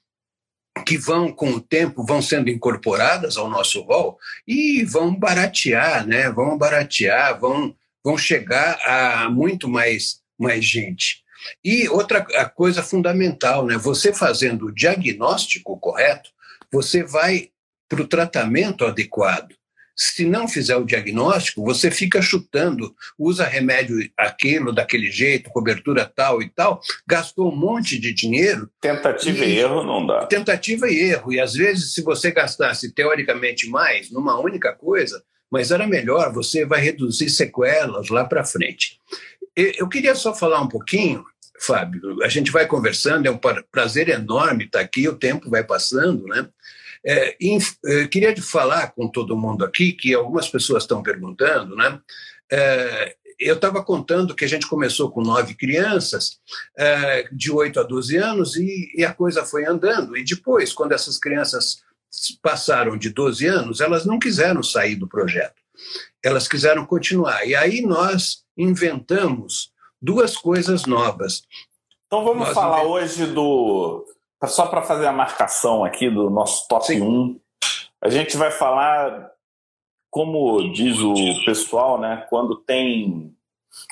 que 0.86 0.96
vão 0.96 1.32
com 1.32 1.50
o 1.50 1.60
tempo 1.60 2.06
vão 2.06 2.22
sendo 2.22 2.48
incorporadas 2.48 3.36
ao 3.36 3.50
nosso 3.50 3.82
rol 3.82 4.16
e 4.46 4.84
vão 4.84 5.14
baratear, 5.14 6.06
né? 6.06 6.30
Vão 6.30 6.56
baratear, 6.56 7.38
vão 7.38 7.74
vão 8.04 8.16
chegar 8.16 8.78
a 8.86 9.28
muito 9.28 9.68
mais 9.68 10.20
mais 10.38 10.64
gente. 10.64 11.24
E 11.64 11.88
outra 11.88 12.24
coisa 12.50 12.82
fundamental, 12.82 13.66
né? 13.66 13.76
Você 13.76 14.12
fazendo 14.12 14.66
o 14.66 14.74
diagnóstico 14.74 15.78
correto, 15.78 16.30
você 16.72 17.02
vai 17.02 17.50
para 17.88 18.02
o 18.02 18.06
tratamento 18.06 18.86
adequado. 18.86 19.56
Se 20.02 20.24
não 20.24 20.48
fizer 20.48 20.76
o 20.76 20.84
diagnóstico, 20.86 21.62
você 21.62 21.90
fica 21.90 22.22
chutando, 22.22 22.94
usa 23.18 23.44
remédio 23.44 23.98
aquilo, 24.16 24.72
daquele 24.72 25.10
jeito, 25.10 25.50
cobertura 25.50 26.06
tal 26.06 26.40
e 26.40 26.48
tal, 26.48 26.80
gastou 27.06 27.52
um 27.52 27.54
monte 27.54 27.98
de 27.98 28.10
dinheiro. 28.10 28.70
Tentativa 28.80 29.44
e, 29.44 29.56
e 29.56 29.58
erro 29.58 29.84
não 29.84 30.06
dá. 30.06 30.24
Tentativa 30.24 30.88
e 30.88 30.98
erro. 30.98 31.34
E 31.34 31.38
às 31.38 31.52
vezes, 31.52 31.92
se 31.92 32.00
você 32.00 32.30
gastasse 32.30 32.94
teoricamente 32.94 33.68
mais 33.68 34.10
numa 34.10 34.40
única 34.40 34.72
coisa, 34.72 35.22
mas 35.50 35.70
era 35.70 35.86
melhor, 35.86 36.32
você 36.32 36.64
vai 36.64 36.80
reduzir 36.80 37.28
sequelas 37.28 38.08
lá 38.08 38.24
para 38.24 38.42
frente. 38.42 38.98
Eu 39.54 39.86
queria 39.86 40.14
só 40.14 40.34
falar 40.34 40.62
um 40.62 40.68
pouquinho, 40.68 41.22
Fábio, 41.60 42.22
a 42.22 42.28
gente 42.28 42.50
vai 42.50 42.66
conversando, 42.66 43.26
é 43.26 43.30
um 43.30 43.38
prazer 43.70 44.08
enorme 44.08 44.64
estar 44.64 44.80
aqui, 44.80 45.06
o 45.06 45.18
tempo 45.18 45.50
vai 45.50 45.62
passando, 45.62 46.24
né? 46.24 46.48
É, 47.04 47.36
inf, 47.40 47.74
é, 47.84 48.06
queria 48.06 48.34
falar 48.42 48.92
com 48.92 49.08
todo 49.08 49.36
mundo 49.36 49.64
aqui, 49.64 49.92
que 49.92 50.14
algumas 50.14 50.48
pessoas 50.48 50.84
estão 50.84 51.02
perguntando, 51.02 51.74
né? 51.74 51.98
É, 52.50 53.16
eu 53.38 53.54
estava 53.54 53.82
contando 53.82 54.34
que 54.34 54.44
a 54.44 54.48
gente 54.48 54.66
começou 54.66 55.10
com 55.10 55.22
nove 55.22 55.54
crianças, 55.54 56.38
é, 56.76 57.26
de 57.32 57.50
8 57.50 57.80
a 57.80 57.82
12 57.82 58.16
anos, 58.18 58.56
e, 58.56 58.92
e, 58.94 59.02
a 59.04 59.14
coisa 59.14 59.46
foi 59.46 59.64
andando. 59.64 60.14
E 60.14 60.22
depois, 60.22 60.74
quando 60.74 60.92
essas 60.92 61.16
crianças 61.16 61.82
passaram 62.42 62.98
de 62.98 63.08
12 63.08 63.46
anos, 63.46 63.80
elas 63.80 64.04
não 64.04 64.18
quiseram 64.18 64.62
sair 64.62 64.94
do 64.94 65.08
projeto, 65.08 65.62
elas 66.22 66.46
quiseram 66.46 66.84
continuar. 66.84 67.46
E 67.46 67.54
aí 67.54 67.80
nós 67.80 68.44
inventamos 68.58 69.72
duas 70.02 70.36
coisas 70.36 70.84
novas. 70.84 71.42
Então 72.06 72.24
vamos 72.24 72.48
nós 72.48 72.54
falar 72.54 72.84
inventamos... 72.84 73.18
hoje 73.18 73.26
do 73.26 74.04
só 74.46 74.66
para 74.66 74.82
fazer 74.82 75.06
a 75.06 75.12
marcação 75.12 75.84
aqui 75.84 76.08
do 76.08 76.30
nosso 76.30 76.66
top 76.68 76.86
Sim. 76.86 77.02
1, 77.02 77.40
a 78.02 78.08
gente 78.08 78.36
vai 78.36 78.50
falar, 78.50 79.30
como 80.10 80.72
diz 80.72 80.98
o 80.98 81.14
pessoal, 81.44 82.00
né? 82.00 82.26
Quando 82.30 82.56
tem, 82.56 83.34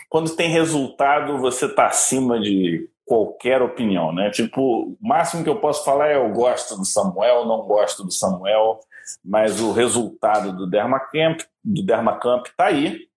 quando 0.08 0.34
tem 0.34 0.48
resultado, 0.48 1.38
você 1.38 1.66
está 1.66 1.86
acima 1.86 2.40
de 2.40 2.88
qualquer 3.04 3.62
opinião, 3.62 4.12
né? 4.12 4.30
Tipo, 4.30 4.60
o 4.60 4.98
máximo 5.00 5.42
que 5.42 5.50
eu 5.50 5.60
posso 5.60 5.84
falar 5.84 6.08
é 6.08 6.16
eu 6.16 6.30
gosto 6.30 6.76
do 6.76 6.84
Samuel, 6.84 7.46
não 7.46 7.62
gosto 7.62 8.04
do 8.04 8.10
Samuel, 8.10 8.80
mas 9.24 9.60
o 9.60 9.72
resultado 9.72 10.54
do 10.54 10.68
Dermacamp, 10.68 11.40
do 11.64 11.82
Dermacamp 11.82 12.46
está 12.46 12.66
aí. 12.66 13.08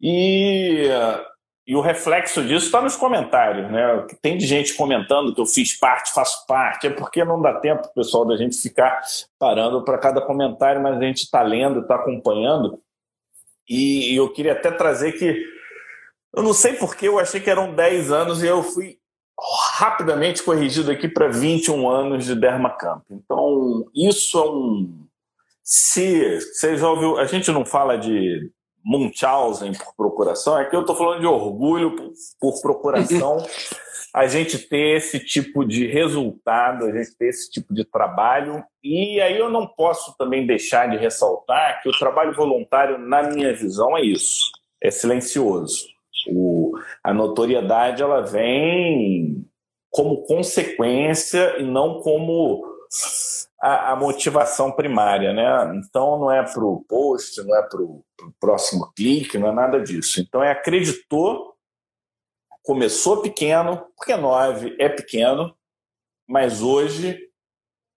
E 0.00 0.88
e 1.66 1.74
o 1.74 1.80
reflexo 1.80 2.42
disso 2.42 2.66
está 2.66 2.82
nos 2.82 2.94
comentários, 2.94 3.70
né? 3.70 4.06
Tem 4.20 4.36
de 4.36 4.46
gente 4.46 4.74
comentando 4.74 5.34
que 5.34 5.40
eu 5.40 5.46
fiz 5.46 5.72
parte, 5.78 6.12
faço 6.12 6.46
parte, 6.46 6.86
é 6.86 6.90
porque 6.90 7.24
não 7.24 7.40
dá 7.40 7.58
tempo, 7.58 7.88
pessoal, 7.94 8.26
da 8.26 8.36
gente 8.36 8.56
ficar 8.60 9.00
parando 9.38 9.82
para 9.82 9.96
cada 9.96 10.20
comentário, 10.20 10.82
mas 10.82 10.98
a 10.98 11.00
gente 11.00 11.22
está 11.22 11.40
lendo, 11.42 11.80
está 11.80 11.94
acompanhando. 11.94 12.78
E 13.66 14.14
eu 14.14 14.30
queria 14.30 14.52
até 14.52 14.70
trazer 14.70 15.12
que 15.12 15.42
Eu 16.36 16.42
não 16.42 16.52
sei 16.52 16.74
porque 16.74 17.08
eu 17.08 17.18
achei 17.18 17.40
que 17.40 17.48
eram 17.48 17.74
10 17.74 18.12
anos 18.12 18.42
e 18.42 18.46
eu 18.46 18.62
fui 18.62 18.98
rapidamente 19.78 20.42
corrigido 20.42 20.90
aqui 20.90 21.08
para 21.08 21.28
21 21.28 21.88
anos 21.88 22.26
de 22.26 22.34
Dermacamp. 22.34 23.02
Então, 23.10 23.86
isso 23.94 24.38
é 24.38 24.50
um. 24.50 25.06
Se 25.62 26.40
você 26.40 26.76
já 26.76 26.90
ouviu, 26.90 27.18
a 27.18 27.24
gente 27.24 27.50
não 27.50 27.64
fala 27.64 27.96
de 27.96 28.52
Munchausen 28.84 29.72
por 29.72 29.94
procuração, 29.96 30.58
é 30.58 30.64
que 30.64 30.76
eu 30.76 30.82
estou 30.82 30.94
falando 30.94 31.20
de 31.20 31.26
orgulho 31.26 31.96
por, 31.96 32.12
por 32.40 32.60
procuração. 32.60 33.38
a 34.14 34.28
gente 34.28 34.58
ter 34.58 34.96
esse 34.96 35.18
tipo 35.18 35.64
de 35.64 35.88
resultado, 35.88 36.84
a 36.84 36.92
gente 36.92 37.16
ter 37.16 37.30
esse 37.30 37.50
tipo 37.50 37.74
de 37.74 37.84
trabalho. 37.84 38.64
E 38.80 39.20
aí 39.20 39.36
eu 39.36 39.50
não 39.50 39.66
posso 39.66 40.16
também 40.16 40.46
deixar 40.46 40.88
de 40.88 40.96
ressaltar 40.96 41.82
que 41.82 41.88
o 41.88 41.98
trabalho 41.98 42.32
voluntário, 42.32 42.96
na 42.96 43.24
minha 43.24 43.52
visão, 43.52 43.96
é 43.96 44.02
isso: 44.02 44.52
é 44.80 44.88
silencioso. 44.88 45.88
O, 46.30 46.78
a 47.02 47.12
notoriedade 47.12 48.02
ela 48.02 48.20
vem 48.20 49.44
como 49.90 50.22
consequência 50.22 51.58
e 51.58 51.64
não 51.64 52.00
como 52.00 52.64
a, 53.60 53.92
a 53.92 53.96
motivação 53.96 54.70
primária, 54.70 55.32
né? 55.32 55.72
Então 55.76 56.20
não 56.20 56.30
é 56.30 56.42
para 56.42 56.64
o 56.64 56.84
post, 56.88 57.42
não 57.42 57.56
é 57.56 57.62
para 57.62 57.80
o 57.80 58.03
próximo 58.40 58.92
clique, 58.96 59.38
não 59.38 59.48
é 59.48 59.52
nada 59.52 59.80
disso. 59.80 60.20
Então 60.20 60.42
é 60.42 60.50
acreditou, 60.50 61.54
começou 62.62 63.22
pequeno, 63.22 63.84
porque 63.96 64.16
nove 64.16 64.76
é 64.78 64.88
pequeno, 64.88 65.54
mas 66.26 66.62
hoje 66.62 67.20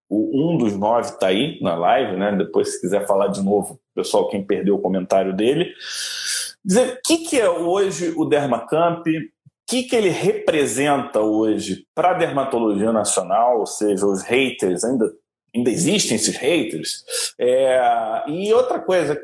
o, 0.09 0.53
um 0.53 0.57
dos 0.57 0.75
nove 0.77 1.09
está 1.09 1.27
aí 1.27 1.59
na 1.61 1.75
live, 1.75 2.17
né? 2.17 2.35
Depois, 2.35 2.73
se 2.73 2.81
quiser 2.81 3.05
falar 3.05 3.27
de 3.27 3.43
novo, 3.43 3.79
pessoal, 3.93 4.29
quem 4.29 4.45
perdeu 4.45 4.75
o 4.75 4.81
comentário 4.81 5.35
dele, 5.35 5.73
dizer 6.63 6.93
o 6.93 6.99
que, 7.05 7.17
que 7.19 7.39
é 7.39 7.49
hoje 7.49 8.13
o 8.15 8.25
Dermacamp, 8.25 9.05
o 9.07 9.69
que, 9.69 9.83
que 9.83 9.95
ele 9.95 10.09
representa 10.09 11.19
hoje 11.19 11.85
para 11.93 12.11
a 12.11 12.13
dermatologia 12.13 12.91
nacional, 12.91 13.59
ou 13.59 13.65
seja, 13.65 14.05
os 14.05 14.23
haters, 14.23 14.83
ainda, 14.83 15.13
ainda 15.53 15.69
existem 15.69 16.15
esses 16.15 16.35
haters? 16.37 17.03
É, 17.37 18.23
e 18.27 18.53
outra 18.53 18.79
coisa, 18.79 19.19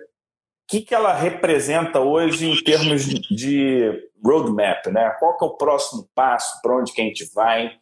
que, 0.68 0.82
que 0.82 0.96
ela 0.96 1.14
representa 1.14 2.00
hoje 2.00 2.50
em 2.50 2.64
termos 2.64 3.04
de 3.06 4.10
roadmap, 4.24 4.88
né? 4.88 5.10
Qual 5.20 5.38
que 5.38 5.44
é 5.44 5.48
o 5.48 5.58
próximo 5.58 6.10
passo, 6.16 6.62
para 6.62 6.78
onde 6.78 6.94
que 6.94 7.02
a 7.02 7.06
gente 7.06 7.26
vai? 7.34 7.78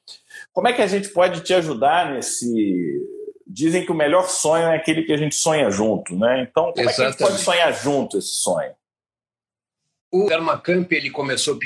Como 0.52 0.68
é 0.68 0.74
que 0.74 0.82
a 0.82 0.88
gente 0.88 1.10
pode 1.10 1.42
te 1.42 1.54
ajudar 1.54 2.14
nesse... 2.14 2.48
Dizem 3.46 3.86
que 3.86 3.92
o 3.92 3.96
melhor 3.96 4.30
sonho 4.30 4.68
é 4.68 4.78
aquele 4.78 5.04
que 5.04 5.12
a 5.12 5.18
gente 5.18 5.36
sonha 5.36 5.70
junto, 5.70 6.18
né? 6.18 6.42
Então, 6.44 6.72
como 6.72 6.80
Exatamente. 6.80 6.92
é 6.92 6.96
que 6.96 7.02
a 7.02 7.10
gente 7.10 7.20
pode 7.20 7.44
sonhar 7.44 7.74
junto 7.74 8.18
esse 8.18 8.36
sonho? 8.36 8.74
O 10.12 10.26
Dermacamp 10.28 10.92
ele 10.92 11.10
começou 11.10 11.60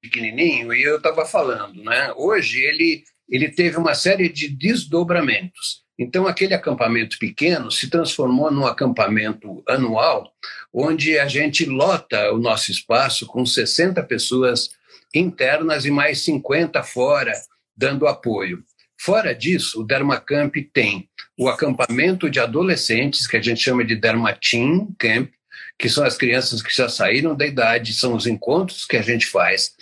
pequenininho 0.00 0.72
e 0.72 0.82
eu 0.82 0.96
estava 0.96 1.24
falando, 1.26 1.82
né? 1.82 2.12
Hoje 2.16 2.60
ele 2.60 3.04
ele 3.28 3.48
teve 3.48 3.76
uma 3.76 3.94
série 3.94 4.28
de 4.28 4.48
desdobramentos. 4.48 5.82
Então 5.98 6.26
aquele 6.26 6.54
acampamento 6.54 7.18
pequeno 7.18 7.70
se 7.70 7.90
transformou 7.90 8.50
num 8.50 8.66
acampamento 8.66 9.62
anual, 9.68 10.32
onde 10.72 11.18
a 11.18 11.26
gente 11.26 11.64
lota 11.64 12.32
o 12.32 12.38
nosso 12.38 12.70
espaço 12.70 13.26
com 13.26 13.44
60 13.44 14.02
pessoas 14.04 14.70
internas 15.14 15.84
e 15.84 15.90
mais 15.90 16.22
50 16.22 16.82
fora 16.82 17.32
dando 17.76 18.06
apoio. 18.06 18.62
Fora 19.00 19.34
disso, 19.34 19.80
o 19.80 19.84
Dermacamp 19.84 20.54
tem 20.72 21.08
o 21.36 21.48
acampamento 21.48 22.28
de 22.28 22.40
adolescentes, 22.40 23.26
que 23.26 23.36
a 23.36 23.40
gente 23.40 23.62
chama 23.62 23.84
de 23.84 23.94
Dermatim 23.94 24.88
Camp, 24.98 25.30
que 25.78 25.88
são 25.88 26.04
as 26.04 26.16
crianças 26.16 26.60
que 26.60 26.74
já 26.74 26.88
saíram 26.88 27.36
da 27.36 27.46
idade, 27.46 27.94
são 27.94 28.14
os 28.14 28.26
encontros 28.26 28.84
que 28.84 28.96
a 28.96 29.02
gente 29.02 29.26
faz. 29.26 29.76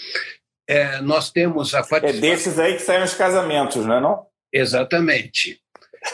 É, 0.68 1.00
nós 1.00 1.30
temos 1.30 1.74
a 1.74 1.82
participação... 1.82 2.28
É 2.28 2.32
desses 2.32 2.58
aí 2.58 2.74
que 2.74 2.82
saem 2.82 3.04
os 3.04 3.14
casamentos, 3.14 3.84
não 3.84 3.96
é 3.96 4.00
não? 4.00 4.26
Exatamente. 4.52 5.60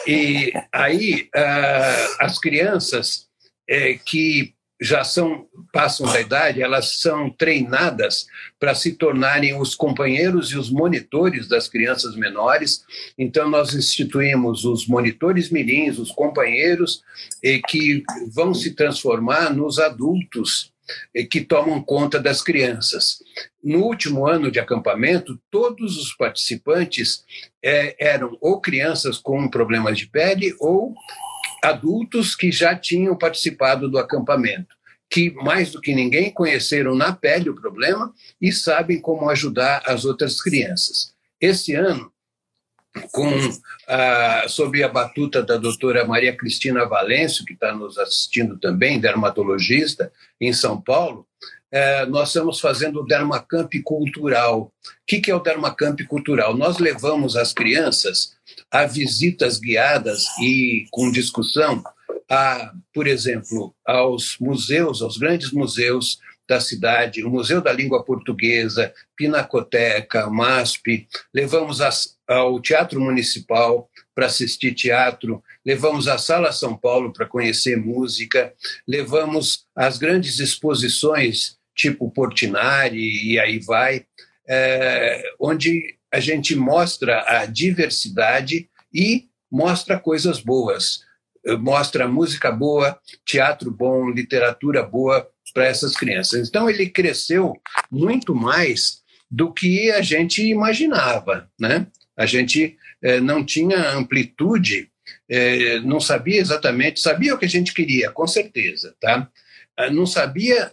E 0.07 0.51
aí 0.71 1.29
uh, 1.35 2.15
as 2.19 2.39
crianças 2.39 3.27
é, 3.69 3.93
que 3.93 4.53
já 4.81 5.03
são 5.03 5.47
passam 5.71 6.05
da 6.11 6.19
idade, 6.19 6.61
elas 6.61 6.99
são 6.99 7.29
treinadas 7.29 8.25
para 8.59 8.75
se 8.75 8.93
tornarem 8.93 9.57
os 9.57 9.75
companheiros 9.75 10.51
e 10.51 10.57
os 10.57 10.69
monitores 10.69 11.47
das 11.47 11.69
crianças 11.69 12.15
menores. 12.17 12.83
Então 13.17 13.49
nós 13.49 13.73
instituímos 13.73 14.65
os 14.65 14.85
monitores 14.85 15.49
mirins, 15.49 15.97
os 15.97 16.11
companheiros 16.11 17.01
e 17.41 17.59
que 17.59 18.03
vão 18.33 18.53
se 18.53 18.71
transformar 18.71 19.53
nos 19.53 19.79
adultos 19.79 20.72
que 21.29 21.41
tomam 21.41 21.81
conta 21.81 22.19
das 22.19 22.41
crianças. 22.41 23.17
No 23.63 23.83
último 23.83 24.27
ano 24.27 24.51
de 24.51 24.59
acampamento, 24.59 25.39
todos 25.49 25.97
os 25.97 26.15
participantes 26.15 27.23
é, 27.63 27.95
eram 27.99 28.37
ou 28.41 28.59
crianças 28.61 29.17
com 29.17 29.49
problemas 29.49 29.97
de 29.97 30.07
pele 30.07 30.55
ou 30.59 30.93
adultos 31.63 32.35
que 32.35 32.51
já 32.51 32.75
tinham 32.75 33.17
participado 33.17 33.89
do 33.89 33.97
acampamento, 33.97 34.75
que 35.09 35.31
mais 35.31 35.71
do 35.71 35.79
que 35.79 35.95
ninguém 35.95 36.29
conheceram 36.29 36.93
na 36.93 37.13
pele 37.13 37.49
o 37.49 37.55
problema 37.55 38.13
e 38.41 38.51
sabem 38.51 38.99
como 38.99 39.29
ajudar 39.29 39.81
as 39.85 40.05
outras 40.05 40.41
crianças. 40.41 41.13
Esse 41.39 41.73
ano, 41.73 42.12
com 43.11 43.29
a, 43.87 44.47
sob 44.47 44.83
a 44.83 44.87
batuta 44.87 45.41
da 45.41 45.57
doutora 45.57 46.05
Maria 46.05 46.35
Cristina 46.35 46.85
Valêncio, 46.85 47.45
que 47.45 47.53
está 47.53 47.73
nos 47.73 47.97
assistindo 47.97 48.57
também, 48.57 48.99
dermatologista, 48.99 50.11
em 50.39 50.53
São 50.53 50.79
Paulo, 50.79 51.27
é, 51.71 52.05
nós 52.05 52.27
estamos 52.27 52.59
fazendo 52.59 53.01
o 53.01 53.05
Dermacamp 53.05 53.71
Cultural. 53.83 54.61
O 54.61 54.71
que, 55.07 55.19
que 55.19 55.31
é 55.31 55.35
o 55.35 55.39
Dermacamp 55.39 55.99
Cultural? 56.07 56.55
Nós 56.55 56.77
levamos 56.77 57.35
as 57.35 57.51
crianças 57.51 58.35
a 58.69 58.85
visitas 58.85 59.57
guiadas 59.57 60.25
e 60.39 60.85
com 60.91 61.11
discussão, 61.11 61.83
a, 62.29 62.71
por 62.93 63.07
exemplo, 63.07 63.73
aos 63.85 64.37
museus, 64.39 65.01
aos 65.01 65.17
grandes 65.17 65.51
museus 65.51 66.19
da 66.53 66.59
cidade, 66.59 67.23
o 67.23 67.31
Museu 67.31 67.61
da 67.61 67.73
Língua 67.73 68.03
Portuguesa, 68.03 68.93
Pinacoteca, 69.15 70.29
MASP, 70.29 71.07
levamos 71.33 71.81
as, 71.81 72.15
ao 72.27 72.61
Teatro 72.61 73.01
Municipal 73.01 73.89
para 74.13 74.27
assistir 74.27 74.75
teatro, 74.75 75.43
levamos 75.65 76.07
a 76.07 76.19
Sala 76.19 76.51
São 76.51 76.77
Paulo 76.77 77.11
para 77.11 77.25
conhecer 77.25 77.75
música, 77.75 78.53
levamos 78.87 79.65
as 79.75 79.97
grandes 79.97 80.39
exposições 80.39 81.57
tipo 81.75 82.11
Portinari 82.11 83.31
e 83.31 83.39
aí 83.39 83.57
vai, 83.57 84.05
é, 84.47 85.23
onde 85.39 85.97
a 86.11 86.19
gente 86.19 86.55
mostra 86.55 87.25
a 87.27 87.47
diversidade 87.47 88.69
e 88.93 89.27
mostra 89.51 89.99
coisas 89.99 90.39
boas, 90.39 90.99
mostra 91.59 92.07
música 92.07 92.51
boa, 92.51 92.99
teatro 93.25 93.71
bom, 93.71 94.11
literatura 94.11 94.83
boa 94.83 95.27
para 95.53 95.65
essas 95.65 95.95
crianças. 95.95 96.47
Então 96.47 96.69
ele 96.69 96.89
cresceu 96.89 97.53
muito 97.91 98.33
mais 98.33 99.01
do 99.29 99.51
que 99.53 99.91
a 99.91 100.01
gente 100.01 100.43
imaginava, 100.43 101.49
né? 101.59 101.87
A 102.15 102.25
gente 102.25 102.77
é, 103.01 103.19
não 103.19 103.43
tinha 103.43 103.91
amplitude, 103.91 104.89
é, 105.29 105.79
não 105.79 105.99
sabia 105.99 106.39
exatamente, 106.39 106.99
sabia 106.99 107.33
o 107.33 107.37
que 107.37 107.45
a 107.45 107.49
gente 107.49 107.73
queria, 107.73 108.11
com 108.11 108.27
certeza, 108.27 108.95
tá? 108.99 109.29
Não 109.91 110.05
sabia 110.05 110.71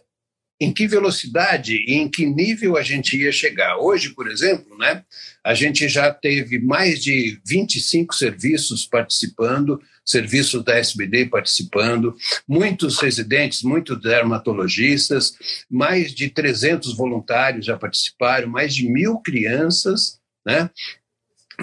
em 0.61 0.73
que 0.73 0.87
velocidade 0.87 1.83
e 1.87 1.95
em 1.95 2.09
que 2.09 2.27
nível 2.27 2.77
a 2.77 2.83
gente 2.83 3.17
ia 3.17 3.33
chegar. 3.33 3.79
Hoje, 3.79 4.11
por 4.11 4.31
exemplo, 4.31 4.77
né, 4.77 5.03
a 5.43 5.55
gente 5.55 5.89
já 5.89 6.13
teve 6.13 6.59
mais 6.59 7.03
de 7.03 7.41
25 7.47 8.15
serviços 8.15 8.85
participando, 8.85 9.81
serviços 10.11 10.65
da 10.65 10.77
SBD 10.77 11.27
participando, 11.27 12.15
muitos 12.47 12.99
residentes, 12.99 13.63
muitos 13.63 14.01
dermatologistas, 14.01 15.37
mais 15.71 16.15
de 16.15 16.29
300 16.29 16.97
voluntários 16.97 17.67
já 17.67 17.77
participaram, 17.77 18.49
mais 18.49 18.75
de 18.75 18.89
mil 18.89 19.19
crianças 19.19 20.21
né, 20.45 20.71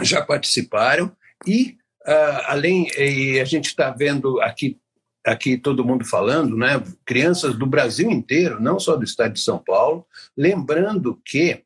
já 0.01 0.21
participaram, 0.21 1.11
e 1.45 1.77
uh, 2.07 2.41
além, 2.45 2.87
e 2.97 3.39
a 3.39 3.45
gente 3.45 3.65
está 3.65 3.91
vendo 3.91 4.39
aqui 4.41 4.79
aqui 5.25 5.57
todo 5.57 5.83
mundo 5.83 6.05
falando, 6.05 6.55
né? 6.55 6.81
Crianças 7.05 7.53
do 7.53 7.65
Brasil 7.65 8.09
inteiro, 8.09 8.61
não 8.61 8.79
só 8.79 8.95
do 8.95 9.03
estado 9.03 9.33
de 9.33 9.41
São 9.41 9.59
Paulo. 9.59 10.07
Lembrando 10.37 11.21
que 11.25 11.63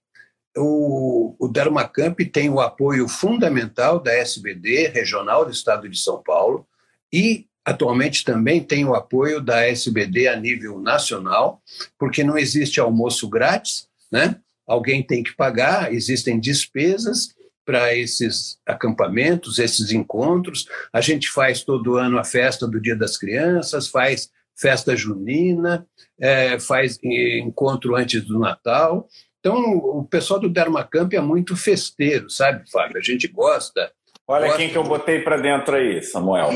o, 0.57 1.35
o 1.39 1.47
Dermacamp 1.47 2.19
tem 2.33 2.49
o 2.49 2.59
apoio 2.59 3.07
fundamental 3.07 3.99
da 3.99 4.11
SBD 4.13 4.87
regional 4.87 5.45
do 5.45 5.51
estado 5.51 5.87
de 5.87 5.97
São 5.99 6.21
Paulo 6.23 6.67
e 7.11 7.45
atualmente 7.65 8.23
também 8.23 8.63
tem 8.63 8.85
o 8.85 8.95
apoio 8.95 9.41
da 9.41 9.65
SBD 9.65 10.27
a 10.27 10.35
nível 10.35 10.79
nacional, 10.79 11.61
porque 11.97 12.23
não 12.23 12.37
existe 12.37 12.79
almoço 12.79 13.29
grátis, 13.29 13.87
né? 14.11 14.39
Alguém 14.67 15.03
tem 15.03 15.21
que 15.21 15.35
pagar, 15.35 15.93
existem 15.93 16.39
despesas 16.39 17.35
para 17.65 17.95
esses 17.95 18.57
acampamentos, 18.65 19.59
esses 19.59 19.91
encontros. 19.91 20.67
A 20.91 21.01
gente 21.01 21.29
faz 21.29 21.63
todo 21.63 21.95
ano 21.95 22.17
a 22.17 22.23
festa 22.23 22.67
do 22.67 22.81
Dia 22.81 22.95
das 22.95 23.17
Crianças, 23.17 23.87
faz 23.87 24.29
festa 24.55 24.95
junina, 24.95 25.85
é, 26.19 26.59
faz 26.59 26.99
encontro 27.03 27.95
antes 27.95 28.23
do 28.23 28.39
Natal. 28.39 29.07
Então, 29.39 29.57
o 29.57 30.03
pessoal 30.05 30.39
do 30.39 30.49
Dermacamp 30.49 31.11
é 31.13 31.19
muito 31.19 31.55
festeiro, 31.55 32.29
sabe, 32.29 32.69
Fábio? 32.69 32.97
A 32.97 33.01
gente 33.01 33.27
gosta. 33.27 33.91
Olha 34.31 34.45
gosta 34.45 34.57
quem 34.57 34.69
que 34.69 34.77
eu 34.77 34.83
botei 34.83 35.19
para 35.19 35.37
dentro 35.37 35.75
aí, 35.75 36.01
Samuel. 36.01 36.49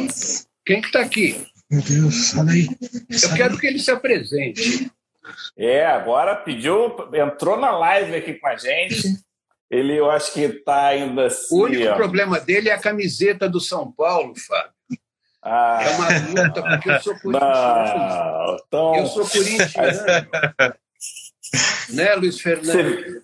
Quem 0.66 0.80
que 0.80 0.88
está 0.88 1.02
aqui? 1.02 1.46
Meu 1.70 1.82
Deus, 1.82 2.36
olha 2.38 2.52
aí. 2.52 2.70
Eu 3.22 3.36
quero 3.36 3.58
que 3.58 3.68
ele 3.68 3.80
se 3.80 3.92
apresente. 3.92 4.90
É, 5.58 5.86
agora 5.86 6.36
pediu, 6.36 6.96
entrou 7.14 7.60
na 7.60 7.72
live 7.72 8.16
aqui 8.16 8.36
com 8.36 8.48
a 8.48 8.56
gente. 8.56 9.04
Ele, 9.70 10.00
eu 10.00 10.10
acho 10.10 10.32
que 10.32 10.42
está 10.42 10.88
ainda 10.88 11.26
assim. 11.26 11.54
O 11.54 11.64
único 11.64 11.92
ó. 11.92 11.96
problema 11.96 12.40
dele 12.40 12.70
é 12.70 12.74
a 12.74 12.80
camiseta 12.80 13.50
do 13.50 13.60
São 13.60 13.92
Paulo, 13.92 14.34
Fábio. 14.40 14.72
Ah. 15.44 15.80
É 15.84 15.90
uma 15.90 16.44
luta, 16.44 16.62
porque 16.62 16.90
eu 16.90 17.02
sou 17.02 17.16
corintiano. 17.20 18.58
Então... 18.68 18.96
Eu 18.96 19.06
sou 19.08 19.28
corintiano. 19.28 20.78
né, 21.90 22.16
Luiz 22.16 22.40
Fernando? 22.40 22.96
Você... 22.96 23.22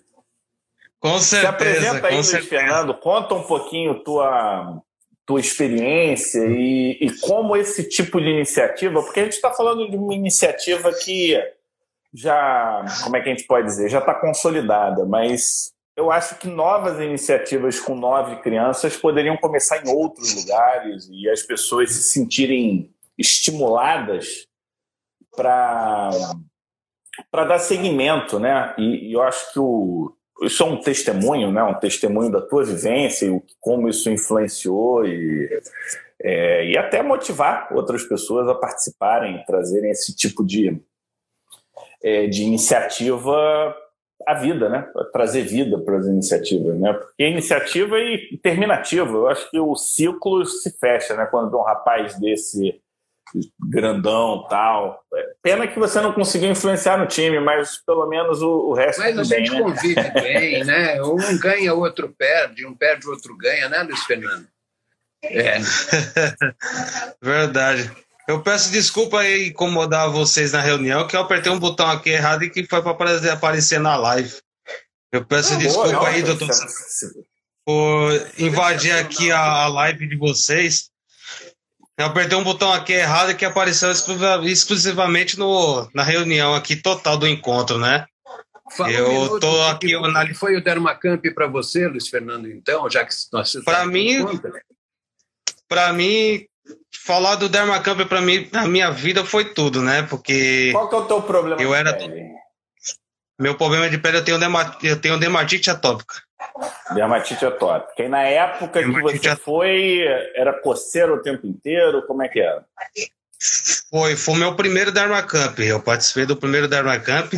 Com 1.02 1.20
certeza. 1.20 1.41
Se 1.41 1.45
apresenta 1.47 2.08
aí, 2.08 2.14
Luiz 2.14 2.28
certeza. 2.28 2.49
Fernando. 2.49 2.93
Conta 2.93 3.34
um 3.34 3.41
pouquinho 3.41 4.04
tua, 4.04 4.82
tua 5.26 5.39
experiência 5.39 6.45
e, 6.45 6.97
e 7.02 7.20
como 7.22 7.58
esse 7.58 7.89
tipo 7.89 8.22
de 8.22 8.30
iniciativa, 8.30 9.02
porque 9.02 9.20
a 9.20 9.24
gente 9.24 9.34
está 9.34 9.52
falando 9.52 9.89
de 9.89 9.97
uma 9.97 10.14
iniciativa 10.14 10.93
que 10.93 11.36
já, 12.14 12.86
como 13.04 13.18
é 13.18 13.22
que 13.22 13.30
a 13.30 13.34
gente 13.34 13.47
pode 13.47 13.66
dizer, 13.66 13.89
já 13.89 13.97
está 13.97 14.14
consolidada, 14.14 15.04
mas 15.06 15.74
eu 15.97 16.12
acho 16.12 16.38
que 16.38 16.47
novas 16.47 16.99
iniciativas 16.99 17.80
com 17.80 17.95
nove 17.95 18.36
crianças 18.41 18.95
poderiam 18.95 19.38
começar 19.38 19.84
em 19.84 19.89
outros 19.89 20.36
lugares 20.36 21.10
e 21.12 21.28
as 21.30 21.41
pessoas 21.41 21.91
se 21.91 22.04
sentirem 22.04 22.93
estimuladas 23.18 24.45
para 25.36 26.12
para 27.30 27.43
dar 27.43 27.60
seguimento, 27.60 28.39
né? 28.39 28.74
E, 28.78 29.10
e, 29.10 29.14
eu 29.14 29.22
acho 29.22 29.52
que 29.52 29.60
o, 29.60 30.16
isso 30.42 30.64
é 30.64 30.66
um 30.66 30.80
testemunho, 30.80 31.52
né? 31.52 31.64
Um 31.64 31.80
testemunho 31.80 32.32
da 32.32 32.42
tua 32.42 32.64
vivência 32.64 33.26
e 33.26 33.42
como 33.60 33.88
isso 33.88 34.10
influenciou 34.10 35.06
e 35.06 35.62
é, 36.24 36.66
e 36.68 36.78
até 36.78 37.02
motivar 37.02 37.70
outras 37.74 38.04
pessoas 38.04 38.48
a 38.48 38.54
participarem, 38.54 39.44
trazerem 39.46 39.89
esse 39.89 40.16
tipo 40.16 40.46
de 40.46 40.80
é, 42.04 42.28
de 42.28 42.44
iniciativa 42.44 43.76
à 44.28 44.34
vida, 44.36 44.70
né? 44.70 44.88
Trazer 45.12 45.44
vida 45.44 45.80
para 45.80 45.98
as 45.98 46.06
iniciativas, 46.06 46.80
né? 46.80 46.94
Porque 46.94 47.28
iniciativa 47.28 48.00
e 48.00 48.39
terminativa, 48.42 49.12
eu 49.12 49.28
acho 49.28 49.50
que 49.50 49.60
o 49.60 49.76
ciclo 49.76 50.46
se 50.46 50.78
fecha, 50.78 51.16
né? 51.16 51.26
Quando 51.26 51.58
um 51.58 51.64
rapaz 51.64 52.20
desse 52.20 52.82
grandão 53.60 54.46
tal. 54.50 55.02
Pena 55.42 55.68
que 55.68 55.80
você 55.80 56.02
não 56.02 56.14
conseguiu 56.14 56.50
influenciar 56.50 56.98
no 56.98 57.08
time, 57.08 57.40
mas 57.40 57.78
pelo 57.86 58.08
menos 58.08 58.42
o, 58.42 58.70
o 58.70 58.74
resto 58.74 59.00
Mas 59.00 59.18
a 59.18 59.24
bem, 59.24 59.46
gente 59.46 59.52
né? 59.52 59.62
convive 59.62 60.12
bem, 60.22 60.64
né? 60.64 61.02
Um 61.02 61.38
ganha, 61.40 61.74
o 61.74 61.80
outro 61.80 62.14
perde, 62.18 62.66
um 62.66 62.76
perde, 62.76 63.08
o 63.08 63.12
outro 63.12 63.36
ganha, 63.38 63.70
né, 63.70 63.84
Luiz 63.84 64.04
Fernando? 64.04 64.48
É. 65.24 65.60
Verdade. 67.22 67.92
Eu 68.28 68.42
peço 68.42 68.72
desculpa 68.72 69.20
aí 69.20 69.50
incomodar 69.50 70.10
vocês 70.10 70.52
na 70.52 70.62
reunião, 70.62 71.08
que 71.08 71.16
eu 71.16 71.22
apertei 71.22 71.52
um 71.52 71.60
botão 71.60 71.90
aqui 71.90 72.10
errado 72.12 72.44
e 72.44 72.50
que 72.50 72.66
foi 72.66 72.82
para 72.82 72.92
aparecer 73.34 73.80
na 73.80 73.96
live. 73.98 74.34
Eu 75.12 75.26
peço 75.26 75.54
Ah, 75.54 75.58
desculpa 75.58 75.92
boa, 75.92 76.08
aí, 76.08 76.24
doutor, 76.24 76.48
por 77.66 78.12
invadir 78.38 78.94
aqui 78.94 79.32
a, 79.32 79.42
a 79.42 79.68
live 79.68 80.08
de 80.08 80.16
vocês. 80.16 80.91
Eu 81.98 82.06
apertei 82.06 82.38
um 82.38 82.44
botão 82.44 82.72
aqui 82.72 82.94
errado 82.94 83.36
que 83.36 83.46
apareceu 83.46 83.92
exclusiva- 83.92 84.42
exclusivamente 84.46 85.38
no, 85.38 85.88
na 85.94 86.04
reunião 86.04 86.54
aqui 86.56 86.76
total 86.76 87.18
do 87.18 87.28
encontro, 87.28 87.78
né? 87.78 88.06
Fala 88.76 88.89
um 88.89 88.94
Eu 88.94 89.10
minuto, 89.10 89.39
tô 89.42 89.52
que- 89.52 89.70
aqui 89.70 89.88
que 89.88 89.96
analisando. 89.96 90.39
foi 90.39 90.56
o 90.58 90.64
Dermacamp 90.64 91.22
para 91.36 91.48
você, 91.48 91.88
Luiz 91.88 92.08
Fernando, 92.08 92.48
então, 92.50 92.89
já 92.89 93.04
que 93.06 93.14
nós 93.34 93.52
Pra 93.66 93.86
mim, 93.86 94.26
Para 95.68 95.92
mim, 95.94 96.46
falar 97.06 97.36
do 97.36 97.50
Dermacamp 97.50 98.06
para 98.08 98.22
mim 98.22 98.50
na 98.52 98.66
minha 98.68 98.89
vida 98.92 99.26
foi 99.26 99.54
tudo, 99.54 99.82
né? 99.82 100.04
Porque 100.04 100.72
Qual 100.72 100.89
que 100.89 100.96
é 100.96 100.98
o 100.98 101.06
teu 101.06 101.22
problema? 101.22 101.62
Eu 101.62 101.76
era- 101.76 101.94
pele? 101.94 102.32
meu 103.39 103.56
problema 103.56 103.89
de 103.89 103.98
pele 103.98 104.18
eu 104.18 104.24
tenho, 104.24 104.39
derma- 104.39 104.78
eu 104.84 105.00
tenho 105.00 105.20
dermatite 105.20 105.70
atópica. 105.70 106.22
Dermatite 106.93 107.45
atópica. 107.45 108.03
E 108.03 108.09
na 108.09 108.24
época 108.24 108.80
Dermatite 108.80 109.20
que 109.20 109.20
você 109.20 109.30
atópica. 109.30 109.45
foi, 109.45 110.03
era 110.36 110.53
coceiro 110.53 111.16
o 111.16 111.22
tempo 111.22 111.47
inteiro? 111.47 112.05
Como 112.05 112.24
é 112.24 112.28
que 112.28 112.39
era? 112.39 112.64
Foi, 113.89 114.16
foi 114.16 114.36
o 114.36 114.38
meu 114.38 114.55
primeiro 114.55 114.91
Dermacamp. 114.91 115.57
Eu 115.59 115.82
participei 115.82 116.26
do 116.26 116.38
primeiro 116.38 116.68
Dermacamp. 116.68 117.34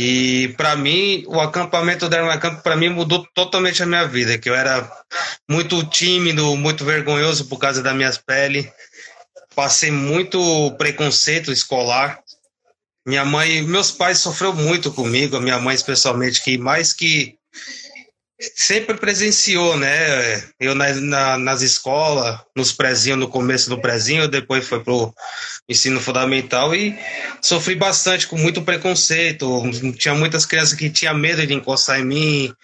E 0.00 0.54
para 0.56 0.76
mim, 0.76 1.24
o 1.26 1.40
acampamento 1.40 2.06
do 2.06 2.10
Dermacamp 2.10 2.62
para 2.62 2.76
mim 2.76 2.88
mudou 2.88 3.26
totalmente 3.34 3.82
a 3.82 3.86
minha 3.86 4.06
vida, 4.06 4.38
que 4.38 4.48
eu 4.48 4.54
era 4.54 4.88
muito 5.48 5.84
tímido, 5.86 6.56
muito 6.56 6.84
vergonhoso 6.84 7.46
por 7.48 7.58
causa 7.58 7.82
da 7.82 7.92
minha 7.92 8.12
pele. 8.24 8.70
Passei 9.56 9.90
muito 9.90 10.72
preconceito 10.78 11.50
escolar. 11.50 12.20
Minha 13.04 13.24
mãe, 13.24 13.62
meus 13.62 13.90
pais 13.90 14.18
sofreu 14.18 14.52
muito 14.52 14.92
comigo, 14.92 15.36
a 15.36 15.40
minha 15.40 15.58
mãe 15.58 15.74
especialmente, 15.74 16.44
que 16.44 16.56
mais 16.58 16.92
que 16.92 17.36
sempre 18.54 18.96
presenciou, 18.96 19.76
né? 19.76 20.42
Eu 20.60 20.74
na, 20.74 20.92
na- 20.94 21.38
nas 21.38 21.62
escolas, 21.62 22.38
nos 22.56 22.72
prezinhos, 22.72 23.18
no 23.18 23.28
começo 23.28 23.68
do 23.68 23.80
prezinho, 23.80 24.28
depois 24.28 24.66
foi 24.66 24.82
pro 24.82 25.12
ensino 25.68 26.00
fundamental 26.00 26.74
e 26.74 26.96
sofri 27.42 27.74
bastante 27.74 28.26
com 28.26 28.36
muito 28.36 28.62
preconceito. 28.62 29.48
Tinha 29.98 30.14
muitas 30.14 30.46
crianças 30.46 30.74
que 30.78 30.88
tinham 30.90 31.14
medo 31.14 31.46
de 31.46 31.52
encostar 31.54 31.98
em 32.00 32.04
mim. 32.04 32.54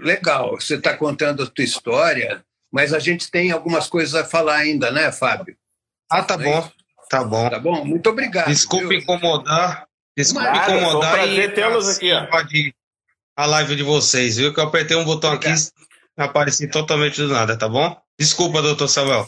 Legal, 0.00 0.52
você 0.60 0.76
está 0.76 0.96
contando 0.96 1.42
a 1.42 1.46
tua 1.46 1.64
história, 1.64 2.42
mas 2.72 2.92
a 2.94 2.98
gente 2.98 3.30
tem 3.30 3.50
algumas 3.52 3.86
coisas 3.88 4.14
a 4.14 4.24
falar 4.24 4.56
ainda, 4.56 4.90
né, 4.90 5.12
Fábio? 5.12 5.56
Ah, 6.10 6.22
tá 6.22 6.34
É 6.34 6.38
bom, 6.38 6.70
tá 7.08 7.22
bom. 7.24 7.50
Tá 7.50 7.58
bom? 7.58 7.84
Muito 7.84 8.08
obrigado. 8.10 8.48
Desculpe 8.48 8.88
viu? 8.88 8.98
incomodar. 8.98 9.86
Desculpe 10.16 10.46
Nada, 10.46 10.64
foi 10.64 10.74
um 10.74 10.78
incomodar 10.78 11.12
prazer 11.14 11.54
tê-los 11.54 11.88
aqui, 11.96 12.12
ó. 12.12 12.24
invadir 12.24 12.74
a 13.36 13.46
live 13.46 13.76
de 13.76 13.82
vocês, 13.82 14.36
viu? 14.36 14.52
Que 14.52 14.60
eu 14.60 14.64
apertei 14.64 14.96
um 14.96 15.04
botão 15.04 15.32
aqui 15.32 15.48
e 15.48 16.22
apareci 16.22 16.68
totalmente 16.70 17.16
do 17.16 17.28
nada, 17.28 17.58
tá 17.58 17.68
bom? 17.68 17.96
Desculpa, 18.18 18.62
doutor 18.62 18.88
Samuel. 18.88 19.26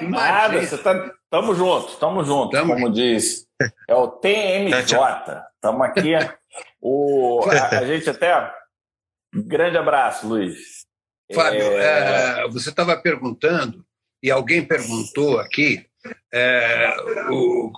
Nada, 0.00 0.60
você 0.60 0.78
tá. 0.78 1.12
Tamo 1.30 1.54
junto, 1.54 1.96
tamo 1.96 2.24
junto, 2.24 2.50
Tamo 2.50 2.74
como 2.74 2.90
diz. 2.90 3.46
É 3.88 3.94
o 3.94 4.08
TMJ. 4.08 4.96
Tamo 5.60 5.82
aqui. 5.82 6.12
O, 6.80 7.40
a, 7.48 7.78
a 7.78 7.84
gente 7.86 8.10
até. 8.10 8.52
Grande 9.32 9.78
abraço, 9.78 10.26
Luiz. 10.26 10.80
Fábio, 11.32 11.62
É, 11.62 12.40
é, 12.40 12.48
você 12.48 12.70
estava 12.70 12.96
perguntando, 12.96 13.84
e 14.22 14.30
alguém 14.30 14.66
perguntou 14.66 15.38
aqui, 15.38 15.86
é, 16.32 16.92
o, 17.30 17.70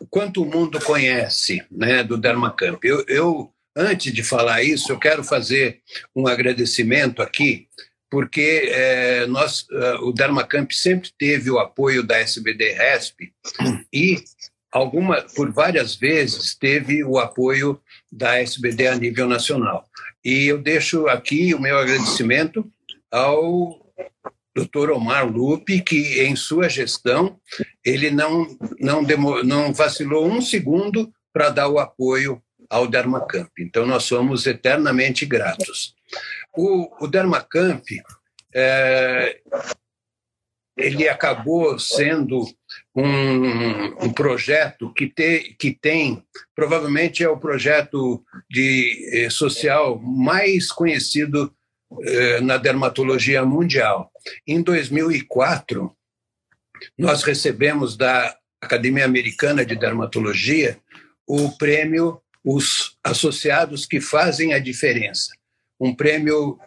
o 0.00 0.06
quanto 0.10 0.42
o 0.42 0.46
mundo 0.46 0.80
conhece 0.84 1.64
né, 1.70 2.02
do 2.02 2.18
Dermacamp. 2.18 2.82
Eu, 2.84 3.04
eu, 3.06 3.54
antes 3.76 4.12
de 4.12 4.22
falar 4.22 4.62
isso, 4.62 4.90
eu 4.90 4.98
quero 4.98 5.22
fazer 5.22 5.80
um 6.14 6.26
agradecimento 6.26 7.20
aqui, 7.20 7.68
porque 8.10 8.70
é, 8.72 9.26
nós, 9.26 9.66
é, 9.70 9.94
o 9.96 10.12
Dermacamp 10.12 10.72
sempre 10.72 11.10
teve 11.18 11.50
o 11.50 11.58
apoio 11.58 12.02
da 12.02 12.18
SBD-RESP 12.18 13.32
e 13.92 14.24
alguma, 14.72 15.22
por 15.34 15.52
várias 15.52 15.94
vezes 15.94 16.54
teve 16.54 17.04
o 17.04 17.18
apoio 17.18 17.80
da 18.10 18.38
SBD 18.40 18.86
a 18.88 18.96
nível 18.96 19.28
nacional. 19.28 19.86
E 20.24 20.46
eu 20.46 20.58
deixo 20.58 21.06
aqui 21.08 21.54
o 21.54 21.60
meu 21.60 21.78
agradecimento 21.78 22.68
ao 23.10 23.86
Dr. 24.56 24.90
Omar 24.90 25.30
Lupe, 25.30 25.82
que 25.82 26.22
em 26.22 26.34
sua 26.34 26.68
gestão 26.68 27.38
ele 27.84 28.10
não 28.10 28.46
não, 28.80 29.04
demo, 29.04 29.42
não 29.42 29.72
vacilou 29.72 30.26
um 30.26 30.40
segundo 30.40 31.12
para 31.32 31.50
dar 31.50 31.68
o 31.68 31.78
apoio 31.78 32.42
ao 32.68 32.86
Dermacamp. 32.86 33.50
Então 33.58 33.86
nós 33.86 34.04
somos 34.04 34.46
eternamente 34.46 35.24
gratos. 35.24 35.94
O, 36.56 37.04
o 37.04 37.08
Dermacamp 37.08 37.84
é, 38.54 39.40
ele 40.76 41.08
acabou 41.08 41.78
sendo 41.78 42.42
um, 42.94 44.04
um 44.04 44.12
projeto 44.12 44.92
que, 44.92 45.08
te, 45.08 45.56
que 45.58 45.72
tem, 45.72 46.22
provavelmente 46.54 47.24
é 47.24 47.28
o 47.28 47.38
projeto 47.38 48.22
de, 48.50 49.08
eh, 49.12 49.30
social 49.30 49.98
mais 49.98 50.70
conhecido 50.70 51.52
eh, 52.02 52.40
na 52.42 52.58
dermatologia 52.58 53.44
mundial. 53.44 54.10
Em 54.46 54.60
2004, 54.60 55.96
nós 56.98 57.22
recebemos 57.22 57.96
da 57.96 58.36
Academia 58.60 59.06
Americana 59.06 59.64
de 59.64 59.76
Dermatologia 59.76 60.78
o 61.26 61.56
prêmio 61.56 62.20
Os 62.46 62.96
Associados 63.02 63.84
que 63.84 64.00
Fazem 64.00 64.54
a 64.54 64.58
Diferença, 64.58 65.32
um 65.80 65.94
prêmio 65.94 66.58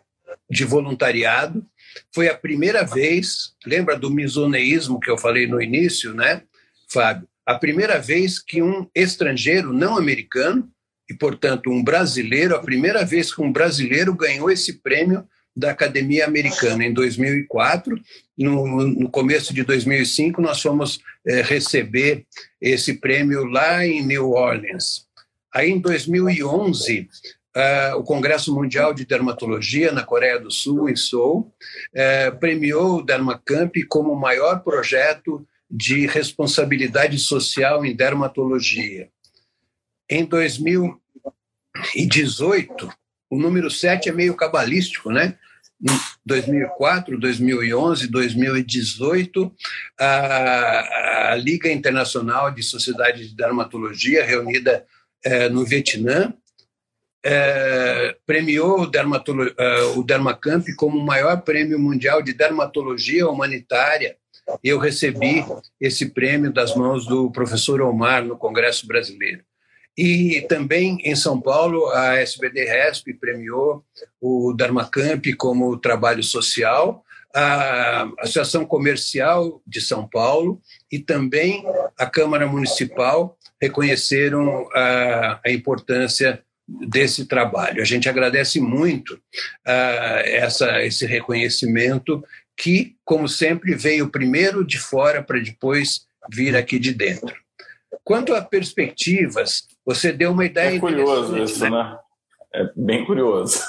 de 0.50 0.66
voluntariado. 0.66 1.66
Foi 2.14 2.28
a 2.28 2.38
primeira 2.38 2.84
vez, 2.84 3.54
lembra 3.66 3.98
do 3.98 4.12
misoneísmo 4.12 5.00
que 5.00 5.10
eu 5.10 5.18
falei 5.18 5.48
no 5.48 5.62
início, 5.62 6.14
né, 6.14 6.44
Fábio? 6.92 7.28
a 7.50 7.56
primeira 7.56 7.98
vez 7.98 8.38
que 8.38 8.62
um 8.62 8.88
estrangeiro 8.94 9.74
não 9.74 9.98
americano, 9.98 10.70
e 11.10 11.16
portanto 11.16 11.72
um 11.72 11.84
brasileiro, 11.84 12.56
a 12.56 12.62
primeira 12.62 13.04
vez 13.04 13.34
que 13.34 13.42
um 13.42 13.52
brasileiro 13.52 14.14
ganhou 14.14 14.52
esse 14.52 14.74
prêmio 14.74 15.28
da 15.58 15.72
Academia 15.72 16.28
Americana 16.28 16.86
em 16.86 16.94
2004. 16.94 18.00
No, 18.38 18.88
no 18.88 19.10
começo 19.10 19.52
de 19.52 19.64
2005, 19.64 20.40
nós 20.40 20.62
fomos 20.62 21.00
é, 21.26 21.42
receber 21.42 22.24
esse 22.62 22.94
prêmio 22.94 23.44
lá 23.46 23.84
em 23.84 24.06
New 24.06 24.30
Orleans. 24.30 25.08
Aí, 25.54 25.70
em 25.70 25.80
2011, 25.80 27.02
uh, 27.02 27.08
eh, 27.56 27.94
o 27.96 28.04
Congresso 28.04 28.54
Mundial 28.54 28.94
de 28.94 29.06
Dermatologia, 29.06 29.92
na 29.92 30.04
Coreia 30.04 30.40
do 30.40 30.52
Sul, 30.52 30.90
em 30.90 30.96
Seoul, 30.96 31.40
uh, 31.40 31.52
premiou 32.40 32.98
o 32.98 33.04
Dermacamp 33.04 33.76
como 33.88 34.14
o 34.14 34.20
maior 34.20 34.62
projeto 34.62 35.46
de 35.70 36.08
responsabilidade 36.08 37.20
social 37.20 37.86
em 37.86 37.96
dermatologia. 37.96 39.10
Em 40.10 40.26
2018, 40.26 42.92
o 43.30 43.38
número 43.38 43.70
7 43.70 44.10
é 44.10 44.12
meio 44.12 44.36
cabalístico, 44.36 45.12
né? 45.12 45.38
Em 45.82 45.88
2004, 46.26 47.18
2011, 47.20 48.08
2018, 48.08 49.54
a, 50.00 51.32
a 51.32 51.36
Liga 51.36 51.72
Internacional 51.72 52.50
de 52.52 52.64
Sociedades 52.64 53.30
de 53.30 53.36
Dermatologia, 53.36 54.26
reunida 54.26 54.86
é, 55.24 55.50
no 55.50 55.66
Vietnã, 55.66 56.34
é, 57.24 58.16
premiou 58.26 58.82
o, 58.82 58.88
dermatolo, 58.88 59.52
é, 59.58 59.82
o 59.96 60.04
Dermacamp 60.04 60.66
como 60.78 60.98
o 60.98 61.06
maior 61.06 61.42
prêmio 61.42 61.78
mundial 61.80 62.22
de 62.22 62.34
dermatologia 62.34 63.28
humanitária. 63.28 64.16
Eu 64.64 64.80
recebi 64.80 65.46
esse 65.80 66.08
prêmio 66.08 66.52
das 66.52 66.76
mãos 66.76 67.06
do 67.06 67.30
professor 67.32 67.82
Omar 67.82 68.24
no 68.24 68.38
Congresso 68.38 68.88
Brasileiro. 68.88 69.44
E 69.98 70.46
também 70.48 70.98
em 71.04 71.16
São 71.16 71.42
Paulo, 71.42 71.88
a 71.90 72.16
SBD-RESP 72.16 73.14
premiou 73.16 73.84
o 74.20 74.54
Dharmacamp 74.54 75.26
como 75.38 75.78
trabalho 75.78 76.24
social, 76.24 77.04
a 77.36 78.10
Associação 78.20 78.66
Comercial 78.66 79.62
de 79.68 79.82
São 79.82 80.08
Paulo 80.08 80.62
e 80.92 80.98
também 81.00 81.64
a 81.98 82.06
Câmara 82.06 82.48
Municipal 82.48 83.38
reconheceram 83.62 84.68
a, 84.74 85.40
a 85.46 85.52
importância 85.52 86.42
desse 86.88 87.26
trabalho. 87.26 87.82
A 87.82 87.86
gente 87.86 88.08
agradece 88.08 88.60
muito 88.60 89.16
uh, 89.16 90.22
essa, 90.24 90.84
esse 90.84 91.06
reconhecimento 91.06 92.24
que, 92.56 92.96
como 93.04 93.28
sempre, 93.28 93.74
veio 93.74 94.10
primeiro 94.10 94.66
de 94.66 94.78
fora 94.78 95.24
para 95.24 95.40
depois 95.40 96.08
vir 96.32 96.56
aqui 96.56 96.78
de 96.78 96.94
dentro. 96.94 97.34
Quanto 98.04 98.36
a 98.36 98.42
perspectivas, 98.42 99.68
você 99.86 100.12
deu 100.12 100.32
uma 100.32 100.46
ideia. 100.46 100.76
É 100.76 100.80
curioso 100.80 101.38
isso, 101.38 101.64
né? 101.64 101.70
né? 101.70 101.98
É 102.54 102.68
bem 102.76 103.06
curioso. 103.06 103.60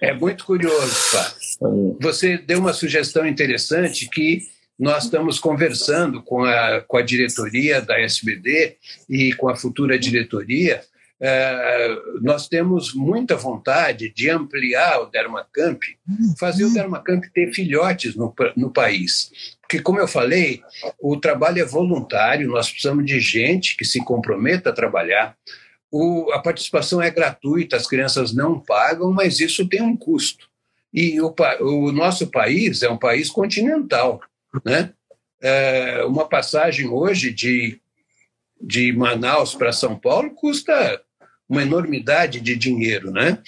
É 0.00 0.12
muito 0.12 0.44
curioso, 0.44 0.94
Fá. 0.94 1.32
Você 2.00 2.38
deu 2.38 2.60
uma 2.60 2.72
sugestão 2.72 3.26
interessante 3.26 4.08
que 4.08 4.42
nós 4.80 5.04
estamos 5.04 5.38
conversando 5.38 6.22
com 6.22 6.42
a, 6.42 6.80
com 6.80 6.96
a 6.96 7.02
diretoria 7.02 7.82
da 7.82 8.00
SBD 8.00 8.78
e 9.10 9.34
com 9.34 9.50
a 9.50 9.54
futura 9.54 9.98
diretoria. 9.98 10.82
É, 11.20 11.98
nós 12.22 12.48
temos 12.48 12.94
muita 12.94 13.36
vontade 13.36 14.10
de 14.10 14.30
ampliar 14.30 15.02
o 15.02 15.10
Dermacamp, 15.10 15.82
fazer 16.38 16.64
o 16.64 16.72
Dermacamp 16.72 17.22
ter 17.34 17.52
filhotes 17.52 18.16
no, 18.16 18.34
no 18.56 18.70
país. 18.70 19.30
Porque, 19.60 19.82
como 19.82 19.98
eu 19.98 20.08
falei, 20.08 20.62
o 20.98 21.14
trabalho 21.18 21.60
é 21.60 21.64
voluntário, 21.66 22.48
nós 22.48 22.70
precisamos 22.70 23.04
de 23.04 23.20
gente 23.20 23.76
que 23.76 23.84
se 23.84 24.02
comprometa 24.02 24.70
a 24.70 24.72
trabalhar. 24.72 25.36
O, 25.92 26.32
a 26.32 26.38
participação 26.38 27.02
é 27.02 27.10
gratuita, 27.10 27.76
as 27.76 27.86
crianças 27.86 28.32
não 28.32 28.58
pagam, 28.58 29.12
mas 29.12 29.40
isso 29.40 29.68
tem 29.68 29.82
um 29.82 29.94
custo. 29.94 30.48
E 30.92 31.20
o, 31.20 31.34
o 31.60 31.92
nosso 31.92 32.28
país 32.28 32.82
é 32.82 32.88
um 32.88 32.96
país 32.96 33.28
continental. 33.28 34.22
Né? 34.64 34.92
É, 35.40 36.04
uma 36.04 36.28
passagem 36.28 36.88
hoje 36.88 37.32
de, 37.32 37.80
de 38.60 38.92
Manaus 38.92 39.54
para 39.54 39.72
São 39.72 39.98
Paulo 39.98 40.30
custa 40.30 41.00
uma 41.48 41.62
enormidade 41.62 42.40
de 42.40 42.56
dinheiro. 42.56 43.10
Né? 43.10 43.38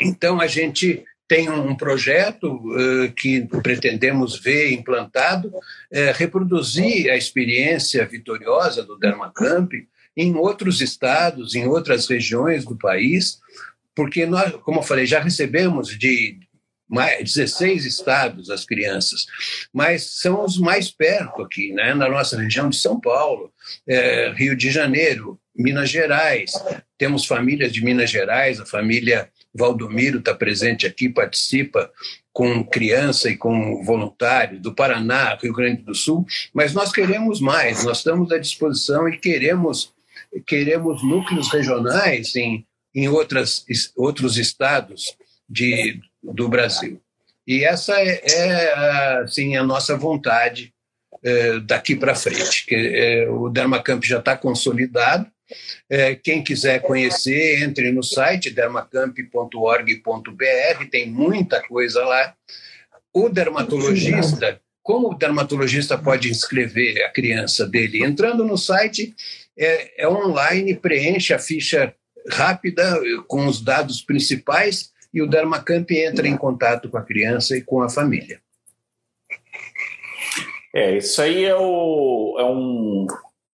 Então, 0.00 0.40
a 0.40 0.46
gente 0.46 1.04
tem 1.26 1.50
um 1.50 1.74
projeto 1.74 2.46
uh, 2.46 3.12
que 3.12 3.46
pretendemos 3.62 4.38
ver 4.38 4.72
implantado, 4.72 5.48
uh, 5.48 6.12
reproduzir 6.14 7.10
a 7.10 7.16
experiência 7.16 8.04
vitoriosa 8.06 8.82
do 8.82 8.98
Dermacamp 8.98 9.72
em 10.16 10.34
outros 10.34 10.80
estados, 10.80 11.54
em 11.54 11.66
outras 11.66 12.06
regiões 12.06 12.64
do 12.64 12.76
país, 12.76 13.40
porque 13.94 14.26
nós, 14.26 14.52
como 14.62 14.80
eu 14.80 14.82
falei, 14.82 15.06
já 15.06 15.20
recebemos 15.20 15.96
de 15.98 16.38
mais, 16.88 17.34
16 17.34 17.84
estados 17.84 18.50
as 18.50 18.64
crianças, 18.64 19.26
mas 19.72 20.02
são 20.20 20.44
os 20.44 20.58
mais 20.58 20.90
perto 20.90 21.42
aqui, 21.42 21.72
né? 21.72 21.94
na 21.94 22.08
nossa 22.08 22.38
região 22.38 22.68
de 22.68 22.76
São 22.76 23.00
Paulo, 23.00 23.52
é, 23.86 24.32
Rio 24.36 24.56
de 24.56 24.70
Janeiro, 24.70 25.38
Minas 25.56 25.88
Gerais. 25.88 26.52
Temos 26.98 27.26
famílias 27.26 27.72
de 27.72 27.84
Minas 27.84 28.10
Gerais, 28.10 28.60
a 28.60 28.66
família 28.66 29.30
Valdomiro 29.54 30.18
está 30.18 30.34
presente 30.34 30.86
aqui, 30.86 31.08
participa 31.08 31.90
com 32.32 32.64
criança 32.64 33.30
e 33.30 33.36
com 33.36 33.84
voluntário 33.84 34.60
do 34.60 34.74
Paraná, 34.74 35.38
Rio 35.40 35.52
Grande 35.52 35.82
do 35.82 35.94
Sul, 35.94 36.26
mas 36.52 36.74
nós 36.74 36.92
queremos 36.92 37.40
mais, 37.40 37.84
nós 37.84 37.98
estamos 37.98 38.32
à 38.32 38.38
disposição 38.38 39.08
e 39.08 39.16
queremos 39.16 39.94
queremos 40.46 41.02
núcleos 41.02 41.52
regionais 41.52 42.34
em, 42.34 42.66
em 42.94 43.08
outras, 43.08 43.64
outros 43.96 44.36
estados 44.36 45.16
de, 45.48 46.00
do 46.32 46.48
Brasil. 46.48 47.00
E 47.46 47.64
essa 47.64 47.94
é, 48.00 48.22
é 48.26 49.18
assim, 49.22 49.56
a 49.56 49.62
nossa 49.62 49.96
vontade 49.96 50.72
é, 51.22 51.60
daqui 51.60 51.94
para 51.94 52.14
frente. 52.14 52.66
Que, 52.66 52.74
é, 52.74 53.28
o 53.28 53.48
Dermacamp 53.48 54.02
já 54.02 54.18
está 54.18 54.36
consolidado, 54.36 55.26
é, 55.88 56.14
quem 56.14 56.42
quiser 56.42 56.80
conhecer, 56.80 57.62
entre 57.62 57.92
no 57.92 58.02
site 58.02 58.50
dermacamp.org.br, 58.50 60.88
tem 60.90 61.08
muita 61.08 61.62
coisa 61.62 62.04
lá. 62.04 62.34
O 63.12 63.28
dermatologista, 63.28 64.60
como 64.82 65.10
o 65.10 65.14
dermatologista 65.14 65.98
pode 65.98 66.30
inscrever 66.30 67.04
a 67.04 67.10
criança 67.10 67.66
dele? 67.66 68.02
Entrando 68.02 68.44
no 68.44 68.56
site, 68.56 69.14
é, 69.56 70.04
é 70.04 70.08
online, 70.08 70.74
preenche 70.74 71.34
a 71.34 71.38
ficha 71.38 71.94
rápida 72.30 72.98
com 73.28 73.46
os 73.46 73.60
dados 73.60 74.00
principais 74.00 74.93
e 75.14 75.22
o 75.22 75.28
Dermacamp 75.28 75.88
entra 75.92 76.26
em 76.26 76.36
contato 76.36 76.90
com 76.90 76.98
a 76.98 77.04
criança 77.04 77.56
e 77.56 77.62
com 77.62 77.80
a 77.80 77.88
família. 77.88 78.40
É, 80.74 80.96
isso 80.96 81.22
aí 81.22 81.44
é, 81.44 81.54
o, 81.54 82.36
é 82.36 82.44
um, 82.44 83.06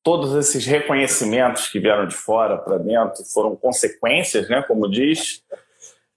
todos 0.03 0.35
esses 0.35 0.65
reconhecimentos 0.65 1.69
que 1.69 1.79
vieram 1.79 2.07
de 2.07 2.15
fora 2.15 2.57
para 2.57 2.79
dentro 2.79 3.23
foram 3.27 3.55
consequências, 3.55 4.49
né, 4.49 4.63
como 4.63 4.91
diz. 4.91 5.45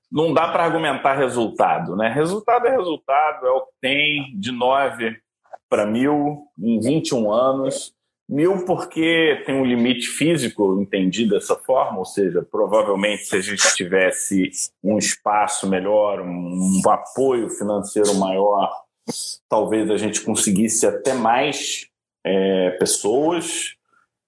Não 0.09 0.33
dá 0.33 0.47
para 0.47 0.63
argumentar 0.63 1.15
resultado, 1.15 1.95
né? 1.95 2.07
Resultado 2.07 2.67
é 2.67 2.71
resultado, 2.71 3.47
é 3.47 3.49
o 3.49 3.61
que 3.61 3.73
tem 3.81 4.39
de 4.39 4.51
9 4.51 5.17
para 5.67 5.85
mil 5.87 6.47
em 6.57 6.79
21 6.79 7.31
anos. 7.31 7.93
Mil 8.27 8.65
porque 8.65 9.43
tem 9.45 9.55
um 9.55 9.65
limite 9.65 10.07
físico 10.07 10.81
entendido 10.81 11.35
dessa 11.35 11.55
forma, 11.55 11.99
ou 11.99 12.05
seja, 12.05 12.41
provavelmente 12.41 13.25
se 13.25 13.35
a 13.35 13.41
gente 13.41 13.75
tivesse 13.75 14.49
um 14.83 14.97
espaço 14.97 15.69
melhor, 15.69 16.21
um 16.21 16.81
apoio 16.87 17.49
financeiro 17.49 18.15
maior, 18.15 18.71
talvez 19.49 19.91
a 19.91 19.97
gente 19.97 20.21
conseguisse 20.21 20.87
até 20.87 21.13
mais 21.13 21.87
é, 22.25 22.71
pessoas. 22.71 23.75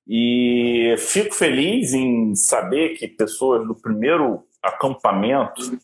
E 0.08 0.94
fico 1.00 1.34
feliz 1.34 1.94
em 1.94 2.36
saber 2.36 2.90
que 2.90 3.08
pessoas 3.08 3.66
do 3.66 3.74
primeiro 3.74 4.44
acampamento 4.62 5.80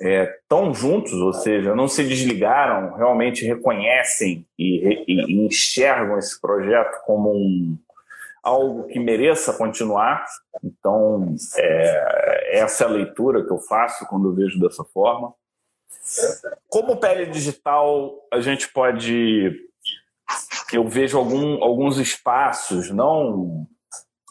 estão 0.00 0.70
é, 0.70 0.74
juntos, 0.74 1.12
ou 1.12 1.32
seja, 1.32 1.74
não 1.74 1.86
se 1.86 2.02
desligaram, 2.02 2.94
realmente 2.96 3.44
reconhecem 3.44 4.46
e, 4.58 5.04
e, 5.06 5.14
e 5.26 5.46
enxergam 5.46 6.18
esse 6.18 6.40
projeto 6.40 7.02
como 7.04 7.30
um, 7.32 7.78
algo 8.42 8.86
que 8.86 8.98
mereça 8.98 9.52
continuar. 9.52 10.24
Então, 10.64 11.34
é, 11.56 12.58
essa 12.58 12.84
é 12.84 12.86
a 12.86 12.90
leitura 12.90 13.44
que 13.44 13.52
eu 13.52 13.58
faço 13.58 14.06
quando 14.06 14.28
eu 14.28 14.34
vejo 14.34 14.58
dessa 14.58 14.84
forma. 14.84 15.34
Como 16.68 16.96
pele 16.96 17.26
digital, 17.26 18.12
a 18.32 18.40
gente 18.40 18.72
pode 18.72 19.68
eu 20.72 20.86
vejo 20.86 21.18
algum, 21.18 21.62
alguns 21.62 21.98
espaços, 21.98 22.90
não, 22.90 23.66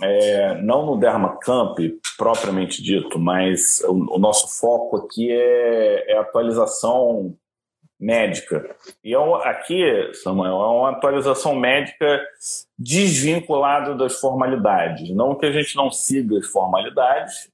é, 0.02 0.62
não 0.62 0.86
no 0.86 0.98
Dermacamp 0.98 1.78
propriamente 2.18 2.82
dito, 2.82 3.20
mas 3.20 3.82
o, 3.82 4.16
o 4.16 4.20
nosso 4.20 4.60
foco 4.60 4.98
aqui 4.98 5.32
é, 5.32 6.14
é 6.14 6.18
atualização 6.18 7.36
médica. 8.00 8.76
E 9.04 9.14
é 9.14 9.18
aqui, 9.50 9.84
Samuel, 10.14 10.54
é 10.54 10.68
uma 10.68 10.92
atualização 10.92 11.54
médica 11.56 12.22
desvinculada 12.78 13.94
das 13.94 14.20
formalidades. 14.20 15.10
Não 15.14 15.36
que 15.36 15.46
a 15.46 15.52
gente 15.52 15.76
não 15.76 15.92
siga 15.92 16.38
as 16.38 16.48
formalidades, 16.48 17.50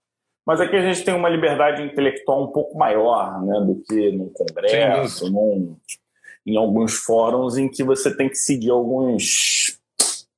mas 0.46 0.62
aqui 0.62 0.76
a 0.76 0.82
gente 0.82 1.04
tem 1.04 1.16
uma 1.16 1.30
liberdade 1.30 1.82
intelectual 1.82 2.44
um 2.44 2.52
pouco 2.52 2.78
maior 2.78 3.44
né, 3.44 3.60
do 3.62 3.82
que 3.82 4.12
no 4.12 4.30
Congresso, 4.30 5.32
num, 5.32 5.76
em 6.46 6.56
alguns 6.56 6.94
fóruns 6.94 7.58
em 7.58 7.68
que 7.68 7.84
você 7.84 8.16
tem 8.16 8.30
que 8.30 8.36
seguir 8.36 8.70
alguns 8.70 9.75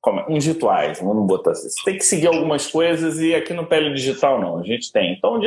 como, 0.07 0.23
uns 0.29 0.45
rituais, 0.45 1.01
vamos 1.01 1.27
botar 1.27 1.51
assim. 1.51 1.69
Você 1.69 1.83
tem 1.83 1.97
que 1.97 2.05
seguir 2.05 2.27
algumas 2.27 2.65
coisas 2.67 3.19
e 3.19 3.35
aqui 3.35 3.53
no 3.53 3.65
Pele 3.65 3.93
Digital 3.93 4.39
não, 4.39 4.59
a 4.59 4.63
gente 4.63 4.89
tem. 4.89 5.11
Então, 5.11 5.37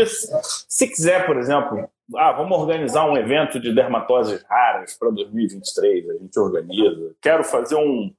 se 0.68 0.86
quiser, 0.86 1.24
por 1.24 1.38
exemplo, 1.38 1.88
ah, 2.14 2.32
vamos 2.32 2.58
organizar 2.58 3.08
um 3.08 3.16
evento 3.16 3.58
de 3.58 3.74
dermatoses 3.74 4.44
raras 4.46 4.98
para 4.98 5.08
2023, 5.10 6.10
a 6.10 6.12
gente 6.14 6.38
organiza. 6.38 7.14
Quero 7.22 7.42
fazer 7.42 7.76
um 7.76 8.12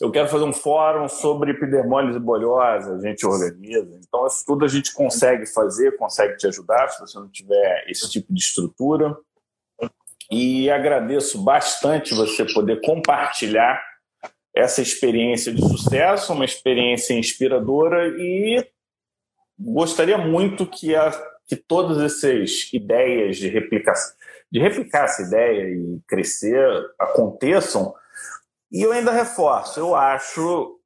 eu 0.00 0.10
quero 0.10 0.28
fazer 0.28 0.44
um 0.44 0.52
fórum 0.52 1.08
sobre 1.08 1.52
epidermólise 1.52 2.18
bolhosa, 2.18 2.96
a 2.96 3.00
gente 3.00 3.24
organiza. 3.24 3.98
Então, 4.02 4.26
isso 4.26 4.44
tudo 4.44 4.64
a 4.64 4.68
gente 4.68 4.92
consegue 4.92 5.46
fazer, 5.46 5.96
consegue 5.96 6.36
te 6.36 6.46
ajudar 6.46 6.88
se 6.88 7.00
você 7.00 7.18
não 7.18 7.28
tiver 7.28 7.84
esse 7.86 8.10
tipo 8.10 8.32
de 8.32 8.40
estrutura. 8.40 9.16
E 10.30 10.68
agradeço 10.68 11.42
bastante 11.42 12.14
você 12.14 12.44
poder 12.52 12.80
compartilhar 12.80 13.80
essa 14.56 14.80
experiência 14.80 15.52
de 15.52 15.60
sucesso, 15.60 16.32
uma 16.32 16.46
experiência 16.46 17.12
inspiradora 17.12 18.08
e 18.18 18.66
gostaria 19.58 20.16
muito 20.16 20.66
que, 20.66 20.96
a, 20.96 21.10
que 21.46 21.54
todas 21.54 22.00
essas 22.00 22.72
ideias 22.72 23.36
de 23.36 23.48
replicar, 23.48 23.94
de 24.50 24.58
replicar 24.58 25.04
essa 25.04 25.22
ideia 25.22 25.68
e 25.68 26.00
crescer 26.08 26.66
aconteçam. 26.98 27.94
E 28.72 28.80
eu 28.80 28.92
ainda 28.92 29.12
reforço, 29.12 29.78
eu 29.78 29.94
acho 29.94 30.80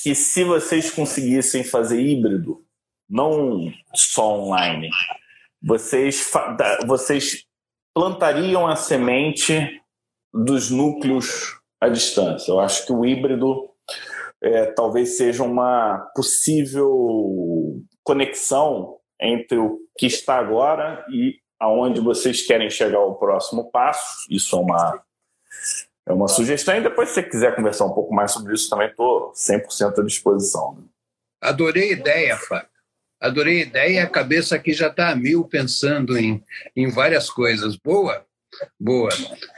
que 0.00 0.14
se 0.14 0.44
vocês 0.44 0.90
conseguissem 0.92 1.64
fazer 1.64 2.00
híbrido, 2.00 2.64
não 3.08 3.72
só 3.92 4.38
online, 4.38 4.88
vocês, 5.60 6.30
vocês 6.86 7.44
plantariam 7.92 8.68
a 8.68 8.76
semente 8.76 9.82
dos 10.32 10.70
núcleos 10.70 11.59
à 11.80 11.88
distância. 11.88 12.50
Eu 12.50 12.60
acho 12.60 12.86
que 12.86 12.92
o 12.92 13.04
híbrido 13.04 13.70
é, 14.42 14.66
talvez 14.66 15.16
seja 15.16 15.42
uma 15.42 15.98
possível 16.14 17.82
conexão 18.02 18.98
entre 19.20 19.58
o 19.58 19.78
que 19.96 20.06
está 20.06 20.36
agora 20.36 21.04
e 21.10 21.36
aonde 21.58 22.00
vocês 22.00 22.46
querem 22.46 22.70
chegar 22.70 22.98
ao 22.98 23.18
próximo 23.18 23.70
passo. 23.70 24.26
Isso 24.30 24.56
é 24.56 24.58
uma 24.58 25.02
é 26.06 26.12
uma 26.12 26.28
sugestão. 26.28 26.76
E 26.76 26.82
depois, 26.82 27.10
se 27.10 27.16
você 27.16 27.22
quiser 27.22 27.54
conversar 27.54 27.84
um 27.84 27.94
pouco 27.94 28.12
mais 28.12 28.32
sobre 28.32 28.54
isso, 28.54 28.68
também 28.68 28.88
estou 28.88 29.32
100% 29.32 29.98
à 29.98 30.02
disposição. 30.02 30.84
Adorei 31.40 31.90
a 31.90 31.92
ideia, 31.92 32.36
Fábio. 32.36 32.68
Adorei 33.20 33.60
a 33.60 33.66
ideia. 33.66 34.04
A 34.04 34.10
cabeça 34.10 34.56
aqui 34.56 34.72
já 34.72 34.88
está 34.88 35.10
a 35.10 35.16
mil 35.16 35.44
pensando 35.44 36.18
em, 36.18 36.42
em 36.74 36.90
várias 36.90 37.30
coisas. 37.30 37.76
Boa, 37.76 38.24
boa. 38.78 39.10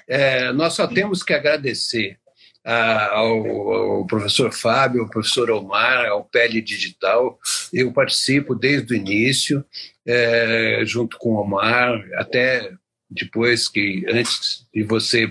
É, 0.09 0.53
nós 0.53 0.74
só 0.74 0.86
temos 0.86 1.22
que 1.22 1.32
agradecer 1.32 2.18
ao, 2.64 3.47
ao, 3.49 4.07
professor 4.07 4.53
Fábio, 4.53 5.03
ao 5.03 5.11
professor 5.11 5.51
Omar, 5.51 6.07
ao 6.07 6.24
Pele 6.24 6.61
Digital. 6.61 7.38
Eu 7.72 7.93
participo 7.93 8.55
desde 8.55 8.95
o 8.95 8.97
início, 8.97 9.64
é, 10.07 10.82
junto 10.84 11.18
com 11.18 11.30
o 11.30 11.40
Omar, 11.40 12.01
até 12.14 12.70
depois 13.11 13.68
que, 13.68 14.05
antes 14.09 14.66
de 14.72 14.82
você 14.84 15.28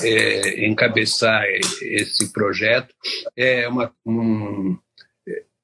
é, 0.00 0.66
encabeçar 0.66 1.44
esse 1.82 2.32
projeto. 2.32 2.94
É 3.36 3.68
uma, 3.68 3.92
um, 4.06 4.78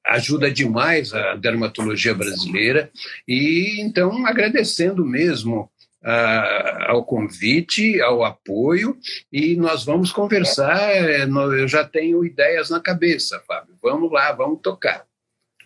ajuda 0.05 0.49
demais 0.51 1.13
a 1.13 1.35
dermatologia 1.35 2.13
brasileira 2.13 2.91
e 3.27 3.81
então 3.81 4.25
agradecendo 4.25 5.05
mesmo 5.05 5.69
a, 6.03 6.91
ao 6.91 7.03
convite, 7.03 8.01
ao 8.01 8.23
apoio 8.23 8.97
e 9.31 9.55
nós 9.55 9.83
vamos 9.83 10.11
conversar. 10.11 10.79
É, 10.91 11.23
eu 11.23 11.67
já 11.67 11.83
tenho 11.83 12.25
ideias 12.25 12.69
na 12.69 12.79
cabeça, 12.79 13.41
Fábio. 13.47 13.77
Vamos 13.81 14.11
lá, 14.11 14.31
vamos 14.31 14.59
tocar. 14.61 15.05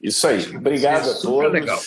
Isso 0.02 0.28
aí. 0.28 0.56
Obrigado 0.56 1.10
a 1.10 1.14
todos. 1.14 1.52
legal. 1.52 1.80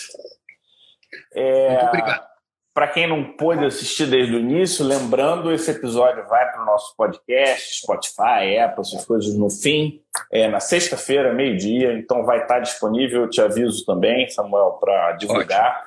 É... 1.33 1.69
Muito 1.69 1.85
obrigado. 1.85 2.27
Para 2.73 2.87
quem 2.89 3.07
não 3.07 3.23
pôde 3.35 3.65
assistir 3.65 4.05
desde 4.05 4.35
o 4.35 4.39
início, 4.39 4.85
lembrando, 4.85 5.51
esse 5.51 5.71
episódio 5.71 6.27
vai 6.27 6.51
para 6.51 6.61
o 6.61 6.65
nosso 6.65 6.95
podcast, 6.95 7.81
Spotify, 7.81 8.55
Apple, 8.63 8.81
essas 8.81 9.03
coisas 9.03 9.33
no 9.33 9.49
fim, 9.49 9.99
é, 10.31 10.47
na 10.47 10.59
sexta-feira, 10.59 11.33
meio-dia, 11.33 11.93
então 11.93 12.23
vai 12.23 12.43
estar 12.43 12.59
disponível, 12.59 13.23
eu 13.23 13.29
te 13.31 13.41
aviso 13.41 13.83
também, 13.83 14.29
Samuel, 14.29 14.77
para 14.79 15.13
divulgar. 15.13 15.71
Ótimo. 15.71 15.86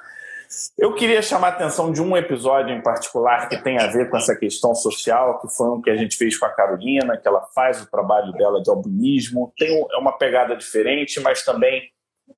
Eu 0.77 0.95
queria 0.95 1.23
chamar 1.23 1.49
a 1.49 1.51
atenção 1.51 1.93
de 1.93 2.03
um 2.03 2.17
episódio 2.17 2.75
em 2.75 2.83
particular 2.83 3.49
que 3.49 3.63
tem 3.63 3.79
a 3.79 3.87
ver 3.87 4.11
com 4.11 4.17
essa 4.17 4.35
questão 4.35 4.75
social, 4.75 5.41
que 5.41 5.49
foi 5.49 5.69
um 5.69 5.81
que 5.81 5.91
a 5.91 5.97
gente 5.97 6.17
fez 6.17 6.37
com 6.37 6.45
a 6.45 6.51
Carolina, 6.51 7.17
que 7.17 7.29
ela 7.29 7.43
faz 7.55 7.81
o 7.81 7.89
trabalho 7.89 8.33
dela 8.33 8.61
de 8.61 8.69
albinismo. 8.69 9.53
Tem 9.57 9.87
é 9.93 9.97
uma 9.97 10.13
pegada 10.19 10.57
diferente, 10.57 11.21
mas 11.21 11.45
também 11.45 11.89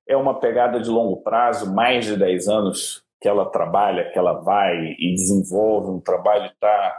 é 0.07 0.15
uma 0.15 0.39
pegada 0.39 0.79
de 0.79 0.91
longo 0.91 1.23
prazo, 1.23 1.73
mais 1.73 2.05
de 2.05 2.17
10 2.17 2.49
anos 2.49 3.03
que 3.19 3.29
ela 3.29 3.47
trabalha, 3.47 4.11
que 4.11 4.19
ela 4.19 4.35
vai 4.35 4.95
e 4.99 5.15
desenvolve 5.15 5.91
um 5.91 6.01
trabalho 6.01 6.51
tá, 6.61 6.95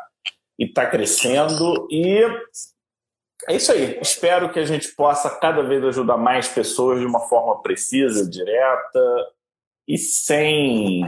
e 0.57 0.66
está 0.66 0.88
crescendo. 0.88 1.88
E 1.91 2.24
é 3.47 3.55
isso 3.55 3.72
aí. 3.72 3.99
Espero 4.01 4.51
que 4.51 4.57
a 4.57 4.66
gente 4.66 4.95
possa 4.95 5.30
cada 5.30 5.61
vez 5.61 5.84
ajudar 5.84 6.18
mais 6.18 6.47
pessoas 6.47 6.99
de 6.99 7.05
uma 7.05 7.20
forma 7.20 7.61
precisa, 7.61 8.28
direta 8.28 8.99
e 9.88 9.97
sem. 9.97 11.03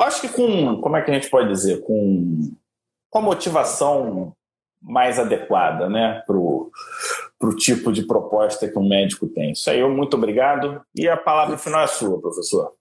Acho 0.00 0.20
que 0.20 0.28
com. 0.28 0.80
Como 0.80 0.96
é 0.96 1.02
que 1.02 1.10
a 1.10 1.14
gente 1.14 1.30
pode 1.30 1.48
dizer? 1.48 1.80
Com, 1.82 2.54
com 3.10 3.18
a 3.18 3.22
motivação 3.22 4.34
mais 4.80 5.18
adequada 5.18 5.88
né, 5.88 6.22
para 6.26 6.36
o 6.36 7.56
tipo 7.56 7.92
de 7.92 8.04
proposta 8.04 8.68
que 8.68 8.78
um 8.78 8.88
médico 8.88 9.28
tem. 9.28 9.52
Isso 9.52 9.70
aí, 9.70 9.78
eu 9.78 9.88
muito 9.88 10.16
obrigado. 10.16 10.82
E 10.94 11.08
a 11.08 11.16
palavra 11.16 11.56
final 11.56 11.84
é 11.84 11.86
sua, 11.86 12.20
professor. 12.20 12.72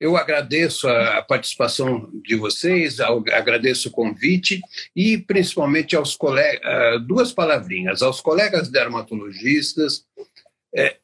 Eu 0.00 0.16
agradeço 0.16 0.88
a 0.88 1.22
participação 1.22 2.10
de 2.24 2.34
vocês, 2.34 2.98
agradeço 3.00 3.88
o 3.88 3.92
convite 3.92 4.60
e 4.94 5.16
principalmente 5.16 5.94
aos 5.94 6.16
colegas, 6.16 6.60
duas 7.06 7.32
palavrinhas, 7.32 8.02
aos 8.02 8.20
colegas 8.20 8.68
dermatologistas, 8.68 10.04
é, 10.74 10.96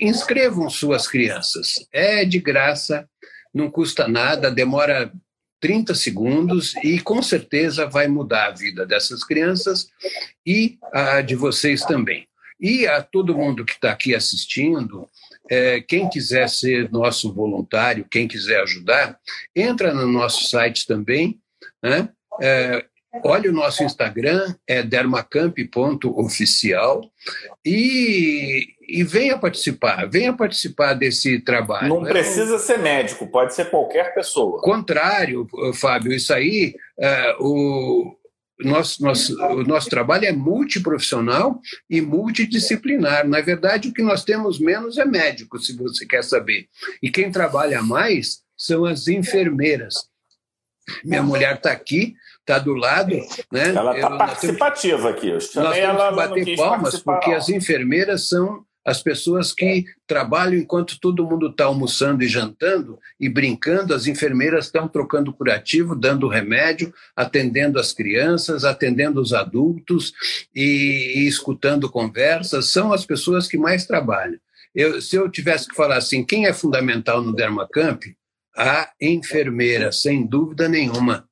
inscrevam 0.00 0.68
suas 0.68 1.06
crianças. 1.06 1.86
É 1.92 2.24
de 2.24 2.38
graça, 2.38 3.08
não 3.52 3.70
custa 3.70 4.08
nada, 4.08 4.50
demora 4.50 5.12
30 5.60 5.94
segundos 5.94 6.74
e 6.84 7.00
com 7.00 7.22
certeza 7.22 7.86
vai 7.86 8.06
mudar 8.06 8.48
a 8.48 8.50
vida 8.50 8.84
dessas 8.84 9.24
crianças 9.24 9.88
e 10.46 10.78
a 10.92 11.22
de 11.22 11.34
vocês 11.34 11.82
também. 11.82 12.28
E 12.60 12.86
a 12.86 13.02
todo 13.02 13.36
mundo 13.36 13.64
que 13.64 13.72
está 13.72 13.90
aqui 13.90 14.14
assistindo, 14.14 15.08
é, 15.50 15.80
quem 15.80 16.08
quiser 16.08 16.48
ser 16.48 16.88
nosso 16.90 17.32
voluntário, 17.32 18.06
quem 18.10 18.28
quiser 18.28 18.62
ajudar, 18.62 19.18
entra 19.54 19.92
no 19.92 20.06
nosso 20.06 20.48
site 20.48 20.86
também, 20.86 21.38
né? 21.82 22.08
É, 22.42 22.86
olha 23.24 23.50
o 23.50 23.54
nosso 23.54 23.84
Instagram, 23.84 24.54
é 24.66 24.82
dermacamp.oficial 24.82 27.08
e, 27.64 28.73
e 28.88 29.02
venha 29.02 29.38
participar, 29.38 30.08
venha 30.08 30.32
participar 30.32 30.94
desse 30.94 31.40
trabalho. 31.40 31.88
Não 31.88 32.02
precisa 32.02 32.58
ser 32.58 32.78
médico, 32.78 33.26
pode 33.26 33.54
ser 33.54 33.70
qualquer 33.70 34.14
pessoa. 34.14 34.60
Contrário, 34.60 35.46
Fábio, 35.74 36.12
isso 36.12 36.32
aí, 36.32 36.74
é, 36.98 37.36
o, 37.38 38.16
nosso, 38.60 39.02
nosso, 39.02 39.42
o 39.42 39.64
nosso 39.64 39.88
trabalho 39.88 40.26
é 40.26 40.32
multiprofissional 40.32 41.60
e 41.88 42.00
multidisciplinar. 42.00 43.26
Na 43.26 43.40
verdade, 43.40 43.88
o 43.88 43.92
que 43.92 44.02
nós 44.02 44.24
temos 44.24 44.58
menos 44.58 44.98
é 44.98 45.04
médico, 45.04 45.58
se 45.58 45.76
você 45.76 46.06
quer 46.06 46.22
saber. 46.22 46.68
E 47.02 47.10
quem 47.10 47.30
trabalha 47.30 47.82
mais 47.82 48.42
são 48.56 48.84
as 48.84 49.08
enfermeiras. 49.08 49.94
Minha 51.02 51.22
mulher 51.22 51.56
está 51.56 51.72
aqui, 51.72 52.14
está 52.40 52.58
do 52.58 52.74
lado. 52.74 53.16
Né? 53.50 53.70
Ela 53.74 53.94
está 53.94 54.16
participativa 54.16 55.10
aqui. 55.10 55.28
Eu 55.28 55.34
nós 55.34 55.50
temos 55.50 55.74
ela 55.74 56.10
que 56.10 56.16
bater 56.16 56.56
palmas, 56.56 57.00
porque 57.00 57.32
as 57.32 57.48
enfermeiras 57.48 58.28
são 58.28 58.64
as 58.84 59.02
pessoas 59.02 59.52
que 59.52 59.84
trabalham 60.06 60.60
enquanto 60.60 61.00
todo 61.00 61.24
mundo 61.24 61.48
está 61.48 61.64
almoçando 61.64 62.22
e 62.22 62.28
jantando 62.28 62.98
e 63.18 63.28
brincando, 63.28 63.94
as 63.94 64.06
enfermeiras 64.06 64.66
estão 64.66 64.86
trocando 64.86 65.32
curativo, 65.32 65.96
dando 65.96 66.28
remédio, 66.28 66.92
atendendo 67.16 67.78
as 67.78 67.92
crianças, 67.92 68.64
atendendo 68.64 69.20
os 69.20 69.32
adultos 69.32 70.12
e, 70.54 71.14
e 71.16 71.26
escutando 71.26 71.90
conversas, 71.90 72.70
são 72.70 72.92
as 72.92 73.06
pessoas 73.06 73.48
que 73.48 73.56
mais 73.56 73.86
trabalham. 73.86 74.38
Eu, 74.74 75.00
se 75.00 75.16
eu 75.16 75.30
tivesse 75.30 75.68
que 75.68 75.76
falar 75.76 75.96
assim, 75.96 76.24
quem 76.24 76.46
é 76.46 76.52
fundamental 76.52 77.22
no 77.22 77.34
Dermacamp? 77.34 78.02
A 78.56 78.92
enfermeira, 79.00 79.90
sem 79.92 80.26
dúvida 80.26 80.68
nenhuma. 80.68 81.28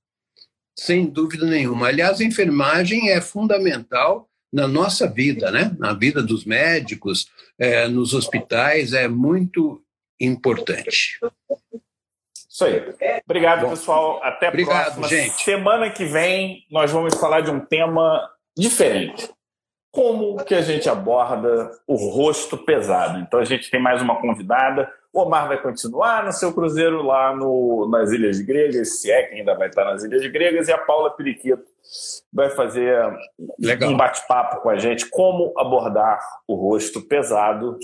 Sem 0.76 1.06
dúvida 1.06 1.46
nenhuma. 1.46 1.88
Aliás, 1.88 2.20
a 2.20 2.24
enfermagem 2.24 3.10
é 3.10 3.20
fundamental 3.20 4.28
na 4.52 4.68
nossa 4.68 5.08
vida, 5.08 5.50
né? 5.50 5.74
Na 5.78 5.94
vida 5.94 6.22
dos 6.22 6.44
médicos, 6.44 7.26
é, 7.58 7.88
nos 7.88 8.12
hospitais, 8.12 8.92
é 8.92 9.08
muito 9.08 9.82
importante. 10.20 11.18
Isso 12.48 12.64
aí. 12.66 12.94
Obrigado, 13.24 13.62
Bom, 13.62 13.70
pessoal. 13.70 14.22
Até 14.22 14.46
a 14.46 14.48
obrigado, 14.50 14.96
próxima. 14.96 15.08
Gente. 15.08 15.42
Semana 15.42 15.90
que 15.90 16.04
vem 16.04 16.66
nós 16.70 16.90
vamos 16.90 17.14
falar 17.14 17.40
de 17.40 17.50
um 17.50 17.60
tema 17.60 18.30
diferente. 18.56 19.30
Como 19.90 20.42
que 20.44 20.54
a 20.54 20.62
gente 20.62 20.88
aborda 20.88 21.70
o 21.86 21.96
rosto 21.96 22.56
pesado? 22.58 23.18
Então 23.20 23.40
a 23.40 23.44
gente 23.44 23.70
tem 23.70 23.80
mais 23.80 24.02
uma 24.02 24.20
convidada. 24.20 24.90
O 25.12 25.20
Omar 25.20 25.48
vai 25.48 25.60
continuar 25.60 26.24
no 26.24 26.32
seu 26.32 26.52
cruzeiro 26.52 27.02
lá 27.02 27.34
no, 27.36 27.88
nas 27.90 28.10
Ilhas 28.10 28.40
Gregas, 28.40 29.00
se 29.00 29.10
é 29.10 29.22
que 29.24 29.34
ainda 29.34 29.54
vai 29.54 29.68
estar 29.68 29.84
nas 29.84 30.02
Ilhas 30.02 30.26
Gregas, 30.30 30.68
e 30.68 30.72
a 30.72 30.78
Paula 30.78 31.10
Periquito 31.10 31.71
vai 32.32 32.50
fazer 32.50 32.96
Legal. 33.58 33.90
um 33.90 33.96
bate-papo 33.96 34.62
com 34.62 34.70
a 34.70 34.78
gente 34.78 35.08
como 35.10 35.52
abordar 35.58 36.20
o 36.46 36.54
rosto 36.54 37.00
pesado 37.06 37.78